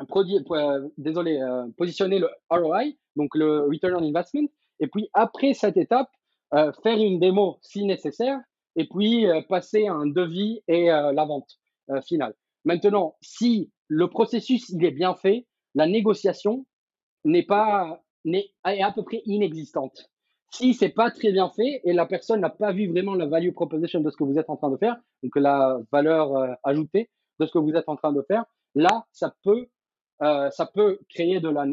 produit, 0.09 0.39
désolé, 0.99 1.41
positionner 1.77 2.19
le 2.19 2.29
ROI, 2.51 2.85
donc 3.17 3.35
le 3.35 3.63
Return 3.63 3.95
on 3.97 4.09
Investment. 4.09 4.49
Et 4.81 4.87
puis, 4.87 5.09
après 5.13 5.55
cette 5.55 5.77
étape, 5.77 6.11
faire 6.53 6.97
une 6.97 7.21
démo 7.21 7.59
si 7.63 7.85
nécessaire 7.85 8.39
et 8.77 8.89
puis 8.89 9.27
passer 9.49 9.87
un 9.87 10.07
devis 10.07 10.63
et 10.69 10.87
la 10.87 11.25
vente 11.25 11.59
finale. 12.03 12.35
Maintenant, 12.65 13.17
si 13.21 13.71
le 13.89 14.09
processus 14.09 14.69
il 14.71 14.85
est 14.85 14.91
bien 14.91 15.15
fait, 15.15 15.47
la 15.75 15.87
négociation 15.87 16.67
n'est 17.25 17.45
pas 17.45 18.03
est 18.25 18.83
à 18.83 18.93
peu 18.93 19.03
près 19.03 19.23
inexistante. 19.25 20.11
Si 20.53 20.75
c'est 20.75 20.91
pas 20.91 21.11
très 21.11 21.33
bien 21.33 21.49
fait 21.51 21.81
et 21.85 21.93
la 21.93 22.07
personne 22.07 22.41
n'a 22.41 22.51
pas 22.51 22.73
vu 22.73 22.89
vraiment 22.89 23.15
la 23.15 23.27
value 23.27 23.53
proposition 23.53 24.01
de 24.01 24.11
ce 24.11 24.17
que 24.17 24.25
vous 24.25 24.39
êtes 24.39 24.51
en 24.51 24.57
train 24.57 24.71
de 24.71 24.77
faire, 24.77 24.97
donc 25.23 25.37
la 25.37 25.79
valeur 25.93 26.37
euh, 26.37 26.53
ajoutée 26.65 27.09
de 27.39 27.47
ce 27.47 27.53
que 27.53 27.59
vous 27.59 27.73
êtes 27.73 27.89
en 27.89 27.97
train 27.97 28.13
de 28.13 28.23
faire, 28.23 28.45
là, 28.75 29.07
ça 29.13 29.35
peut, 29.45 29.69
euh, 30.23 30.51
ça 30.51 30.67
peut 30.67 30.99
créer 31.09 31.41
de 31.41 31.49
la 31.49 31.65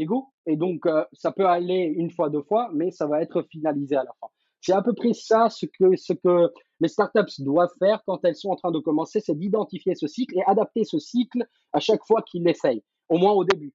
et 0.46 0.56
donc 0.56 0.86
euh, 0.86 1.04
ça 1.12 1.32
peut 1.34 1.46
aller 1.46 1.94
une 1.98 2.12
fois, 2.12 2.30
deux 2.30 2.44
fois, 2.44 2.70
mais 2.74 2.92
ça 2.92 3.06
va 3.06 3.22
être 3.22 3.46
finalisé 3.52 3.96
à 3.98 4.04
la 4.04 4.12
fin. 4.22 4.28
C'est 4.62 4.72
à 4.72 4.82
peu 4.82 4.94
près 4.94 5.14
ça 5.14 5.50
ce 5.50 5.66
que, 5.66 5.96
ce 5.98 6.14
que 6.14 6.52
les 6.80 6.88
startups 6.88 7.40
doivent 7.40 7.74
faire 7.78 8.02
quand 8.06 8.24
elles 8.24 8.36
sont 8.36 8.50
en 8.50 8.56
train 8.56 8.72
de 8.72 8.80
commencer, 8.80 9.20
c'est 9.20 9.38
d'identifier 9.38 9.96
ce 9.96 10.08
cycle 10.08 10.38
et 10.38 10.44
adapter 10.48 10.86
ce 10.86 10.98
cycle 10.98 11.46
à 11.74 11.80
chaque 11.80 12.06
fois 12.06 12.22
qu'ils 12.22 12.44
l'essayent, 12.44 12.84
au 13.10 13.18
moins 13.18 13.34
au 13.34 13.44
début. 13.44 13.74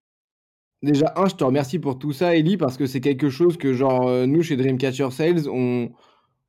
Déjà, 0.83 1.13
un, 1.17 1.27
je 1.27 1.37
te 1.37 1.45
remercie 1.45 1.79
pour 1.79 1.99
tout 1.99 2.13
ça, 2.13 2.35
Ellie, 2.35 2.57
parce 2.57 2.77
que 2.77 2.87
c'est 2.87 3.01
quelque 3.01 3.29
chose 3.29 3.57
que, 3.57 3.73
genre, 3.73 4.09
euh, 4.09 4.27
nous, 4.27 4.43
chez 4.43 4.57
Dreamcatcher 4.57 5.11
Sales, 5.11 5.49
on, 5.49 5.91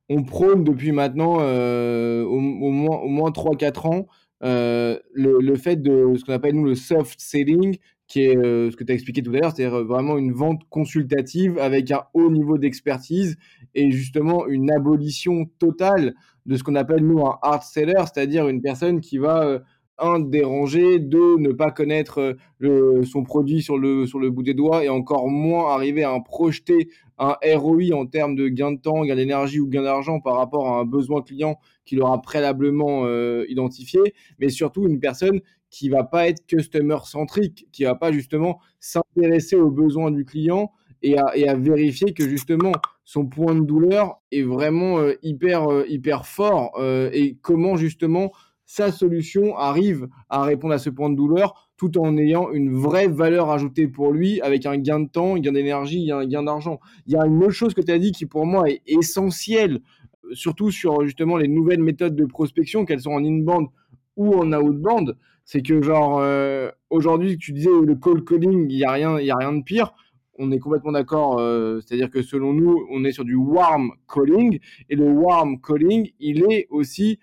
on 0.08 0.24
prône 0.24 0.64
depuis 0.64 0.92
maintenant 0.92 1.34
au, 1.36 2.40
moins, 2.40 2.98
au 2.98 3.08
moins 3.08 3.30
3-4 3.30 3.86
ans 3.86 4.06
le, 4.40 5.00
le, 5.14 5.56
fait 5.56 5.76
de 5.76 6.14
ce 6.16 6.24
qu'on 6.24 6.32
appelle, 6.32 6.54
nous, 6.54 6.64
le 6.64 6.74
soft 6.74 7.20
selling, 7.20 7.78
qui 8.06 8.20
est 8.20 8.34
ce 8.34 8.76
que 8.76 8.84
tu 8.84 8.92
as 8.92 8.94
expliqué 8.94 9.22
tout 9.22 9.30
à 9.30 9.38
l'heure, 9.38 9.52
c'est-à-dire 9.54 9.84
vraiment 9.84 10.18
une 10.18 10.32
vente 10.32 10.62
consultative 10.68 11.58
avec 11.58 11.90
un 11.90 12.02
haut 12.12 12.30
niveau 12.30 12.58
d'expertise 12.58 13.36
et 13.74 13.90
justement 13.90 14.46
une 14.46 14.70
abolition 14.70 15.46
totale 15.58 16.14
de 16.46 16.56
ce 16.56 16.62
qu'on 16.62 16.74
appelle, 16.74 17.04
nous, 17.04 17.24
un 17.26 17.38
hard 17.40 17.62
seller, 17.62 18.02
c'est-à-dire 18.12 18.48
une 18.48 18.60
personne 18.60 19.00
qui 19.00 19.16
va 19.16 19.62
un, 19.98 20.20
déranger, 20.20 20.98
deux, 20.98 21.36
ne 21.38 21.52
pas 21.52 21.70
connaître 21.70 22.36
euh, 22.62 23.02
son 23.04 23.22
produit 23.22 23.62
sur 23.62 23.78
le, 23.78 24.06
sur 24.06 24.18
le 24.18 24.30
bout 24.30 24.42
des 24.42 24.54
doigts 24.54 24.84
et 24.84 24.88
encore 24.88 25.28
moins 25.28 25.72
arriver 25.72 26.02
à 26.02 26.18
projeter 26.20 26.88
un 27.18 27.36
ROI 27.44 27.94
en 27.94 28.06
termes 28.06 28.34
de 28.34 28.48
gain 28.48 28.72
de 28.72 28.80
temps, 28.80 29.04
gain 29.04 29.14
d'énergie 29.14 29.60
ou 29.60 29.68
gain 29.68 29.82
d'argent 29.82 30.20
par 30.20 30.36
rapport 30.36 30.68
à 30.68 30.80
un 30.80 30.84
besoin 30.84 31.22
client 31.22 31.58
qu'il 31.84 32.00
aura 32.02 32.20
préalablement 32.20 33.04
euh, 33.04 33.44
identifié, 33.48 34.00
mais 34.40 34.48
surtout 34.48 34.86
une 34.86 34.98
personne 34.98 35.40
qui 35.74 35.88
va 35.88 36.04
pas 36.04 36.28
être 36.28 36.46
customer 36.46 36.98
centrique, 37.04 37.66
qui 37.72 37.84
va 37.84 37.94
pas 37.94 38.12
justement 38.12 38.60
s'intéresser 38.78 39.56
aux 39.56 39.70
besoins 39.70 40.10
du 40.10 40.24
client 40.24 40.70
et 41.02 41.18
à, 41.18 41.54
vérifier 41.54 42.14
que 42.14 42.28
justement 42.28 42.72
son 43.04 43.26
point 43.26 43.54
de 43.54 43.60
douleur 43.60 44.20
est 44.30 44.42
vraiment 44.42 44.98
euh, 45.00 45.14
hyper 45.22 45.66
hyper 45.86 46.26
fort 46.26 46.72
et 47.12 47.36
comment 47.42 47.76
justement 47.76 48.32
sa 48.66 48.90
solution 48.90 49.56
arrive 49.56 50.08
à 50.30 50.42
répondre 50.42 50.72
à 50.74 50.78
ce 50.78 50.90
point 50.90 51.10
de 51.10 51.16
douleur 51.16 51.70
tout 51.76 51.98
en 51.98 52.16
ayant 52.16 52.50
une 52.52 52.72
vraie 52.72 53.08
valeur 53.08 53.50
ajoutée 53.50 53.88
pour 53.88 54.12
lui 54.12 54.40
avec 54.40 54.64
un 54.66 54.78
gain 54.78 55.00
de 55.00 55.08
temps, 55.08 55.34
un 55.34 55.40
gain 55.40 55.52
d'énergie, 55.52 56.10
un 56.10 56.24
gain 56.26 56.42
d'argent. 56.42 56.80
Il 57.06 57.12
y 57.12 57.16
a 57.16 57.26
une 57.26 57.42
autre 57.42 57.50
chose 57.52 57.74
que 57.74 57.80
tu 57.80 57.92
as 57.92 57.98
dit 57.98 58.12
qui 58.12 58.26
pour 58.26 58.46
moi 58.46 58.68
est 58.68 58.80
essentielle, 58.86 59.80
euh, 60.24 60.34
surtout 60.34 60.70
sur 60.70 61.04
justement 61.04 61.36
les 61.36 61.48
nouvelles 61.48 61.82
méthodes 61.82 62.16
de 62.16 62.24
prospection, 62.24 62.84
qu'elles 62.84 63.00
sont 63.00 63.12
en 63.12 63.24
in-band 63.24 63.72
ou 64.16 64.34
en 64.34 64.52
out-band, 64.52 65.06
c'est 65.44 65.62
que 65.62 65.82
genre 65.82 66.18
euh, 66.20 66.70
aujourd'hui 66.90 67.36
tu 67.38 67.52
disais 67.52 67.70
le 67.84 67.94
cold 67.94 68.24
calling, 68.24 68.66
il 68.70 68.76
y 68.76 68.84
a 68.84 68.92
rien, 68.92 69.20
y 69.20 69.30
a 69.30 69.36
rien 69.36 69.52
de 69.52 69.62
pire. 69.62 69.94
On 70.36 70.50
est 70.50 70.58
complètement 70.58 70.92
d'accord, 70.92 71.38
euh, 71.38 71.80
c'est-à-dire 71.80 72.10
que 72.10 72.22
selon 72.22 72.52
nous, 72.52 72.86
on 72.90 73.04
est 73.04 73.12
sur 73.12 73.24
du 73.24 73.36
warm 73.36 73.92
calling 74.12 74.58
et 74.90 74.96
le 74.96 75.08
warm 75.08 75.60
calling, 75.60 76.10
il 76.18 76.42
est 76.50 76.66
aussi 76.70 77.20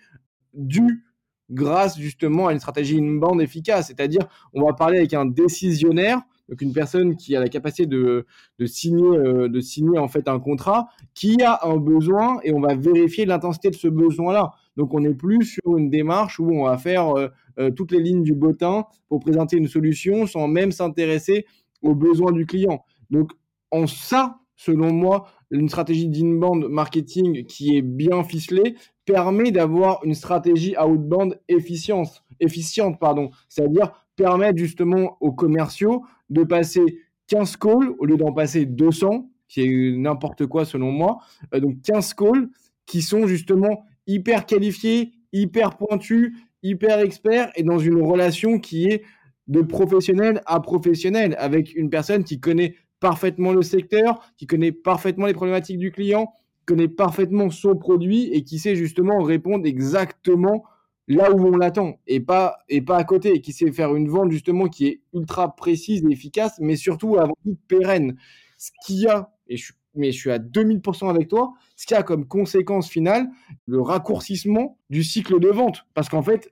dû 0.53 1.03
grâce 1.49 1.99
justement 1.99 2.47
à 2.47 2.53
une 2.53 2.59
stratégie 2.59 2.97
in-band 2.97 3.39
efficace. 3.39 3.87
C'est-à-dire, 3.87 4.21
on 4.53 4.63
va 4.65 4.73
parler 4.73 4.99
avec 4.99 5.13
un 5.13 5.25
décisionnaire, 5.25 6.21
donc 6.47 6.61
une 6.61 6.71
personne 6.71 7.17
qui 7.17 7.35
a 7.35 7.41
la 7.41 7.49
capacité 7.49 7.85
de, 7.85 8.25
de 8.59 8.65
signer, 8.65 9.17
euh, 9.17 9.49
de 9.49 9.59
signer 9.59 9.99
en 9.99 10.07
fait 10.07 10.29
un 10.29 10.39
contrat, 10.39 10.87
qui 11.13 11.41
a 11.43 11.59
un 11.63 11.77
besoin 11.77 12.39
et 12.43 12.53
on 12.53 12.61
va 12.61 12.75
vérifier 12.75 13.25
l'intensité 13.25 13.69
de 13.69 13.75
ce 13.75 13.89
besoin-là. 13.89 14.51
Donc, 14.77 14.93
on 14.93 15.01
n'est 15.01 15.13
plus 15.13 15.43
sur 15.43 15.77
une 15.77 15.89
démarche 15.89 16.39
où 16.39 16.49
on 16.51 16.65
va 16.65 16.77
faire 16.77 17.09
euh, 17.17 17.27
euh, 17.59 17.71
toutes 17.71 17.91
les 17.91 17.99
lignes 17.99 18.23
du 18.23 18.33
bottin 18.33 18.85
pour 19.09 19.19
présenter 19.19 19.57
une 19.57 19.67
solution 19.67 20.25
sans 20.25 20.47
même 20.47 20.71
s'intéresser 20.71 21.45
aux 21.81 21.95
besoins 21.95 22.31
du 22.31 22.45
client. 22.45 22.83
Donc, 23.09 23.31
en 23.71 23.87
ça, 23.87 24.39
selon 24.55 24.93
moi, 24.93 25.27
une 25.49 25.67
stratégie 25.69 26.07
d'inband 26.07 26.55
marketing 26.69 27.45
qui 27.45 27.75
est 27.75 27.81
bien 27.81 28.23
ficelée 28.23 28.75
permet 29.05 29.51
d'avoir 29.51 29.99
une 30.03 30.13
stratégie 30.13 30.75
outbound 30.77 31.39
efficiente, 31.47 32.23
efficiente 32.39 32.99
pardon. 32.99 33.31
c'est-à-dire 33.49 33.91
permettre 34.15 34.57
justement 34.57 35.17
aux 35.19 35.31
commerciaux 35.31 36.03
de 36.29 36.43
passer 36.43 36.99
15 37.27 37.57
calls 37.57 37.95
au 37.97 38.05
lieu 38.05 38.17
d'en 38.17 38.33
passer 38.33 38.65
200, 38.65 39.29
qui 39.47 39.61
est 39.61 39.97
n'importe 39.97 40.45
quoi 40.45 40.65
selon 40.65 40.91
moi. 40.91 41.19
Euh, 41.53 41.59
donc 41.59 41.81
15 41.81 42.13
calls 42.13 42.49
qui 42.85 43.01
sont 43.01 43.27
justement 43.27 43.85
hyper 44.13 44.45
qualifiés, 44.45 45.11
hyper 45.33 45.77
pointus, 45.77 46.33
hyper 46.63 46.99
experts 46.99 47.51
et 47.55 47.63
dans 47.63 47.79
une 47.79 48.01
relation 48.01 48.59
qui 48.59 48.85
est 48.85 49.03
de 49.47 49.61
professionnel 49.61 50.41
à 50.45 50.59
professionnel 50.59 51.35
avec 51.39 51.75
une 51.75 51.89
personne 51.89 52.23
qui 52.23 52.39
connaît 52.39 52.75
parfaitement 52.99 53.51
le 53.51 53.63
secteur, 53.63 54.21
qui 54.37 54.47
connaît 54.47 54.71
parfaitement 54.71 55.25
les 55.25 55.33
problématiques 55.33 55.79
du 55.79 55.91
client, 55.91 56.31
connaît 56.65 56.87
parfaitement 56.87 57.49
son 57.49 57.75
produit 57.75 58.29
et 58.31 58.43
qui 58.43 58.59
sait 58.59 58.75
justement 58.75 59.23
répondre 59.23 59.65
exactement 59.65 60.63
là 61.07 61.31
où 61.31 61.47
on 61.47 61.57
l'attend 61.57 61.99
et 62.07 62.19
pas, 62.19 62.59
et 62.69 62.81
pas 62.81 62.97
à 62.97 63.03
côté, 63.03 63.33
et 63.33 63.41
qui 63.41 63.51
sait 63.53 63.71
faire 63.71 63.95
une 63.95 64.07
vente 64.07 64.31
justement 64.31 64.67
qui 64.67 64.87
est 64.87 65.01
ultra 65.13 65.55
précise 65.55 66.03
et 66.07 66.11
efficace, 66.11 66.57
mais 66.59 66.75
surtout 66.75 67.17
avant 67.17 67.35
tout 67.43 67.57
pérenne. 67.67 68.15
Ce 68.57 68.69
qu'il 68.85 69.01
y 69.01 69.07
a, 69.07 69.33
et 69.47 69.57
je, 69.57 69.73
mais 69.95 70.11
je 70.11 70.19
suis 70.19 70.31
à 70.31 70.39
2000% 70.39 71.09
avec 71.09 71.27
toi, 71.27 71.53
ce 71.75 71.85
qu'il 71.85 71.95
y 71.95 71.99
a 71.99 72.03
comme 72.03 72.25
conséquence 72.25 72.89
finale, 72.89 73.29
le 73.65 73.81
raccourcissement 73.81 74.77
du 74.89 75.03
cycle 75.03 75.39
de 75.39 75.49
vente. 75.49 75.85
Parce 75.93 76.09
qu'en 76.09 76.21
fait, 76.21 76.51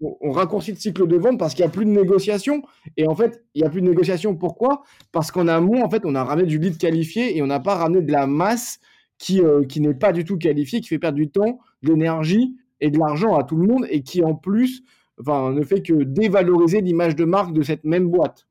on 0.00 0.30
raccourcit 0.30 0.72
le 0.72 0.78
cycle 0.78 1.06
de 1.06 1.16
vente 1.16 1.38
parce 1.38 1.54
qu'il 1.54 1.64
n'y 1.64 1.68
a 1.68 1.72
plus 1.72 1.84
de 1.84 1.90
négociation. 1.90 2.62
Et 2.96 3.06
en 3.06 3.14
fait, 3.14 3.44
il 3.54 3.62
n'y 3.62 3.66
a 3.66 3.70
plus 3.70 3.82
de 3.82 3.88
négociation. 3.88 4.34
Pourquoi? 4.34 4.82
Parce 5.12 5.30
qu'en 5.30 5.46
amont, 5.46 5.84
en 5.84 5.90
fait, 5.90 6.04
on 6.04 6.14
a 6.14 6.24
ramené 6.24 6.46
du 6.46 6.58
lead 6.58 6.76
qualifié 6.78 7.36
et 7.36 7.42
on 7.42 7.46
n'a 7.46 7.60
pas 7.60 7.76
ramené 7.76 8.02
de 8.02 8.10
la 8.10 8.26
masse 8.26 8.80
qui, 9.18 9.40
euh, 9.42 9.64
qui 9.64 9.80
n'est 9.80 9.94
pas 9.94 10.12
du 10.12 10.24
tout 10.24 10.38
qualifiée, 10.38 10.80
qui 10.80 10.88
fait 10.88 10.98
perdre 10.98 11.16
du 11.16 11.30
temps, 11.30 11.58
de 11.82 11.90
l'énergie 11.90 12.56
et 12.80 12.90
de 12.90 12.98
l'argent 12.98 13.36
à 13.36 13.44
tout 13.44 13.56
le 13.56 13.66
monde 13.66 13.86
et 13.90 14.02
qui, 14.02 14.22
en 14.24 14.34
plus, 14.34 14.82
enfin, 15.20 15.52
ne 15.52 15.62
fait 15.62 15.82
que 15.82 15.92
dévaloriser 15.92 16.80
l'image 16.80 17.16
de 17.16 17.24
marque 17.24 17.52
de 17.52 17.62
cette 17.62 17.84
même 17.84 18.08
boîte. 18.08 18.46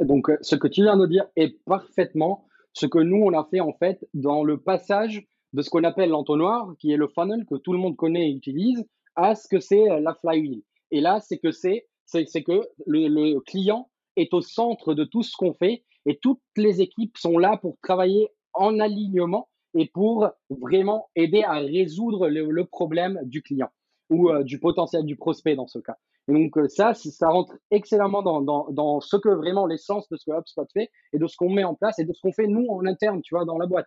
Donc, 0.00 0.30
euh, 0.30 0.36
ce 0.40 0.56
que 0.56 0.68
tu 0.68 0.82
viens 0.82 0.96
de 0.96 1.06
dire 1.06 1.26
est 1.36 1.58
parfaitement 1.64 2.46
ce 2.72 2.86
que 2.86 2.98
nous, 2.98 3.22
on 3.22 3.32
a 3.38 3.46
fait 3.50 3.60
en 3.60 3.72
fait 3.72 4.06
dans 4.14 4.44
le 4.44 4.58
passage 4.58 5.26
de 5.52 5.62
ce 5.62 5.70
qu'on 5.70 5.84
appelle 5.84 6.10
l'entonnoir, 6.10 6.74
qui 6.78 6.92
est 6.92 6.96
le 6.96 7.08
funnel 7.08 7.44
que 7.46 7.56
tout 7.56 7.72
le 7.72 7.78
monde 7.78 7.96
connaît 7.96 8.30
et 8.30 8.32
utilise, 8.32 8.84
à 9.16 9.34
ce 9.34 9.48
que 9.48 9.60
c'est 9.60 9.90
euh, 9.90 10.00
la 10.00 10.14
flywheel. 10.14 10.62
Et 10.90 11.00
là, 11.00 11.20
c'est 11.20 11.38
que 11.38 11.50
c'est, 11.50 11.86
c'est, 12.06 12.42
que 12.42 12.68
le, 12.86 13.38
client 13.40 13.90
est 14.16 14.32
au 14.34 14.40
centre 14.40 14.94
de 14.94 15.04
tout 15.04 15.22
ce 15.22 15.36
qu'on 15.36 15.54
fait 15.54 15.84
et 16.06 16.18
toutes 16.20 16.40
les 16.56 16.80
équipes 16.80 17.16
sont 17.16 17.38
là 17.38 17.56
pour 17.56 17.76
travailler 17.82 18.28
en 18.52 18.78
alignement 18.78 19.48
et 19.74 19.86
pour 19.86 20.28
vraiment 20.50 21.08
aider 21.14 21.42
à 21.42 21.58
résoudre 21.58 22.28
le, 22.28 22.64
problème 22.66 23.20
du 23.24 23.42
client 23.42 23.70
ou 24.10 24.28
euh, 24.28 24.42
du 24.42 24.58
potentiel 24.58 25.04
du 25.04 25.16
prospect 25.16 25.54
dans 25.54 25.66
ce 25.66 25.78
cas. 25.78 25.96
Et 26.28 26.32
donc 26.32 26.56
euh, 26.56 26.68
ça, 26.68 26.94
ça 26.94 27.28
rentre 27.28 27.56
excellemment 27.70 28.22
dans, 28.22 28.40
dans, 28.40 28.68
dans 28.70 29.00
ce 29.00 29.16
que 29.16 29.28
vraiment 29.28 29.66
l'essence 29.66 30.08
de 30.08 30.16
ce 30.16 30.30
que 30.30 30.36
HubSpot 30.36 30.66
fait 30.72 30.90
et 31.12 31.18
de 31.18 31.26
ce 31.26 31.36
qu'on 31.36 31.50
met 31.50 31.64
en 31.64 31.74
place 31.74 31.98
et 31.98 32.04
de 32.04 32.12
ce 32.12 32.20
qu'on 32.20 32.32
fait 32.32 32.46
nous 32.46 32.66
en 32.68 32.86
interne, 32.86 33.20
tu 33.22 33.34
vois, 33.34 33.44
dans 33.44 33.58
la 33.58 33.66
boîte. 33.66 33.86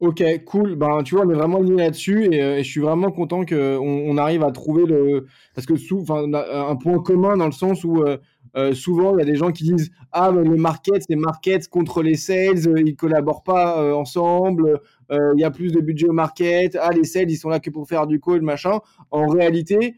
Ok, 0.00 0.22
cool. 0.44 0.74
Ben, 0.74 1.02
tu 1.04 1.14
vois, 1.14 1.24
on 1.24 1.30
est 1.30 1.34
vraiment 1.34 1.60
lié 1.60 1.76
là-dessus 1.76 2.24
et, 2.30 2.42
euh, 2.42 2.56
et, 2.58 2.64
je 2.64 2.70
suis 2.70 2.80
vraiment 2.80 3.12
content 3.12 3.44
qu'on 3.46 3.56
on 3.56 4.16
arrive 4.18 4.42
à 4.42 4.50
trouver 4.50 4.86
le. 4.86 5.26
Parce 5.54 5.66
que 5.66 5.76
sous, 5.76 6.04
un 6.10 6.76
point 6.76 6.98
commun 7.00 7.36
dans 7.36 7.46
le 7.46 7.52
sens 7.52 7.84
où 7.84 8.02
euh, 8.02 8.18
euh, 8.56 8.74
souvent 8.74 9.16
il 9.16 9.20
y 9.20 9.22
a 9.22 9.24
des 9.24 9.36
gens 9.36 9.52
qui 9.52 9.62
disent 9.64 9.92
Ah, 10.10 10.32
mais 10.32 10.42
le 10.42 10.56
market, 10.56 11.04
c'est 11.08 11.14
market 11.14 11.68
contre 11.68 12.02
les 12.02 12.16
sales, 12.16 12.58
ils 12.84 12.96
collaborent 12.96 13.44
pas 13.44 13.94
ensemble, 13.94 14.80
il 15.10 15.38
y 15.40 15.44
a 15.44 15.50
plus 15.52 15.70
de 15.72 15.80
budget 15.80 16.08
au 16.08 16.12
market, 16.12 16.76
ah, 16.80 16.90
les 16.90 17.04
sales, 17.04 17.30
ils 17.30 17.36
sont 17.36 17.48
là 17.48 17.60
que 17.60 17.70
pour 17.70 17.88
faire 17.88 18.08
du 18.08 18.20
call, 18.20 18.42
machin. 18.42 18.80
En 19.12 19.28
réalité, 19.28 19.94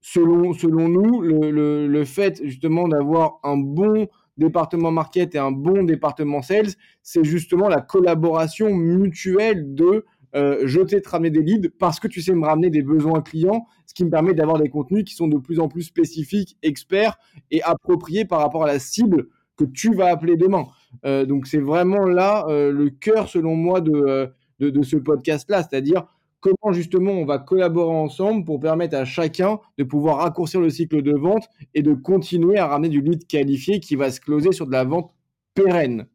selon, 0.00 0.52
selon 0.52 0.88
nous, 0.88 1.20
le, 1.20 1.86
le, 1.86 2.04
fait 2.04 2.40
justement 2.44 2.88
d'avoir 2.88 3.38
un 3.42 3.56
bon 3.56 4.08
département 4.36 4.90
market 4.90 5.34
et 5.34 5.38
un 5.38 5.52
bon 5.52 5.82
département 5.82 6.42
sales, 6.42 6.70
c'est 7.02 7.24
justement 7.24 7.68
la 7.68 7.80
collaboration 7.80 8.74
mutuelle 8.74 9.74
de 9.74 10.04
euh, 10.36 10.62
je 10.64 10.80
ramener 11.08 11.30
des 11.30 11.42
leads 11.42 11.70
parce 11.78 11.98
que 11.98 12.08
tu 12.08 12.22
sais 12.22 12.34
me 12.34 12.46
ramener 12.46 12.70
des 12.70 12.82
besoins 12.82 13.20
clients, 13.20 13.66
ce 13.86 13.94
qui 13.94 14.04
me 14.04 14.10
permet 14.10 14.32
d'avoir 14.32 14.58
des 14.58 14.68
contenus 14.68 15.04
qui 15.04 15.14
sont 15.14 15.28
de 15.28 15.38
plus 15.38 15.58
en 15.58 15.68
plus 15.68 15.82
spécifiques, 15.82 16.56
experts 16.62 17.18
et 17.50 17.62
appropriés 17.62 18.24
par 18.24 18.38
rapport 18.38 18.64
à 18.64 18.66
la 18.66 18.78
cible 18.78 19.28
que 19.56 19.64
tu 19.64 19.94
vas 19.94 20.06
appeler 20.06 20.36
demain. 20.36 20.66
Euh, 21.04 21.26
donc 21.26 21.46
c'est 21.46 21.60
vraiment 21.60 22.04
là 22.06 22.46
euh, 22.48 22.70
le 22.72 22.90
cœur, 22.90 23.28
selon 23.28 23.56
moi, 23.56 23.80
de, 23.80 24.30
de, 24.60 24.70
de 24.70 24.82
ce 24.82 24.96
podcast-là, 24.96 25.62
c'est-à-dire 25.62 26.06
comment 26.40 26.72
justement 26.72 27.12
on 27.12 27.24
va 27.24 27.38
collaborer 27.38 27.94
ensemble 27.94 28.44
pour 28.44 28.60
permettre 28.60 28.96
à 28.96 29.04
chacun 29.04 29.60
de 29.78 29.84
pouvoir 29.84 30.18
raccourcir 30.18 30.60
le 30.60 30.70
cycle 30.70 31.02
de 31.02 31.12
vente 31.12 31.48
et 31.74 31.82
de 31.82 31.94
continuer 31.94 32.58
à 32.58 32.66
ramener 32.66 32.88
du 32.88 33.00
lead 33.00 33.26
qualifié 33.26 33.80
qui 33.80 33.96
va 33.96 34.10
se 34.10 34.20
closer 34.20 34.52
sur 34.52 34.66
de 34.66 34.72
la 34.72 34.84
vente 34.84 35.12
pérenne. 35.54 36.06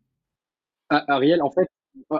Ah, 0.89 1.03
Ariel, 1.07 1.41
en 1.41 1.51
fait, 1.51 1.67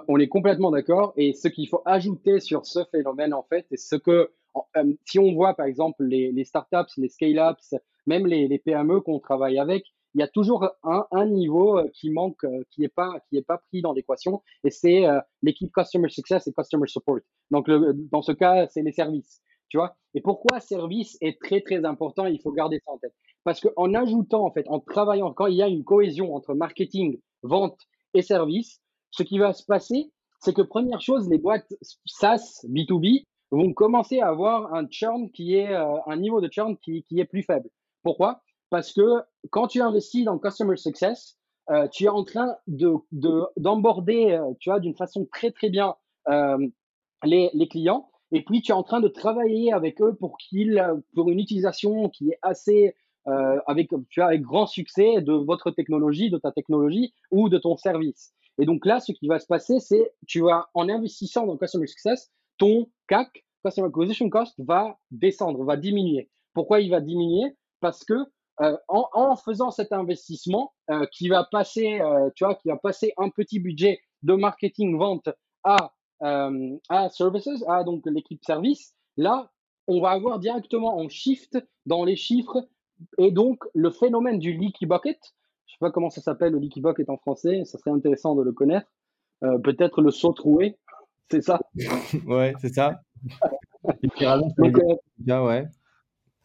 on 0.07 0.19
est 0.19 0.27
complètement 0.27 0.71
d'accord. 0.71 1.13
Et 1.17 1.33
ce 1.33 1.47
qu'il 1.47 1.67
faut 1.67 1.81
ajouter 1.85 2.39
sur 2.39 2.65
ce 2.65 2.79
phénomène, 2.91 3.33
en 3.33 3.43
fait, 3.43 3.65
c'est 3.69 3.77
ce 3.77 3.95
que, 3.95 4.31
euh, 4.77 4.93
si 5.05 5.19
on 5.19 5.33
voit 5.33 5.53
par 5.53 5.65
exemple 5.65 6.03
les, 6.03 6.43
startups, 6.43 6.91
les 6.97 7.09
scale-ups, 7.09 7.75
même 8.07 8.25
les, 8.25 8.59
PME 8.59 9.01
qu'on 9.01 9.19
travaille 9.19 9.59
avec, 9.59 9.85
il 10.15 10.19
y 10.19 10.23
a 10.23 10.27
toujours 10.27 10.67
un, 10.83 11.25
niveau 11.25 11.77
euh, 11.77 11.89
qui 11.93 12.09
manque, 12.09 12.43
euh, 12.45 12.63
qui 12.71 12.81
n'est 12.81 12.89
pas, 12.89 13.19
qui 13.29 13.37
est 13.37 13.45
pas 13.45 13.57
pris 13.57 13.81
dans 13.81 13.93
l'équation, 13.93 14.41
et 14.63 14.71
c'est 14.71 15.03
l'équipe 15.43 15.71
Customer 15.71 16.09
Success 16.09 16.47
et 16.47 16.53
Customer 16.53 16.87
Support. 16.87 17.19
Donc, 17.51 17.69
dans 17.69 18.21
ce 18.21 18.31
cas, 18.31 18.67
c'est 18.69 18.81
les 18.81 18.91
services. 18.91 19.41
Tu 19.69 19.77
vois 19.77 19.95
Et 20.13 20.21
pourquoi 20.21 20.59
service 20.59 21.17
est 21.21 21.39
très, 21.41 21.61
très 21.61 21.85
important 21.85 22.25
Il 22.25 22.39
faut 22.41 22.51
garder 22.51 22.79
ça 22.85 22.91
en 22.91 22.97
tête. 22.97 23.13
Parce 23.43 23.59
qu'en 23.59 23.93
ajoutant, 23.93 24.45
en 24.45 24.51
fait, 24.51 24.65
en 24.69 24.79
travaillant, 24.79 25.33
quand 25.33 25.47
il 25.47 25.55
y 25.55 25.61
a 25.61 25.67
une 25.67 25.83
cohésion 25.83 26.33
entre 26.33 26.53
marketing, 26.53 27.19
vente 27.43 27.79
et 28.13 28.21
service, 28.21 28.81
ce 29.11 29.23
qui 29.23 29.37
va 29.37 29.53
se 29.53 29.65
passer, 29.65 30.11
c'est 30.39 30.53
que 30.53 30.61
première 30.61 31.01
chose, 31.01 31.29
les 31.29 31.37
boîtes 31.37 31.73
SaaS 32.05 32.65
B2B 32.69 33.23
vont 33.51 33.73
commencer 33.73 34.19
à 34.19 34.29
avoir 34.29 34.73
un 34.73 34.87
churn 34.89 35.31
qui 35.31 35.55
est 35.55 35.73
euh, 35.73 35.97
un 36.07 36.17
niveau 36.17 36.41
de 36.41 36.49
churn 36.51 36.77
qui, 36.77 37.03
qui, 37.03 37.19
est 37.19 37.25
plus 37.25 37.43
faible. 37.43 37.69
Pourquoi? 38.03 38.41
Parce 38.69 38.93
que 38.93 39.21
quand 39.51 39.67
tu 39.67 39.81
investis 39.81 40.25
dans 40.25 40.37
customer 40.39 40.77
success, 40.77 41.37
euh, 41.69 41.87
tu 41.87 42.05
es 42.05 42.09
en 42.09 42.23
train 42.23 42.55
de 42.67 42.93
d'emborder, 43.57 44.31
euh, 44.31 44.53
tu 44.59 44.69
vois, 44.69 44.79
d'une 44.79 44.95
façon 44.95 45.27
très 45.31 45.51
très 45.51 45.69
bien 45.69 45.95
les, 47.23 47.51
les 47.53 47.67
clients. 47.67 48.09
Et 48.31 48.43
puis 48.43 48.61
tu 48.61 48.71
es 48.71 48.75
en 48.75 48.83
train 48.83 48.99
de 48.99 49.07
travailler 49.07 49.71
avec 49.71 50.01
eux 50.01 50.15
pour 50.15 50.37
qu'ils, 50.37 50.83
pour 51.13 51.29
une 51.29 51.39
utilisation 51.39 52.09
qui 52.09 52.31
est 52.31 52.39
assez 52.41 52.95
avec, 53.25 53.89
tu 54.09 54.21
as 54.21 54.27
avec 54.27 54.41
grand 54.41 54.67
succès 54.67 55.21
de 55.21 55.33
votre 55.33 55.71
technologie, 55.71 56.29
de 56.29 56.37
ta 56.37 56.51
technologie 56.51 57.13
ou 57.31 57.49
de 57.49 57.57
ton 57.57 57.75
service. 57.75 58.35
Et 58.57 58.65
donc 58.65 58.85
là, 58.85 58.99
ce 58.99 59.11
qui 59.11 59.27
va 59.27 59.39
se 59.39 59.47
passer, 59.47 59.79
c'est 59.79 60.13
tu 60.27 60.41
vas, 60.41 60.69
en 60.73 60.89
investissant 60.89 61.45
dans 61.45 61.57
Customer 61.57 61.87
Success, 61.87 62.31
ton 62.57 62.87
CAC, 63.07 63.45
Customer 63.65 63.87
Acquisition 63.87 64.29
Cost, 64.29 64.55
va 64.59 64.97
descendre, 65.11 65.63
va 65.63 65.75
diminuer. 65.77 66.29
Pourquoi 66.53 66.79
il 66.79 66.89
va 66.89 67.01
diminuer? 67.01 67.55
Parce 67.81 68.03
que 68.05 68.13
euh, 68.61 68.77
en, 68.87 69.07
en, 69.13 69.35
faisant 69.35 69.71
cet 69.71 69.91
investissement 69.91 70.73
euh, 70.89 71.05
qui 71.11 71.27
va 71.27 71.43
passer, 71.43 71.99
euh, 71.99 72.29
tu 72.35 72.45
vois, 72.45 72.55
qui 72.55 72.69
va 72.69 72.77
passer 72.77 73.13
un 73.17 73.29
petit 73.29 73.59
budget 73.59 73.99
de 74.23 74.33
marketing 74.33 74.97
vente 74.97 75.29
à 75.63 75.91
à 76.21 77.09
services, 77.09 77.63
à 77.67 77.83
donc 77.83 78.01
l'équipe 78.05 78.43
service, 78.43 78.95
là, 79.17 79.51
on 79.85 80.01
va 80.01 80.11
avoir 80.11 80.39
directement 80.39 80.97
en 80.97 81.09
shift 81.09 81.57
dans 81.85 82.05
les 82.05 82.15
chiffres 82.15 82.67
et 83.19 83.31
donc 83.31 83.63
le 83.75 83.91
phénomène 83.91 84.39
du 84.39 84.53
leaky 84.53 84.85
bucket 84.85 85.19
sais 85.75 85.79
pas 85.79 85.91
comment 85.91 86.09
ça 86.09 86.21
s'appelle 86.21 86.53
le 86.53 86.59
leaky 86.59 86.81
bucket 86.81 87.09
en 87.09 87.17
français, 87.17 87.65
ça 87.65 87.77
serait 87.77 87.91
intéressant 87.91 88.33
de 88.35 88.43
le 88.43 88.53
connaître. 88.53 88.87
Peut-être 89.41 90.01
le 90.01 90.09
saut 90.09 90.31
troué, 90.31 90.77
c'est 91.29 91.41
ça 91.41 91.59
Ouais, 92.25 92.53
c'est 92.61 92.73
ça. 92.73 93.01
donc, 94.57 94.77
ouais. 95.45 95.67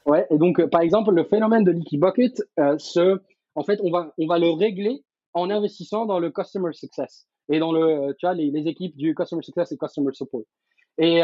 Ouais, 0.07 0.26
et 0.30 0.38
donc, 0.38 0.59
euh, 0.61 0.66
par 0.66 0.80
exemple, 0.80 1.12
le 1.12 1.24
phénomène 1.24 1.64
de 1.64 1.70
leaky 1.70 1.98
bucket, 1.98 2.42
ce, 2.78 3.20
en 3.55 3.62
fait, 3.62 3.80
on 3.82 3.90
va, 3.90 4.12
on 4.18 4.26
va 4.26 4.38
le 4.38 4.51
régler 4.51 5.05
en 5.34 5.51
investissant 5.51 6.07
dans 6.07 6.18
le 6.18 6.30
customer 6.30 6.72
success 6.72 7.26
et 7.48 7.59
dans 7.59 7.72
le, 7.72 8.14
tu 8.18 8.26
vois, 8.26 8.34
les, 8.34 8.66
équipes 8.66 8.96
du 8.96 9.14
customer 9.14 9.42
success 9.42 9.72
et 9.72 9.76
customer 9.76 10.12
support. 10.12 10.42
Et 10.98 11.20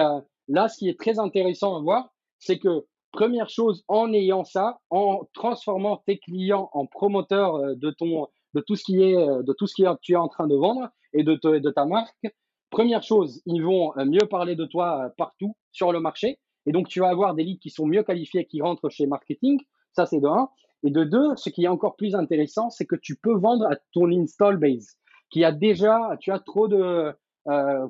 là, 0.48 0.68
ce 0.68 0.78
qui 0.78 0.88
est 0.88 0.98
très 0.98 1.18
intéressant 1.18 1.76
à 1.76 1.80
voir, 1.80 2.12
c'est 2.38 2.58
que 2.58 2.84
Première 3.16 3.48
chose, 3.48 3.82
en 3.88 4.12
ayant 4.12 4.44
ça, 4.44 4.78
en 4.90 5.26
transformant 5.32 6.02
tes 6.06 6.18
clients 6.18 6.68
en 6.74 6.84
promoteurs 6.84 7.56
euh, 7.56 7.74
de 7.74 7.90
ton, 7.90 8.26
de 8.52 8.60
tout 8.60 8.76
ce 8.76 8.84
qui 8.84 9.02
est, 9.02 9.16
euh, 9.16 9.42
de 9.42 9.54
tout 9.54 9.66
ce 9.66 9.74
que 9.74 9.88
tu 10.02 10.12
es 10.12 10.16
en 10.16 10.28
train 10.28 10.46
de 10.46 10.54
vendre 10.54 10.90
et 11.14 11.22
de, 11.22 11.34
de 11.34 11.70
ta 11.70 11.86
marque. 11.86 12.26
Première 12.68 13.02
chose, 13.02 13.40
ils 13.46 13.62
vont 13.62 13.96
euh, 13.96 14.04
mieux 14.04 14.28
parler 14.28 14.54
de 14.54 14.66
toi 14.66 15.10
partout 15.16 15.56
sur 15.72 15.92
le 15.92 16.00
marché. 16.00 16.38
Et 16.66 16.72
donc, 16.72 16.88
tu 16.88 17.00
vas 17.00 17.08
avoir 17.08 17.34
des 17.34 17.44
leads 17.44 17.60
qui 17.60 17.70
sont 17.70 17.86
mieux 17.86 18.02
qualifiés, 18.02 18.44
qui 18.44 18.60
rentrent 18.60 18.88
chez 18.88 19.06
marketing. 19.06 19.60
Ça, 19.92 20.06
c'est 20.06 20.20
de 20.20 20.26
un. 20.26 20.48
Et 20.82 20.90
de 20.90 21.04
deux, 21.04 21.34
ce 21.36 21.50
qui 21.50 21.64
est 21.64 21.68
encore 21.68 21.96
plus 21.96 22.14
intéressant, 22.14 22.70
c'est 22.70 22.86
que 22.86 22.96
tu 22.96 23.16
peux 23.16 23.36
vendre 23.36 23.66
à 23.66 23.76
ton 23.92 24.10
install 24.10 24.56
base, 24.58 24.98
qui 25.30 25.44
a 25.44 25.52
déjà, 25.52 26.16
tu 26.20 26.30
as 26.32 26.38
trop 26.38 26.68
de 26.68 27.12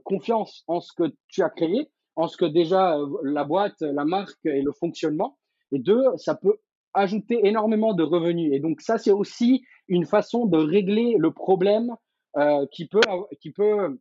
confiance 0.04 0.64
en 0.66 0.80
ce 0.80 0.92
que 0.92 1.14
tu 1.28 1.42
as 1.42 1.50
créé 1.50 1.90
en 2.16 2.28
ce 2.28 2.36
que 2.36 2.46
déjà 2.46 2.98
euh, 2.98 3.06
la 3.22 3.44
boîte, 3.44 3.80
la 3.80 4.04
marque 4.04 4.44
et 4.46 4.62
le 4.62 4.72
fonctionnement. 4.72 5.38
Et 5.70 5.78
deux, 5.78 6.02
ça 6.16 6.34
peut 6.34 6.56
ajouter 6.94 7.46
énormément 7.46 7.92
de 7.92 8.02
revenus. 8.02 8.52
Et 8.52 8.58
donc 8.58 8.80
ça, 8.80 8.98
c'est 8.98 9.12
aussi 9.12 9.64
une 9.86 10.06
façon 10.06 10.46
de 10.46 10.56
régler 10.56 11.16
le 11.18 11.30
problème 11.30 11.94
euh, 12.38 12.66
qui, 12.72 12.86
peut, 12.86 13.00
qui 13.40 13.50
peut 13.52 13.98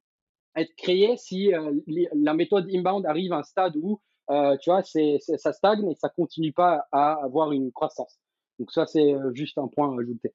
être 0.55 0.73
créé 0.77 1.17
si 1.17 1.53
euh, 1.53 1.73
la 2.13 2.33
méthode 2.33 2.67
inbound 2.73 3.05
arrive 3.05 3.33
à 3.33 3.39
un 3.39 3.43
stade 3.43 3.75
où 3.75 3.99
euh, 4.29 4.57
tu 4.57 4.69
vois, 4.69 4.83
c'est, 4.83 5.17
ça 5.19 5.53
stagne 5.53 5.89
et 5.89 5.95
ça 5.95 6.09
continue 6.09 6.53
pas 6.53 6.87
à 6.91 7.13
avoir 7.23 7.51
une 7.51 7.71
croissance. 7.71 8.19
Donc 8.59 8.71
ça, 8.71 8.85
c'est 8.85 9.13
euh, 9.13 9.33
juste 9.33 9.57
un 9.57 9.67
point 9.67 9.95
à 9.95 10.01
ajouter. 10.01 10.33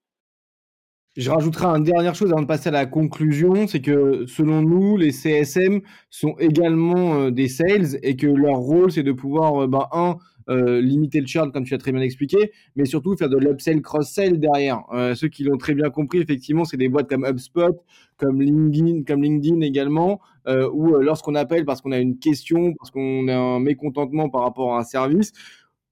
Je 1.17 1.29
rajouterai 1.29 1.67
une 1.67 1.83
dernière 1.83 2.15
chose 2.15 2.31
avant 2.31 2.43
de 2.43 2.47
passer 2.47 2.69
à 2.69 2.73
la 2.73 2.87
conclusion, 2.87 3.67
c'est 3.67 3.81
que 3.81 4.27
selon 4.27 4.63
nous, 4.63 4.97
les 4.97 5.11
CSM 5.11 5.81
sont 6.09 6.37
également 6.39 7.15
euh, 7.15 7.31
des 7.33 7.49
sales 7.49 7.99
et 8.05 8.15
que 8.15 8.29
leur 8.29 8.59
rôle, 8.59 8.93
c'est 8.93 9.03
de 9.03 9.11
pouvoir, 9.11 9.65
euh, 9.65 9.67
bah, 9.67 9.89
un, 9.93 10.19
euh, 10.51 10.81
limiter 10.81 11.21
le 11.21 11.27
churn, 11.27 11.53
comme 11.53 11.65
tu 11.65 11.75
as 11.75 11.79
très 11.79 11.93
bien 11.93 12.03
expliqué, 12.03 12.53
mais 12.77 12.85
surtout 12.85 13.17
faire 13.17 13.29
de 13.29 13.39
l'upsell, 13.39 13.81
cross-sell 13.81 14.39
derrière. 14.39 14.83
ceux 15.15 15.29
qui 15.29 15.45
l'ont 15.45 15.57
très 15.57 15.75
bien 15.75 15.91
compris, 15.91 16.19
effectivement, 16.19 16.65
c'est 16.65 16.77
des 16.77 16.89
boîtes 16.89 17.09
comme 17.09 17.25
HubSpot, 17.25 17.83
comme 18.17 18.43
LinkedIn, 18.43 19.05
comme 19.05 19.23
LinkedIn 19.23 19.61
également, 19.61 20.21
où 20.47 20.95
lorsqu'on 20.97 21.35
appelle 21.35 21.65
parce 21.65 21.81
qu'on 21.81 21.93
a 21.93 21.99
une 21.99 22.19
question, 22.19 22.75
parce 22.75 22.91
qu'on 22.91 23.29
a 23.29 23.37
un 23.37 23.61
mécontentement 23.61 24.29
par 24.29 24.43
rapport 24.43 24.75
à 24.75 24.81
un 24.81 24.85
service, 24.85 25.33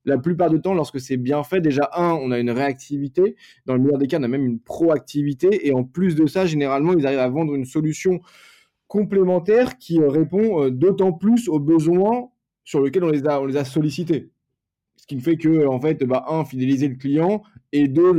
la 0.08 0.18
plupart 0.18 0.50
du 0.50 0.60
temps, 0.60 0.74
lorsque 0.74 1.00
c'est 1.00 1.16
bien 1.16 1.44
fait, 1.44 1.60
déjà, 1.60 1.90
un, 1.94 2.12
on 2.14 2.30
a 2.30 2.38
une 2.38 2.50
réactivité. 2.50 3.36
Dans 3.66 3.74
le 3.74 3.80
meilleur 3.80 3.98
des 3.98 4.06
cas, 4.06 4.18
on 4.18 4.22
a 4.22 4.28
même 4.28 4.46
une 4.46 4.58
proactivité. 4.58 5.68
Et 5.68 5.72
en 5.72 5.84
plus 5.84 6.14
de 6.14 6.26
ça, 6.26 6.46
généralement, 6.46 6.94
ils 6.94 7.06
arrivent 7.06 7.18
à 7.18 7.28
vendre 7.28 7.54
une 7.54 7.66
solution 7.66 8.20
complémentaire 8.86 9.76
qui 9.76 10.00
euh, 10.00 10.08
répond 10.08 10.64
euh, 10.64 10.70
d'autant 10.70 11.12
plus 11.12 11.48
aux 11.48 11.60
besoins 11.60 12.30
sur 12.64 12.82
lesquels 12.82 13.04
on 13.04 13.10
les 13.10 13.26
a, 13.26 13.40
on 13.40 13.44
les 13.44 13.58
a 13.58 13.64
sollicités. 13.64 14.30
Qui 15.08 15.18
fait 15.20 15.36
que, 15.36 15.66
en 15.66 15.80
fait, 15.80 16.04
bah, 16.04 16.26
un, 16.28 16.44
fidéliser 16.44 16.88
le 16.88 16.94
client 16.94 17.42
et 17.72 17.88
deux, 17.88 18.14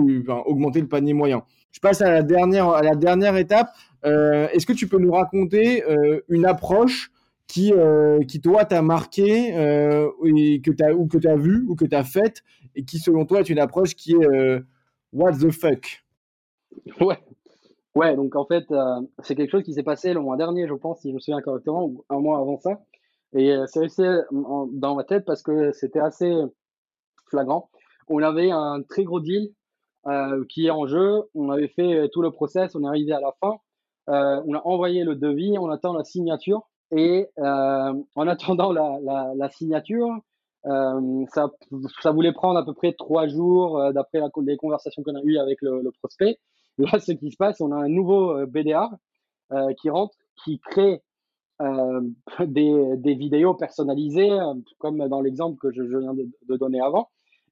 augmenter 0.46 0.82
le 0.82 0.88
panier 0.88 1.14
moyen. 1.14 1.44
Je 1.72 1.80
passe 1.80 2.02
à 2.02 2.12
la 2.12 2.24
dernière, 2.24 2.70
à 2.70 2.82
la 2.82 2.96
dernière 2.96 3.38
étape. 3.38 3.70
Euh, 4.06 4.48
est-ce 4.54 4.66
que 4.66 4.74
tu 4.74 4.88
peux 4.88 4.98
nous 4.98 5.12
raconter 5.12 5.84
une 6.28 6.46
approche 6.46 7.12
qui, 7.50 7.74
euh, 7.74 8.24
qui 8.24 8.40
toi 8.40 8.64
t'a 8.64 8.82
marqué 8.82 9.58
euh, 9.58 10.10
et 10.24 10.62
que 10.62 10.72
ou 10.94 11.08
que 11.08 11.18
tu 11.18 11.28
as 11.28 11.36
vu 11.36 11.66
ou 11.68 11.76
que 11.76 11.84
tu 11.84 11.96
as 11.96 12.04
faite 12.04 12.44
et 12.76 12.86
qui 12.86 13.00
selon 13.00 13.26
toi 13.26 13.40
est 13.40 13.50
une 13.50 13.60
approche 13.60 13.96
qui 13.96 14.14
est 14.14 14.26
euh, 14.26 14.60
what 15.12 15.34
the 15.34 15.50
fuck? 15.50 16.06
Ouais. 17.02 17.18
Ouais, 17.96 18.16
donc 18.16 18.36
en 18.36 18.46
fait, 18.46 18.66
c'est 19.24 19.36
quelque 19.36 19.50
chose 19.50 19.64
qui 19.64 19.74
s'est 19.74 19.84
passé 19.84 20.14
le 20.14 20.22
mois 20.22 20.38
dernier, 20.38 20.68
je 20.68 20.74
pense, 20.76 21.02
si 21.02 21.10
je 21.10 21.16
me 21.16 21.20
souviens 21.20 21.42
correctement, 21.42 21.84
ou 21.84 22.06
un 22.10 22.20
mois 22.20 22.38
avant 22.38 22.58
ça. 22.60 22.80
Et 23.34 23.54
c'est 23.66 23.80
resté 23.80 24.04
dans 24.32 24.96
ma 24.96 25.04
tête 25.04 25.26
parce 25.26 25.42
que 25.42 25.72
c'était 25.74 26.00
assez 26.00 26.32
flagrant. 27.30 27.70
On 28.08 28.22
avait 28.22 28.52
un 28.52 28.82
très 28.82 29.04
gros 29.04 29.20
deal 29.20 29.50
qui 30.50 30.66
est 30.66 30.72
en 30.72 30.88
jeu. 30.88 31.24
On 31.36 31.50
avait 31.50 31.68
fait 31.68 32.10
tout 32.10 32.22
le 32.22 32.32
process, 32.32 32.76
on 32.76 32.84
est 32.84 32.88
arrivé 32.88 33.14
à 33.14 33.20
la 33.20 33.32
fin. 33.40 33.58
on 34.08 34.54
a 34.56 34.62
envoyé 34.66 35.04
le 35.04 35.16
devis, 35.16 35.58
on 35.60 35.70
attend 35.70 35.94
la 35.94 36.04
signature. 36.04 36.70
Et 36.92 37.28
euh, 37.38 37.94
en 38.16 38.28
attendant 38.28 38.72
la, 38.72 39.50
signature, 39.50 40.10
euh, 40.66 41.26
ça, 41.34 42.12
voulait 42.12 42.34
prendre 42.34 42.60
à 42.60 42.66
peu 42.66 42.74
près 42.74 42.94
trois 42.94 43.28
jours 43.28 43.80
euh, 43.80 43.92
d'après 43.92 44.20
les 44.46 44.58
conversations 44.58 45.04
qu'on 45.04 45.16
a 45.16 45.22
eues 45.24 45.38
avec 45.38 45.62
le, 45.62 45.92
prospect. 46.00 46.40
Là, 46.78 47.00
ce 47.00 47.12
qui 47.12 47.32
se 47.32 47.38
passe, 47.38 47.62
on 47.62 47.72
a 47.72 47.76
un 47.76 47.90
nouveau 47.90 48.32
euh, 48.32 48.46
BDR 48.46 48.90
euh, 49.52 49.74
qui 49.80 49.90
rentre, 49.90 50.16
qui 50.44 50.60
crée 50.60 51.02
des, 52.40 53.16
vidéos 53.16 53.54
personnalisées, 53.54 54.32
comme 54.78 55.06
dans 55.10 55.20
l'exemple 55.20 55.60
que 55.60 55.72
je, 55.72 55.82
viens 55.84 56.14
de, 56.14 56.56
donner 56.56 56.80
avant, 56.80 57.10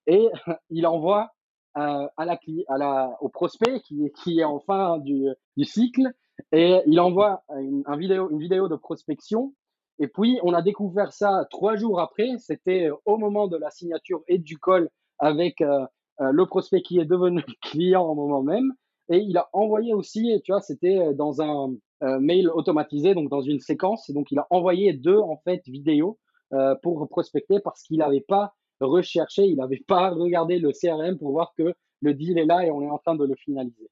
et 0.07 0.27
il 0.69 0.87
envoie 0.87 1.31
à 1.75 2.25
la, 2.25 2.39
à 2.69 3.17
au 3.21 3.29
prospect 3.29 3.81
qui, 3.81 4.39
est 4.39 4.43
en 4.43 4.59
fin 4.59 4.97
du, 4.97 5.27
cycle, 5.61 6.11
et 6.51 6.81
il 6.87 6.99
envoie 6.99 7.43
une, 7.59 7.83
un 7.85 7.95
vidéo, 7.95 8.67
de 8.67 8.75
prospection. 8.75 9.53
Et 9.99 10.07
puis, 10.07 10.39
on 10.41 10.53
a 10.53 10.63
découvert 10.63 11.13
ça 11.13 11.45
trois 11.51 11.75
jours 11.75 11.99
après. 11.99 12.37
C'était 12.39 12.89
au 13.05 13.17
moment 13.17 13.47
de 13.47 13.57
la 13.57 13.69
signature 13.69 14.23
et 14.27 14.39
du 14.39 14.57
call 14.57 14.89
avec 15.19 15.61
euh, 15.61 15.85
le 16.19 16.45
prospect 16.47 16.81
qui 16.81 16.99
est 16.99 17.05
devenu 17.05 17.43
client 17.61 18.03
au 18.03 18.15
moment 18.15 18.41
même. 18.41 18.73
Et 19.09 19.19
il 19.19 19.37
a 19.37 19.47
envoyé 19.53 19.93
aussi, 19.93 20.41
tu 20.43 20.51
vois, 20.51 20.61
c'était 20.61 21.13
dans 21.13 21.41
un 21.41 21.73
euh, 22.03 22.19
mail 22.19 22.49
automatisé, 22.49 23.13
donc 23.13 23.29
dans 23.29 23.41
une 23.41 23.59
séquence. 23.59 24.09
Donc, 24.11 24.31
il 24.31 24.39
a 24.39 24.47
envoyé 24.49 24.93
deux, 24.93 25.17
en 25.17 25.37
fait, 25.37 25.61
vidéos 25.65 26.19
euh, 26.53 26.75
pour 26.81 27.07
prospecter 27.09 27.59
parce 27.59 27.83
qu'il 27.83 27.97
n'avait 27.97 28.25
pas 28.27 28.53
recherché, 28.79 29.45
il 29.45 29.57
n'avait 29.57 29.83
pas 29.87 30.09
regardé 30.09 30.59
le 30.59 30.71
CRM 30.71 31.17
pour 31.17 31.31
voir 31.31 31.53
que 31.57 31.73
le 32.01 32.13
deal 32.13 32.37
est 32.37 32.45
là 32.45 32.65
et 32.65 32.71
on 32.71 32.81
est 32.81 32.89
en 32.89 32.99
train 32.99 33.15
de 33.15 33.25
le 33.25 33.35
finaliser. 33.35 33.89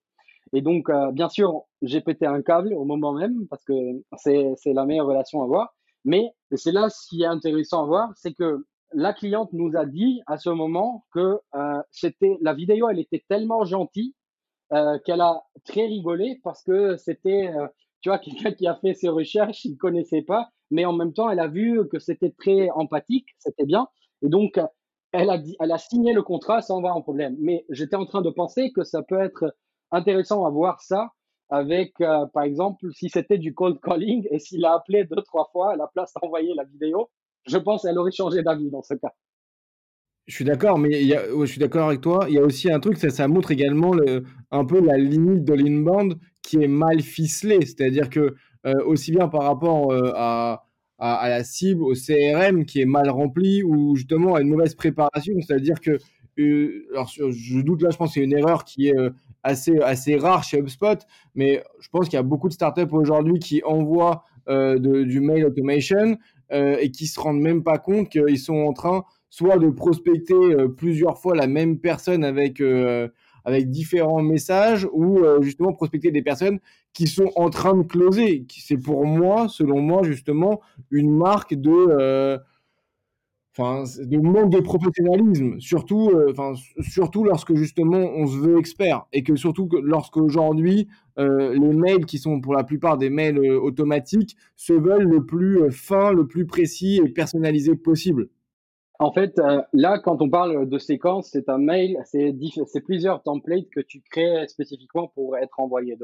Et 0.54 0.62
donc, 0.62 0.90
bien 1.14 1.28
sûr, 1.28 1.64
j'ai 1.82 2.02
pété 2.02 2.28
un 2.28 2.42
câble 2.44 2.74
au 2.74 2.86
moment 2.86 3.14
même 3.14 3.48
parce 3.50 3.66
que 3.66 3.74
c'est 4.16 4.74
la 4.74 4.86
meilleure 4.86 5.08
relation 5.08 5.42
à 5.42 5.46
avoir. 5.46 5.74
Mais 6.06 6.32
c'est 6.56 6.72
là 6.72 6.90
ce 6.90 7.08
qui 7.08 7.24
est 7.24 7.28
intéressant 7.28 7.84
à 7.84 7.88
voir, 7.88 8.12
c'est 8.16 8.34
que 8.34 8.64
la 8.94 9.14
cliente 9.14 9.52
nous 9.54 9.76
a 9.76 9.86
dit 9.86 10.22
à 10.28 10.38
ce 10.38 10.50
moment 10.50 11.06
que 11.12 11.40
euh, 11.56 11.82
c'était 11.92 12.38
la 12.42 12.54
vidéo, 12.54 12.88
elle 12.90 13.00
était 13.00 13.24
tellement 13.28 13.66
gentille 13.66 14.14
euh, 14.72 14.98
qu'elle 15.04 15.22
a 15.22 15.44
très 15.66 15.86
rigolé 15.86 16.40
parce 16.44 16.64
que 16.64 16.96
c'était, 16.96 17.52
euh, 17.54 17.68
tu 18.02 18.10
vois, 18.10 18.20
quelqu'un 18.20 18.52
qui 18.52 18.68
a 18.68 18.76
fait 18.76 18.94
ses 18.94 19.10
recherches, 19.10 19.66
il 19.66 19.78
connaissait 19.78 20.22
pas, 20.22 20.50
mais 20.72 20.86
en 20.86 20.94
même 20.94 21.12
temps, 21.12 21.30
elle 21.30 21.40
a 21.40 21.48
vu 21.48 21.88
que 21.90 22.00
c'était 22.00 22.32
très 22.32 22.70
empathique, 22.70 23.28
c'était 23.40 23.66
bien, 23.66 23.88
et 24.22 24.30
donc 24.30 24.60
elle 25.12 25.30
a 25.30 25.78
signé 25.78 26.14
le 26.14 26.24
contrat 26.24 26.62
sans 26.62 26.78
avoir 26.78 26.98
un 26.98 27.02
problème. 27.02 27.38
Mais 27.40 27.66
j'étais 27.70 27.96
en 27.96 28.06
train 28.06 28.22
de 28.22 28.30
penser 28.30 28.72
que 28.76 28.84
ça 28.84 29.02
peut 29.02 29.20
être 29.20 29.56
intéressant 29.92 30.46
à 30.46 30.50
voir 30.50 30.82
ça 30.82 31.12
avec, 31.50 31.94
par 32.34 32.44
exemple, 32.44 32.88
si 32.92 33.10
c'était 33.10 33.38
du 33.38 33.54
cold 33.54 33.80
calling 33.82 34.28
et 34.32 34.40
s'il 34.40 34.66
a 34.66 34.74
appelé 34.74 35.06
deux 35.06 35.22
trois 35.22 35.48
fois 35.52 35.74
à 35.74 35.76
la 35.78 35.88
place 35.88 36.12
d'envoyer 36.22 36.54
la 36.56 36.66
vidéo, 36.66 37.10
je 37.48 37.58
pense 37.58 37.84
qu'elle 37.84 37.98
aurait 37.98 38.12
changé 38.12 38.44
d'avis 38.44 38.70
dans 38.70 38.82
ce 38.82 38.96
cas. 38.96 39.14
Je 40.28 40.34
suis 40.34 40.46
d'accord, 40.46 40.80
mais 40.80 41.04
je 41.04 41.46
suis 41.46 41.60
d'accord 41.60 41.88
avec 41.88 42.02
toi. 42.02 42.26
Il 42.28 42.34
y 42.34 42.40
a 42.40 42.44
aussi 42.44 42.72
un 42.72 42.80
truc, 42.80 42.98
ça, 42.98 43.28
montre 43.28 43.52
également 43.52 43.94
le, 43.94 44.24
un 44.50 44.66
peu 44.66 44.82
la 44.82 44.98
limite 44.98 45.44
de 45.44 45.54
l'inbound 45.54 46.18
qui 46.42 46.64
est 46.64 46.68
mal 46.68 47.02
ficelée. 47.02 47.64
C'est-à-dire 47.64 48.10
que 48.10 48.36
euh, 48.66 48.74
aussi 48.86 49.12
bien 49.12 49.28
par 49.28 49.44
rapport 49.44 49.92
euh, 49.92 50.12
à, 50.16 50.64
à, 50.98 51.30
la 51.30 51.44
cible, 51.44 51.84
au 51.84 51.94
CRM 51.94 52.66
qui 52.66 52.82
est 52.82 52.86
mal 52.86 53.10
rempli 53.10 53.64
ou 53.64 53.96
justement 53.96 54.36
à 54.36 54.42
une 54.42 54.50
mauvaise 54.50 54.76
préparation. 54.76 55.34
C'est-à-dire 55.42 55.80
que, 55.82 55.98
euh, 56.40 56.86
alors 56.92 57.10
je 57.10 57.60
doute 57.62 57.82
là, 57.82 57.90
je 57.90 57.98
pense 57.98 58.10
que 58.10 58.14
c'est 58.16 58.24
une 58.24 58.38
erreur 58.38 58.64
qui 58.64 58.88
est 58.88 58.96
assez, 59.44 59.78
assez 59.80 60.16
rare 60.16 60.44
chez 60.44 60.60
HubSpot, 60.60 60.98
mais 61.36 61.64
je 61.80 61.90
pense 61.90 62.06
qu'il 62.06 62.18
y 62.18 62.20
a 62.20 62.24
beaucoup 62.24 62.48
de 62.48 62.54
startups 62.54 62.92
aujourd'hui 62.92 63.40
qui 63.40 63.62
envoient 63.64 64.24
de, 64.48 65.04
du 65.04 65.22
mail 65.22 65.46
automation 65.46 66.18
euh, 66.52 66.78
et 66.80 66.92
qui 66.92 67.08
se 67.08 67.20
rendent 67.20 67.42
même 67.42 67.64
pas 67.64 67.80
compte 67.80 68.10
qu'ils 68.10 68.38
sont 68.38 68.58
en 68.58 68.74
train 68.74 69.04
soit 69.32 69.58
de 69.58 69.68
prospecter 69.72 70.36
euh, 70.36 70.68
plusieurs 70.68 71.18
fois 71.18 71.36
la 71.36 71.48
même 71.48 71.80
personne 71.80 72.24
avec 72.24 72.62
euh, 72.62 73.08
avec 73.46 73.72
différents 73.72 74.22
messages 74.22 74.88
ou 74.94 75.20
justement 75.42 75.74
prospecter 75.74 76.12
des 76.12 76.22
personnes 76.24 76.60
qui 76.96 77.06
sont 77.06 77.32
en 77.36 77.52
train 77.52 77.78
de 77.78 77.84
closer. 77.84 78.48
C'est 78.50 78.78
pour 78.78 79.06
moi, 79.06 79.48
selon 79.50 79.80
moi, 79.82 80.02
justement, 80.02 80.62
une 80.90 81.16
marque 81.16 81.54
de 81.54 82.40
enfin, 83.58 83.84
de 84.04 84.18
manque 84.18 84.52
de 84.52 84.60
professionnalisme, 84.60 85.60
surtout, 85.60 86.10
euh, 86.10 86.34
surtout 86.82 87.24
lorsque 87.24 87.56
justement 87.56 87.98
on 87.98 88.28
se 88.28 88.38
veut 88.38 88.60
expert 88.60 89.06
et 89.14 89.24
que 89.24 89.36
surtout 89.36 89.68
que 89.68 89.78
lorsque 89.78 90.18
aujourd'hui 90.18 90.88
euh, 91.18 91.54
les 91.54 91.74
mails 91.74 92.06
qui 92.06 92.18
sont 92.18 92.42
pour 92.42 92.54
la 92.54 92.64
plupart 92.64 92.98
des 92.98 93.10
mails 93.10 93.38
euh, 93.38 93.60
automatiques 93.60 94.36
se 94.58 94.74
veulent 94.74 95.08
le 95.08 95.26
plus 95.26 95.72
fin, 95.72 96.12
le 96.12 96.28
plus 96.28 96.46
précis 96.46 97.00
et 97.04 97.10
personnalisé 97.10 97.76
possible. 97.76 98.28
En 99.00 99.12
fait, 99.12 99.42
là, 99.74 100.00
quand 100.00 100.22
on 100.22 100.30
parle 100.30 100.70
de 100.70 100.78
séquence, 100.78 101.28
c'est 101.30 101.50
un 101.50 101.58
mail, 101.58 101.98
c'est 102.06 102.82
plusieurs 102.86 103.22
templates 103.24 103.70
que 103.70 103.82
tu 103.82 104.02
crées 104.10 104.48
spécifiquement 104.48 105.12
pour 105.14 105.36
être 105.36 105.60
envoyé. 105.60 105.98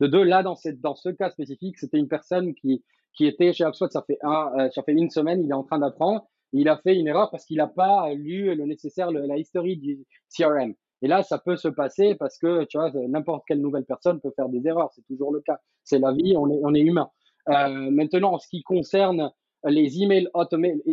De, 0.00 0.06
deux, 0.06 0.22
là, 0.22 0.42
dans, 0.42 0.56
ce 0.56 1.08
cas 1.10 1.30
spécifique, 1.30 1.78
c'était 1.78 1.98
une 1.98 2.08
personne 2.08 2.54
qui, 2.54 2.82
était 3.20 3.52
chez 3.52 3.64
HubSpot, 3.64 3.90
ça 3.90 4.02
fait, 4.06 4.18
un, 4.22 4.70
ça 4.70 4.82
fait 4.82 4.92
une 4.92 5.10
semaine, 5.10 5.42
il 5.44 5.50
est 5.50 5.54
en 5.54 5.64
train 5.64 5.78
d'apprendre 5.78 6.26
il 6.52 6.68
a 6.68 6.76
fait 6.76 6.96
une 6.96 7.06
erreur 7.06 7.30
parce 7.30 7.44
qu'il 7.44 7.58
n'a 7.58 7.66
pas 7.66 8.12
lu 8.14 8.54
le 8.54 8.64
nécessaire, 8.64 9.10
la 9.10 9.36
historie 9.36 9.76
du 9.76 10.04
CRM. 10.34 10.74
Et 11.02 11.08
là, 11.08 11.22
ça 11.22 11.38
peut 11.38 11.56
se 11.56 11.68
passer 11.68 12.14
parce 12.14 12.38
que, 12.38 12.64
tu 12.64 12.76
vois, 12.76 12.90
n'importe 13.08 13.44
quelle 13.46 13.60
nouvelle 13.60 13.84
personne 13.84 14.20
peut 14.20 14.32
faire 14.36 14.48
des 14.48 14.66
erreurs. 14.66 14.90
C'est 14.94 15.06
toujours 15.06 15.32
le 15.32 15.40
cas. 15.40 15.58
C'est 15.82 15.98
la 15.98 16.12
vie, 16.12 16.34
on 16.36 16.74
est, 16.74 16.80
humain. 16.80 17.08
Euh, 17.48 17.90
maintenant, 17.90 18.34
en 18.34 18.38
ce 18.38 18.48
qui 18.48 18.62
concerne 18.62 19.30
les 19.64 20.02
email, 20.02 20.28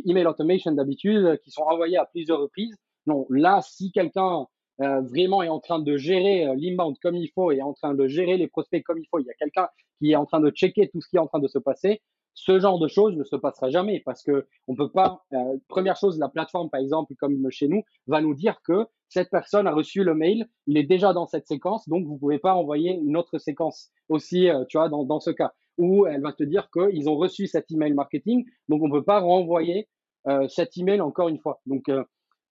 email 0.05 0.26
automation 0.26 0.72
d'habitude 0.72 1.39
qui 1.43 1.51
sont 1.51 1.64
envoyés 1.64 1.97
à 1.97 2.05
plusieurs 2.05 2.39
reprises, 2.39 2.76
non, 3.05 3.26
là, 3.30 3.62
si 3.62 3.91
quelqu'un 3.91 4.47
euh, 4.82 5.01
vraiment 5.01 5.41
est 5.43 5.49
en 5.49 5.59
train 5.59 5.80
de 5.80 5.97
gérer 5.97 6.47
euh, 6.47 6.95
comme 7.01 7.15
il 7.15 7.30
faut 7.34 7.51
et 7.51 7.57
est 7.57 7.61
en 7.61 7.73
train 7.73 7.93
de 7.93 8.07
gérer 8.07 8.38
les 8.38 8.47
prospects 8.47 8.84
comme 8.84 8.99
il 8.99 9.07
faut, 9.09 9.19
il 9.19 9.25
y 9.25 9.30
a 9.30 9.34
quelqu'un 9.34 9.67
qui 9.99 10.11
est 10.11 10.15
en 10.15 10.25
train 10.25 10.39
de 10.39 10.49
checker 10.49 10.89
tout 10.89 11.01
ce 11.01 11.09
qui 11.09 11.15
est 11.15 11.19
en 11.19 11.28
train 11.28 11.39
de 11.39 11.47
se 11.47 11.57
passer, 11.57 12.01
ce 12.38 12.59
genre 12.59 12.78
de 12.78 12.88
choses 12.88 13.15
ne 13.15 13.23
se 13.23 13.36
passera 13.36 13.69
jamais 13.71 13.99
parce 14.05 14.21
que 14.21 14.45
on 14.67 14.75
peut 14.75 14.91
pas. 14.91 15.25
Euh, 15.34 15.57
première 15.67 15.95
chose, 15.97 16.19
la 16.19 16.30
plateforme, 16.30 16.69
par 16.69 16.80
exemple, 16.80 17.15
comme 17.15 17.49
chez 17.49 17.67
nous, 17.67 17.82
va 18.05 18.21
nous 18.21 18.36
dire 18.36 18.61
que 18.63 18.86
cette 19.09 19.32
personne 19.32 19.65
a 19.65 19.73
reçu 19.73 20.03
le 20.03 20.13
mail, 20.13 20.47
il 20.67 20.78
est 20.78 20.84
déjà 20.84 21.13
dans 21.13 21.25
cette 21.25 21.47
séquence, 21.47 21.89
donc 21.89 22.05
vous 22.05 22.17
pouvez 22.17 22.38
pas 22.38 22.53
envoyer 22.53 22.93
une 22.93 23.17
autre 23.17 23.39
séquence 23.39 23.89
aussi, 24.07 24.49
euh, 24.49 24.65
tu 24.69 24.78
vois, 24.78 24.88
dans, 24.88 25.03
dans 25.03 25.19
ce 25.19 25.32
cas. 25.32 25.53
Ou 25.80 26.05
elle 26.05 26.21
va 26.21 26.32
te 26.32 26.43
dire 26.43 26.69
qu'ils 26.71 27.09
ont 27.09 27.15
reçu 27.15 27.47
cet 27.47 27.71
email 27.71 27.93
marketing, 27.93 28.45
donc 28.69 28.84
on 28.84 28.91
peut 28.91 29.03
pas 29.03 29.19
renvoyer 29.19 29.88
euh, 30.28 30.47
cet 30.49 30.78
email 30.78 31.01
encore 31.01 31.30
une 31.30 31.39
fois. 31.39 31.61
Donc 31.65 31.89
euh, 31.89 32.03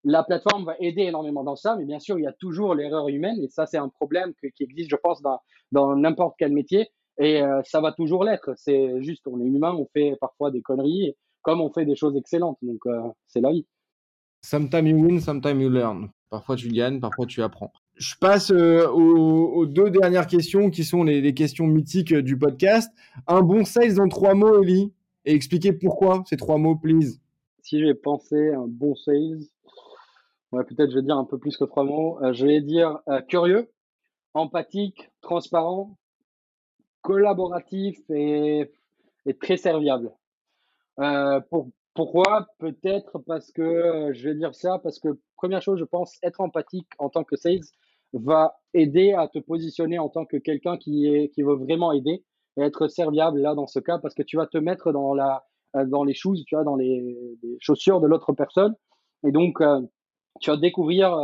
la 0.07 0.23
plateforme 0.23 0.65
va 0.65 0.77
aider 0.79 1.03
énormément 1.03 1.43
dans 1.43 1.57
ça, 1.57 1.75
mais 1.77 1.85
bien 1.85 1.99
sûr, 1.99 2.17
il 2.19 2.23
y 2.23 2.29
a 2.29 2.33
toujours 2.33 2.75
l'erreur 2.77 3.09
humaine 3.09 3.43
et 3.43 3.49
ça, 3.49 3.67
c'est 3.67 3.77
un 3.77 3.89
problème 3.89 4.33
qui 4.55 4.63
existe, 4.63 4.89
je 4.89 4.97
pense, 4.97 5.21
dans 5.73 5.97
n'importe 5.97 6.37
quel 6.39 6.53
métier. 6.53 6.89
Et 7.19 7.43
euh, 7.43 7.61
ça 7.65 7.81
va 7.81 7.93
toujours 7.93 8.23
l'être. 8.25 8.53
C'est 8.57 9.03
juste, 9.03 9.27
on 9.27 9.41
est 9.41 9.47
humain, 9.47 9.75
on 9.75 9.89
fait 9.93 10.17
parfois 10.21 10.53
des 10.53 10.63
conneries, 10.63 11.15
comme 11.43 11.61
on 11.61 11.73
fait 11.73 11.85
des 11.85 11.97
choses 11.97 12.17
excellentes. 12.17 12.59
Donc, 12.63 12.87
euh, 12.87 13.01
c'est 13.27 13.41
la 13.41 13.51
vie. 13.51 13.67
Sometimes 14.43 14.87
you 14.87 14.97
win, 14.97 15.21
sometimes 15.21 15.61
you 15.61 15.71
learn. 15.71 16.09
Parfois 16.31 16.55
tu 16.55 16.69
gagnes, 16.69 17.01
parfois 17.01 17.27
tu 17.27 17.43
apprends. 17.43 17.73
Je 17.97 18.15
passe 18.21 18.53
euh, 18.53 18.87
aux, 18.89 19.67
deux 19.67 19.91
dernières 19.91 20.29
questions 20.29 20.71
qui 20.71 20.85
sont 20.85 21.03
les, 21.03 21.35
questions 21.35 21.67
mythiques 21.67 22.15
du 22.15 22.39
podcast. 22.39 22.93
Un 23.27 23.41
bon 23.41 23.65
sales 23.65 24.01
en 24.01 24.09
trois 24.09 24.35
mots, 24.35 24.63
Eli, 24.63 24.93
et 25.25 25.35
expliquer 25.35 25.73
pourquoi 25.73 26.23
ces 26.27 26.37
trois 26.37 26.59
mots, 26.59 26.77
please. 26.77 27.19
Si 27.63 27.81
je 27.81 27.87
vais 27.87 27.95
penser 27.95 28.53
un 28.53 28.67
bon 28.69 28.95
sales, 28.95 29.41
ouais, 30.53 30.64
peut-être 30.64 30.90
je 30.90 30.97
vais 30.97 31.03
dire 31.03 31.16
un 31.16 31.24
peu 31.24 31.38
plus 31.38 31.57
que 31.57 31.64
trois 31.64 31.84
mots. 31.84 32.18
je 32.32 32.47
vais 32.47 32.61
dire 32.61 33.01
curieux, 33.28 33.70
empathique, 34.34 35.11
transparent 35.20 35.97
collaboratif 37.07 37.99
et, 38.11 38.68
très 39.40 39.57
serviable. 39.57 40.11
Euh, 40.99 41.40
pour, 41.51 41.68
pourquoi? 41.94 42.49
Peut-être 42.59 43.20
parce 43.20 43.53
que, 43.53 43.62
euh, 43.62 44.12
je 44.12 44.28
vais 44.28 44.34
dire 44.34 44.55
ça, 44.57 44.80
parce 44.82 44.99
que 44.99 45.09
première 45.36 45.62
chose, 45.62 45.78
je 45.78 45.84
pense, 45.84 46.18
être 46.24 46.40
empathique 46.40 46.88
en 46.99 47.09
tant 47.09 47.22
que 47.22 47.36
sales 47.36 47.61
va 48.12 48.59
aider 48.74 49.12
à 49.12 49.28
te 49.28 49.38
positionner 49.38 50.01
en 50.01 50.09
tant 50.09 50.24
que 50.24 50.36
quelqu'un 50.36 50.78
qui, 50.78 51.07
est, 51.07 51.28
qui 51.28 51.42
veut 51.42 51.55
vraiment 51.55 51.92
aider 51.92 52.24
et 52.57 52.62
être 52.62 52.88
serviable 52.88 53.40
là 53.40 53.55
dans 53.55 53.68
ce 53.68 53.78
cas, 53.78 53.99
parce 53.99 54.14
que 54.14 54.24
tu 54.24 54.36
vas 54.36 54.47
te 54.49 54.59
mettre 54.59 54.90
dans, 54.90 55.14
la, 55.14 55.44
euh, 55.76 55.84
dans 55.84 56.03
les 56.03 56.14
choses, 56.14 56.44
tu 56.44 56.57
vois, 56.57 56.64
dans 56.64 56.76
les, 56.76 57.38
chaussures 57.61 58.01
de 58.01 58.09
l'autre 58.09 58.32
personne. 58.32 58.74
Et 59.24 59.30
donc, 59.30 59.62
tu 60.41 60.51
vas 60.51 60.57
découvrir 60.57 61.16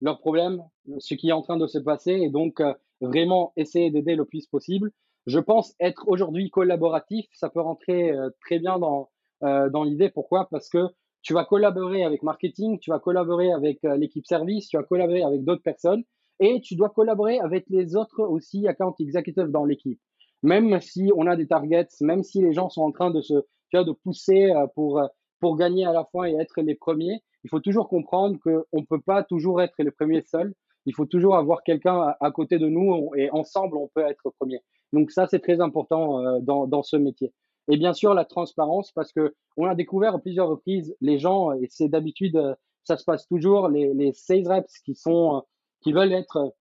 leurs 0.00 0.18
problèmes, 0.18 0.62
ce 0.98 1.14
qui 1.14 1.28
est 1.28 1.32
en 1.32 1.42
train 1.42 1.56
de 1.56 1.66
se 1.66 1.78
passer, 1.78 2.12
et 2.12 2.30
donc 2.30 2.60
vraiment 3.00 3.52
essayer 3.56 3.90
d'aider 3.90 4.14
le 4.14 4.24
plus 4.24 4.46
possible. 4.46 4.90
Je 5.26 5.40
pense 5.40 5.74
être 5.80 6.04
aujourd'hui 6.06 6.50
collaboratif, 6.50 7.26
ça 7.32 7.50
peut 7.50 7.60
rentrer 7.60 8.12
euh, 8.12 8.30
très 8.40 8.60
bien 8.60 8.78
dans, 8.78 9.10
euh, 9.42 9.68
dans 9.70 9.82
l'idée. 9.82 10.08
Pourquoi? 10.08 10.48
Parce 10.50 10.68
que 10.68 10.86
tu 11.22 11.34
vas 11.34 11.44
collaborer 11.44 12.04
avec 12.04 12.22
marketing, 12.22 12.78
tu 12.78 12.90
vas 12.90 13.00
collaborer 13.00 13.52
avec 13.52 13.84
euh, 13.84 13.96
l'équipe 13.96 14.24
service, 14.24 14.68
tu 14.68 14.76
vas 14.76 14.84
collaborer 14.84 15.24
avec 15.24 15.42
d'autres 15.42 15.62
personnes 15.62 16.04
et 16.38 16.60
tu 16.60 16.76
dois 16.76 16.90
collaborer 16.90 17.40
avec 17.40 17.64
les 17.70 17.96
autres 17.96 18.22
aussi 18.22 18.68
account 18.68 18.94
executives 19.00 19.50
dans 19.50 19.64
l'équipe. 19.64 19.98
Même 20.44 20.80
si 20.80 21.10
on 21.16 21.26
a 21.26 21.34
des 21.34 21.48
targets, 21.48 21.88
même 22.02 22.22
si 22.22 22.40
les 22.40 22.52
gens 22.52 22.68
sont 22.68 22.82
en 22.82 22.92
train 22.92 23.10
de 23.10 23.20
se, 23.20 23.34
de 23.72 23.92
pousser 23.92 24.52
pour, 24.74 25.02
pour 25.40 25.56
gagner 25.56 25.86
à 25.86 25.92
la 25.92 26.04
fois 26.04 26.30
et 26.30 26.34
être 26.34 26.60
les 26.60 26.74
premiers, 26.74 27.22
il 27.46 27.48
faut 27.48 27.60
toujours 27.60 27.88
comprendre 27.88 28.40
qu'on 28.40 28.80
ne 28.80 28.84
peut 28.84 29.00
pas 29.00 29.22
toujours 29.22 29.62
être 29.62 29.74
les 29.78 29.92
premiers 29.92 30.22
seuls. 30.22 30.52
Il 30.84 30.96
faut 30.96 31.06
toujours 31.06 31.36
avoir 31.36 31.62
quelqu'un 31.62 32.12
à, 32.18 32.30
côté 32.32 32.58
de 32.58 32.66
nous 32.66 33.12
et 33.14 33.30
ensemble, 33.30 33.76
on 33.76 33.86
peut 33.94 34.04
être 34.04 34.32
premier. 34.40 34.58
Donc 34.92 35.12
ça, 35.12 35.28
c'est 35.28 35.38
très 35.38 35.60
important 35.60 36.18
euh, 36.18 36.40
dans, 36.40 36.66
dans, 36.66 36.82
ce 36.82 36.96
métier. 36.96 37.32
Et 37.68 37.76
bien 37.76 37.92
sûr, 37.92 38.14
la 38.14 38.24
transparence, 38.24 38.90
parce 38.90 39.12
que 39.12 39.32
on 39.56 39.66
a 39.66 39.76
découvert 39.76 40.16
à 40.16 40.18
plusieurs 40.18 40.48
reprises, 40.48 40.96
les 41.00 41.20
gens, 41.20 41.52
et 41.52 41.68
c'est 41.70 41.86
d'habitude, 41.86 42.36
ça 42.82 42.96
se 42.96 43.04
passe 43.04 43.28
toujours, 43.28 43.68
les, 43.68 43.94
les 43.94 44.12
sales 44.12 44.48
reps 44.48 44.80
qui 44.80 44.96
sont, 44.96 45.44
qui 45.82 45.92
veulent 45.92 46.12
être, 46.12 46.52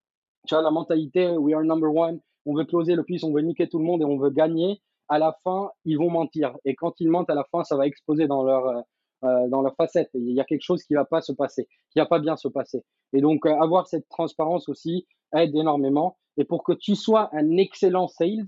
tu 0.46 0.54
vois, 0.54 0.64
la 0.64 0.70
mentalité, 0.70 1.36
we 1.36 1.56
are 1.56 1.64
number 1.64 1.92
one, 1.92 2.20
on 2.46 2.54
veut 2.54 2.66
closer 2.66 2.94
le 2.94 3.02
plus, 3.02 3.24
on 3.24 3.34
veut 3.34 3.42
niquer 3.42 3.68
tout 3.68 3.80
le 3.80 3.86
monde 3.86 4.04
et 4.04 4.06
on 4.06 4.20
veut 4.20 4.30
gagner. 4.30 4.84
À 5.08 5.18
la 5.18 5.36
fin, 5.44 5.72
ils 5.84 5.98
vont 5.98 6.12
mentir. 6.12 6.56
Et 6.64 6.76
quand 6.76 6.94
ils 7.00 7.10
mentent, 7.10 7.32
à 7.32 7.36
la 7.36 7.44
fin, 7.52 7.64
ça 7.64 7.76
va 7.76 7.88
exploser 7.88 8.28
dans 8.28 8.44
leur, 8.44 8.86
euh, 9.24 9.48
dans 9.48 9.62
leur 9.62 9.76
facette. 9.76 10.10
Il 10.14 10.32
y 10.32 10.42
a 10.42 10.44
quelque 10.44 10.62
chose 10.62 10.84
qui 10.84 10.94
va 10.94 11.06
pas 11.06 11.22
se 11.22 11.32
passer, 11.32 11.68
qui 11.90 12.00
va 12.00 12.06
pas 12.06 12.20
bien 12.20 12.36
se 12.36 12.48
passer. 12.48 12.84
Et 13.14 13.22
donc, 13.22 13.46
euh, 13.46 13.56
avoir 13.62 13.88
cette 13.88 14.08
transparence 14.10 14.68
aussi 14.68 15.08
aide 15.34 15.56
énormément. 15.56 16.18
Et 16.38 16.44
pour 16.44 16.64
que 16.64 16.74
tu 16.74 16.96
sois 16.96 17.30
un 17.34 17.58
excellent 17.58 18.08
sales, 18.08 18.46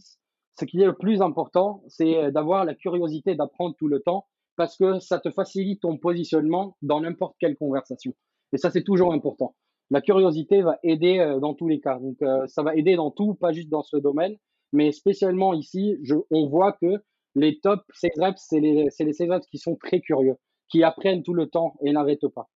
ce 0.59 0.65
qui 0.65 0.81
est 0.81 0.85
le 0.85 0.95
plus 0.95 1.21
important, 1.21 1.83
c'est 1.87 2.17
euh, 2.17 2.31
d'avoir 2.31 2.65
la 2.65 2.75
curiosité 2.75 3.33
d'apprendre 3.33 3.75
tout 3.79 3.87
le 3.87 4.01
temps 4.01 4.27
parce 4.57 4.75
que 4.75 4.99
ça 4.99 5.19
te 5.19 5.31
facilite 5.31 5.81
ton 5.81 5.97
positionnement 5.97 6.75
dans 6.81 6.99
n'importe 6.99 7.35
quelle 7.39 7.55
conversation. 7.55 8.13
Et 8.51 8.57
ça, 8.57 8.69
c'est 8.69 8.83
toujours 8.83 9.13
important. 9.13 9.55
La 9.89 10.01
curiosité 10.01 10.61
va 10.61 10.77
aider 10.83 11.37
dans 11.39 11.53
tous 11.53 11.67
les 11.67 11.79
cas. 11.79 11.99
Donc, 11.99 12.17
ça 12.47 12.63
va 12.63 12.75
aider 12.75 12.95
dans 12.95 13.11
tout, 13.11 13.35
pas 13.35 13.53
juste 13.53 13.69
dans 13.69 13.83
ce 13.83 13.97
domaine, 13.97 14.35
mais 14.73 14.91
spécialement 14.91 15.53
ici, 15.53 15.95
on 16.31 16.47
voit 16.47 16.73
que 16.73 17.03
les 17.35 17.59
top 17.59 17.83
sales 17.93 18.11
reps, 18.17 18.43
c'est 18.49 18.59
les, 18.59 18.89
les 18.99 19.13
sales 19.13 19.31
reps 19.31 19.47
qui 19.47 19.59
sont 19.59 19.75
très 19.75 20.01
curieux 20.01 20.35
qui 20.69 20.83
apprennent 20.83 21.23
tout 21.23 21.33
le 21.33 21.47
temps 21.47 21.75
et 21.81 21.91
n'arrêtent 21.91 22.27
pas. 22.27 22.49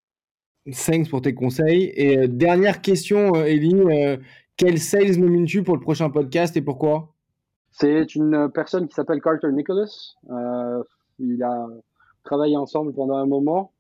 Thanks 0.66 1.10
pour 1.10 1.22
tes 1.22 1.34
conseils. 1.34 1.92
Et 1.96 2.18
euh, 2.18 2.28
dernière 2.28 2.82
question, 2.82 3.36
euh, 3.36 3.46
Elie, 3.46 3.74
euh, 3.76 4.18
quel 4.58 4.78
sales 4.78 5.18
nomines-tu 5.18 5.64
pour 5.64 5.76
le 5.76 5.82
prochain 5.82 6.10
podcast 6.10 6.56
et 6.56 6.62
pourquoi? 6.62 7.14
C'est 7.72 8.16
une 8.16 8.50
personne 8.54 8.88
qui 8.88 8.94
s'appelle 8.94 9.22
Carter 9.22 9.52
Nicholas. 9.52 10.16
il 11.20 11.42
a 11.42 11.68
travaillé 12.24 12.58
ensemble 12.58 12.94
pendant 12.94 13.16
un 13.16 13.26
moment. 13.26 13.72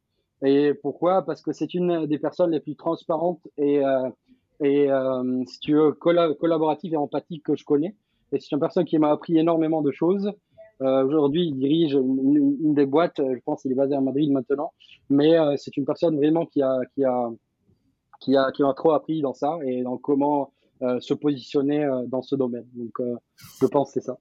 Et 0.44 0.74
pourquoi? 0.74 1.24
Parce 1.24 1.42
que 1.42 1.52
c'est 1.52 1.74
une 1.74 2.08
des 2.08 2.18
personnes 2.18 2.52
les 2.52 2.62
plus 2.62 2.76
transparentes 2.76 3.46
et, 3.58 3.82
et 4.62 4.88
si 5.46 5.60
tu 5.60 5.74
veux, 5.74 5.92
collaboratives 5.92 6.94
et 6.94 6.98
empathiques 6.98 7.44
que 7.44 7.56
je 7.58 7.66
connais. 7.66 7.96
Et 8.32 8.40
c'est 8.40 8.54
une 8.54 8.62
personne 8.62 8.86
qui 8.86 8.98
m'a 8.98 9.12
appris 9.12 9.38
énormément 9.38 9.82
de 9.82 9.92
choses. 9.92 10.32
Euh, 10.82 11.06
aujourd'hui, 11.06 11.48
il 11.48 11.58
dirige 11.58 11.94
une, 11.94 12.74
des 12.74 12.86
boîtes, 12.86 13.20
euh, 13.20 13.36
je 13.36 13.42
pense 13.46 13.62
qu'il 13.62 13.72
est 13.72 13.76
basé 13.76 13.94
à 13.94 14.02
Madrid 14.02 14.32
maintenant, 14.32 14.72
mais 15.10 15.38
euh, 15.38 15.54
c'est 15.58 15.78
une 15.78 15.86
personne 15.86 16.16
vraiment 16.16 16.46
qui 16.48 16.62
a, 16.64 16.80
qui, 16.96 17.04
a, 17.04 17.30
qui, 18.20 18.36
a, 18.36 18.52
qui 18.52 18.64
a 18.64 18.74
trop 18.74 18.92
appris 18.92 19.22
dans 19.22 19.34
ça 19.34 19.60
et 19.64 19.84
dans 19.84 19.98
comment 19.98 20.54
se 21.00 21.14
positionner 21.14 21.88
dans 22.08 22.24
ce 22.24 22.36
domaine. 22.36 22.66
Donc, 22.74 23.00
je 23.62 23.68
pense 23.68 23.94
que 23.94 24.02
c'est 24.02 24.06
ça. 24.08 24.18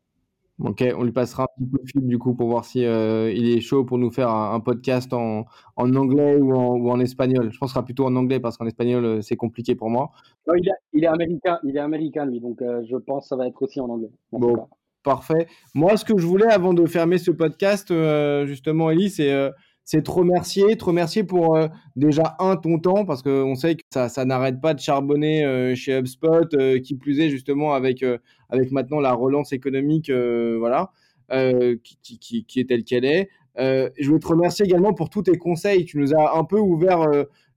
Ok, 0.63 0.85
on 0.95 1.05
lui 1.05 1.13
passera 1.13 1.45
un 1.45 1.47
petit 1.57 1.71
coup 1.71 1.79
de 1.79 1.91
fil 1.91 2.07
du 2.07 2.19
coup 2.19 2.35
pour 2.35 2.49
voir 2.49 2.67
si 2.67 2.81
il 2.81 3.49
est 3.49 3.61
chaud 3.63 3.83
pour 3.83 3.97
nous 3.97 4.11
faire 4.11 4.29
un, 4.29 4.61
podcast 4.61 5.15
en, 5.15 5.47
en 5.77 5.95
anglais 5.95 6.37
ou 6.37 6.53
en, 6.53 6.77
ou 6.77 6.91
en, 6.91 7.01
espagnol. 7.01 7.51
Je 7.51 7.59
pense 7.59 7.69
que 7.69 7.71
ce 7.71 7.75
sera 7.77 7.83
plutôt 7.83 8.05
en 8.05 8.15
anglais 8.15 8.41
parce 8.41 8.59
qu'en 8.59 8.67
espagnol 8.67 9.23
c'est 9.23 9.37
compliqué 9.37 9.75
pour 9.75 9.89
moi. 9.89 10.11
Non, 10.47 10.53
il, 10.55 10.69
est, 10.69 10.73
il, 10.93 11.05
est, 11.05 11.07
américain, 11.07 11.59
il 11.65 11.75
est 11.75 11.81
américain 11.81 12.27
lui, 12.27 12.41
donc 12.41 12.59
je 12.61 12.97
pense 12.99 13.25
que 13.25 13.29
ça 13.29 13.37
va 13.37 13.47
être 13.47 13.63
aussi 13.63 13.81
en 13.81 13.89
anglais. 13.89 14.11
bon, 14.31 14.69
Parfait. 15.03 15.47
Moi, 15.75 15.97
ce 15.97 16.05
que 16.05 16.19
je 16.19 16.27
voulais 16.27 16.47
avant 16.47 16.75
de 16.75 16.85
fermer 16.85 17.17
ce 17.17 17.31
podcast, 17.31 17.91
euh, 17.91 18.45
justement, 18.45 18.91
Ellie, 18.91 19.09
c'est 19.09 19.33
euh, 19.33 19.51
c'est 19.83 20.03
te 20.03 20.11
remercier, 20.11 20.77
te 20.77 20.85
remercier 20.85 21.25
pour 21.25 21.57
euh, 21.57 21.69
déjà 21.97 22.37
un 22.39 22.57
ton 22.57 22.79
temps 22.79 23.07
parce 23.07 23.23
qu'on 23.23 23.55
sait 23.55 23.77
que 23.77 23.83
ça, 23.93 24.11
ça 24.11 24.27
n'arrête 24.27 24.61
pas 24.61 24.75
de 24.75 24.79
charbonner 24.79 25.75
chez 25.75 25.99
HubSpot, 25.99 26.49
qui 26.85 26.95
plus 26.97 27.19
est 27.19 27.31
justement 27.31 27.73
avec 27.73 28.05
avec 28.51 28.73
maintenant 28.73 29.01
la 29.01 29.13
relance 29.15 29.53
économique, 29.53 30.11
voilà, 30.11 30.91
qui, 31.31 31.99
qui, 32.21 32.45
qui, 32.45 32.61
est 32.61 32.69
telle 32.69 32.85
qu'elle 32.85 33.07
est. 33.07 33.31
je 33.57 34.11
veux 34.13 34.21
te 34.21 34.29
remercier 34.29 34.67
également 34.67 34.93
pour 34.93 35.09
tous 35.09 35.23
tes 35.23 35.39
conseils. 35.39 35.87
Tu 35.87 35.99
nous 35.99 36.15
as 36.15 36.39
un 36.39 36.45
peu 36.45 36.59
ouvert 36.59 37.09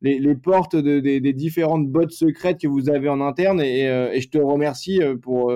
les, 0.01 0.17
les, 0.17 0.35
portes 0.35 0.77
de, 0.77 0.99
des 1.01 1.33
différentes 1.33 1.87
bottes 1.87 2.13
secrètes 2.13 2.59
que 2.59 2.67
vous 2.67 2.89
avez 2.89 3.09
en 3.09 3.21
interne 3.21 3.61
et, 3.61 3.81
et 3.81 4.21
je 4.21 4.29
te 4.29 4.37
remercie 4.39 5.01
pour 5.21 5.53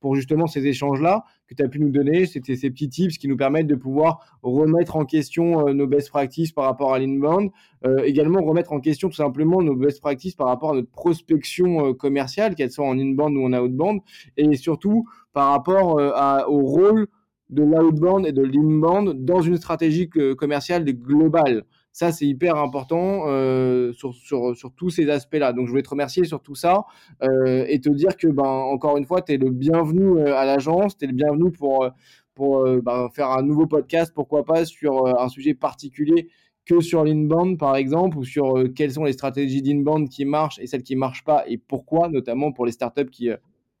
pour 0.00 0.16
justement 0.16 0.46
ces 0.46 0.66
échanges-là 0.66 1.24
que 1.46 1.54
tu 1.54 1.62
as 1.62 1.68
pu 1.68 1.80
nous 1.80 1.90
donner. 1.90 2.26
C'était 2.26 2.56
ces 2.56 2.70
petits 2.70 2.88
tips 2.88 3.18
qui 3.18 3.28
nous 3.28 3.36
permettent 3.36 3.66
de 3.66 3.74
pouvoir 3.74 4.38
remettre 4.42 4.96
en 4.96 5.04
question 5.04 5.68
euh, 5.68 5.72
nos 5.72 5.86
best 5.86 6.08
practices 6.08 6.52
par 6.52 6.64
rapport 6.64 6.94
à 6.94 6.98
l'inbound, 6.98 7.50
euh, 7.84 8.02
également 8.04 8.42
remettre 8.42 8.72
en 8.72 8.80
question 8.80 9.08
tout 9.08 9.16
simplement 9.16 9.62
nos 9.62 9.76
best 9.76 10.00
practices 10.00 10.34
par 10.34 10.48
rapport 10.48 10.70
à 10.70 10.74
notre 10.74 10.90
prospection 10.90 11.86
euh, 11.86 11.92
commerciale, 11.92 12.54
qu'elle 12.54 12.70
soit 12.70 12.86
en 12.86 12.98
inbound 12.98 13.36
ou 13.36 13.44
en 13.44 13.52
outbound, 13.52 14.00
et 14.36 14.56
surtout 14.56 15.06
par 15.32 15.50
rapport 15.50 16.00
au 16.48 16.58
rôle 16.64 17.06
de 17.50 17.62
l'outbound 17.62 18.26
et 18.26 18.32
de 18.32 18.42
l'inbound 18.42 19.24
dans 19.24 19.42
une 19.42 19.56
stratégie 19.56 20.08
commerciale 20.08 20.84
globale. 20.84 21.64
Ça, 21.92 22.12
c'est 22.12 22.26
hyper 22.26 22.56
important 22.56 23.24
euh, 23.26 23.92
sur, 23.92 24.14
sur, 24.14 24.56
sur, 24.56 24.72
tous 24.72 24.90
ces 24.90 25.10
aspects-là. 25.10 25.52
Donc, 25.52 25.66
je 25.66 25.70
voulais 25.70 25.82
te 25.82 25.90
remercier 25.90 26.24
sur 26.24 26.40
tout 26.40 26.54
ça 26.54 26.84
euh, 27.22 27.64
et 27.68 27.80
te 27.80 27.90
dire 27.90 28.16
que, 28.16 28.28
ben, 28.28 28.44
encore 28.44 28.96
une 28.96 29.04
fois, 29.04 29.22
tu 29.22 29.32
es 29.32 29.38
le 29.38 29.50
bienvenu 29.50 30.18
euh, 30.18 30.36
à 30.36 30.44
l'agence, 30.44 30.96
tu 30.96 31.04
es 31.04 31.08
le 31.08 31.14
bienvenu 31.14 31.50
pour, 31.50 31.88
pour 32.34 32.64
ben, 32.82 33.08
faire 33.12 33.30
un 33.30 33.42
nouveau 33.42 33.66
podcast, 33.66 34.12
pourquoi 34.14 34.44
pas, 34.44 34.64
sur 34.64 35.06
un 35.20 35.28
sujet 35.28 35.54
particulier 35.54 36.28
que 36.64 36.80
sur 36.80 37.04
l'inbound, 37.04 37.58
par 37.58 37.74
exemple, 37.74 38.18
ou 38.18 38.24
sur 38.24 38.54
quelles 38.76 38.92
sont 38.92 39.04
les 39.04 39.12
stratégies 39.12 39.62
d'inbound 39.62 40.08
qui 40.08 40.24
marchent 40.24 40.60
et 40.60 40.68
celles 40.68 40.84
qui 40.84 40.94
ne 40.94 41.00
marchent 41.00 41.24
pas 41.24 41.44
et 41.48 41.58
pourquoi, 41.58 42.08
notamment 42.08 42.52
pour 42.52 42.66
les 42.66 42.72
startups 42.72 43.10
qui, 43.10 43.30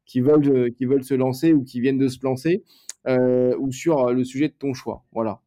qui, 0.04 0.20
veulent, 0.20 0.72
qui 0.72 0.84
veulent 0.84 1.04
se 1.04 1.14
lancer 1.14 1.52
ou 1.52 1.62
qui 1.62 1.80
viennent 1.80 1.98
de 1.98 2.08
se 2.08 2.18
lancer, 2.24 2.64
ou 3.06 3.70
sur 3.70 4.12
le 4.12 4.24
sujet 4.24 4.48
de 4.48 4.54
ton 4.58 4.74
choix. 4.74 5.04
Voilà. 5.12 5.40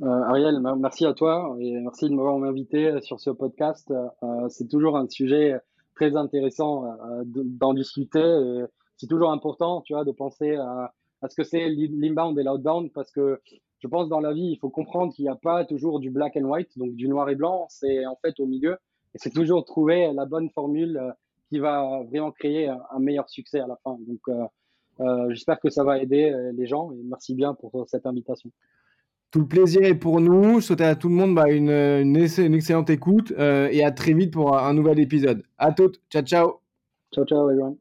Euh, 0.00 0.06
Ariel, 0.06 0.60
merci 0.78 1.06
à 1.06 1.12
toi 1.12 1.56
et 1.58 1.72
merci 1.80 2.08
de 2.08 2.14
m'avoir 2.14 2.36
invité 2.36 3.00
sur 3.00 3.18
ce 3.18 3.30
podcast. 3.30 3.90
Euh, 3.90 4.48
c'est 4.48 4.68
toujours 4.68 4.96
un 4.96 5.08
sujet 5.08 5.58
très 5.96 6.14
intéressant 6.14 6.84
euh, 6.84 7.24
d'en 7.26 7.74
discuter. 7.74 8.64
C'est 8.96 9.08
toujours 9.08 9.32
important, 9.32 9.80
tu 9.80 9.94
vois, 9.94 10.04
de 10.04 10.12
penser 10.12 10.54
à, 10.54 10.94
à 11.20 11.28
ce 11.28 11.34
que 11.34 11.42
c'est 11.42 11.68
l'inbound 11.68 12.38
et 12.38 12.44
l'outbound 12.44 12.92
parce 12.92 13.10
que 13.10 13.40
je 13.80 13.88
pense 13.88 14.08
dans 14.08 14.20
la 14.20 14.32
vie, 14.32 14.50
il 14.52 14.58
faut 14.58 14.70
comprendre 14.70 15.12
qu'il 15.12 15.24
n'y 15.24 15.30
a 15.30 15.36
pas 15.36 15.64
toujours 15.64 15.98
du 15.98 16.10
black 16.10 16.36
and 16.36 16.44
white, 16.44 16.78
donc 16.78 16.94
du 16.94 17.08
noir 17.08 17.28
et 17.28 17.34
blanc. 17.34 17.66
C'est 17.68 18.06
en 18.06 18.16
fait 18.22 18.38
au 18.38 18.46
milieu 18.46 18.74
et 19.14 19.18
c'est 19.18 19.30
toujours 19.30 19.64
trouver 19.64 20.12
la 20.12 20.26
bonne 20.26 20.48
formule 20.50 21.00
qui 21.48 21.58
va 21.58 22.04
vraiment 22.04 22.30
créer 22.30 22.68
un 22.68 22.98
meilleur 23.00 23.28
succès 23.28 23.58
à 23.58 23.66
la 23.66 23.76
fin. 23.82 23.98
Donc, 24.06 24.20
euh, 25.00 25.26
j'espère 25.30 25.58
que 25.58 25.70
ça 25.70 25.82
va 25.82 25.98
aider 25.98 26.32
les 26.54 26.66
gens 26.66 26.92
et 26.92 27.02
merci 27.02 27.34
bien 27.34 27.54
pour 27.54 27.84
cette 27.88 28.06
invitation. 28.06 28.52
Tout 29.30 29.40
le 29.40 29.46
plaisir 29.46 29.82
est 29.82 29.94
pour 29.94 30.20
nous. 30.20 30.60
Je 30.60 30.66
souhaite 30.66 30.80
à 30.80 30.94
tout 30.94 31.08
le 31.08 31.14
monde 31.14 31.34
bah, 31.34 31.50
une, 31.50 31.70
une, 31.70 32.16
excellente 32.54 32.88
écoute 32.88 33.32
euh, 33.38 33.68
et 33.70 33.84
à 33.84 33.90
très 33.90 34.14
vite 34.14 34.32
pour 34.32 34.56
un 34.56 34.72
nouvel 34.72 34.98
épisode. 34.98 35.42
À 35.58 35.72
toutes. 35.72 36.00
Ciao, 36.10 36.22
ciao. 36.22 36.60
Ciao, 37.12 37.24
ciao, 37.24 37.50
everyone. 37.50 37.76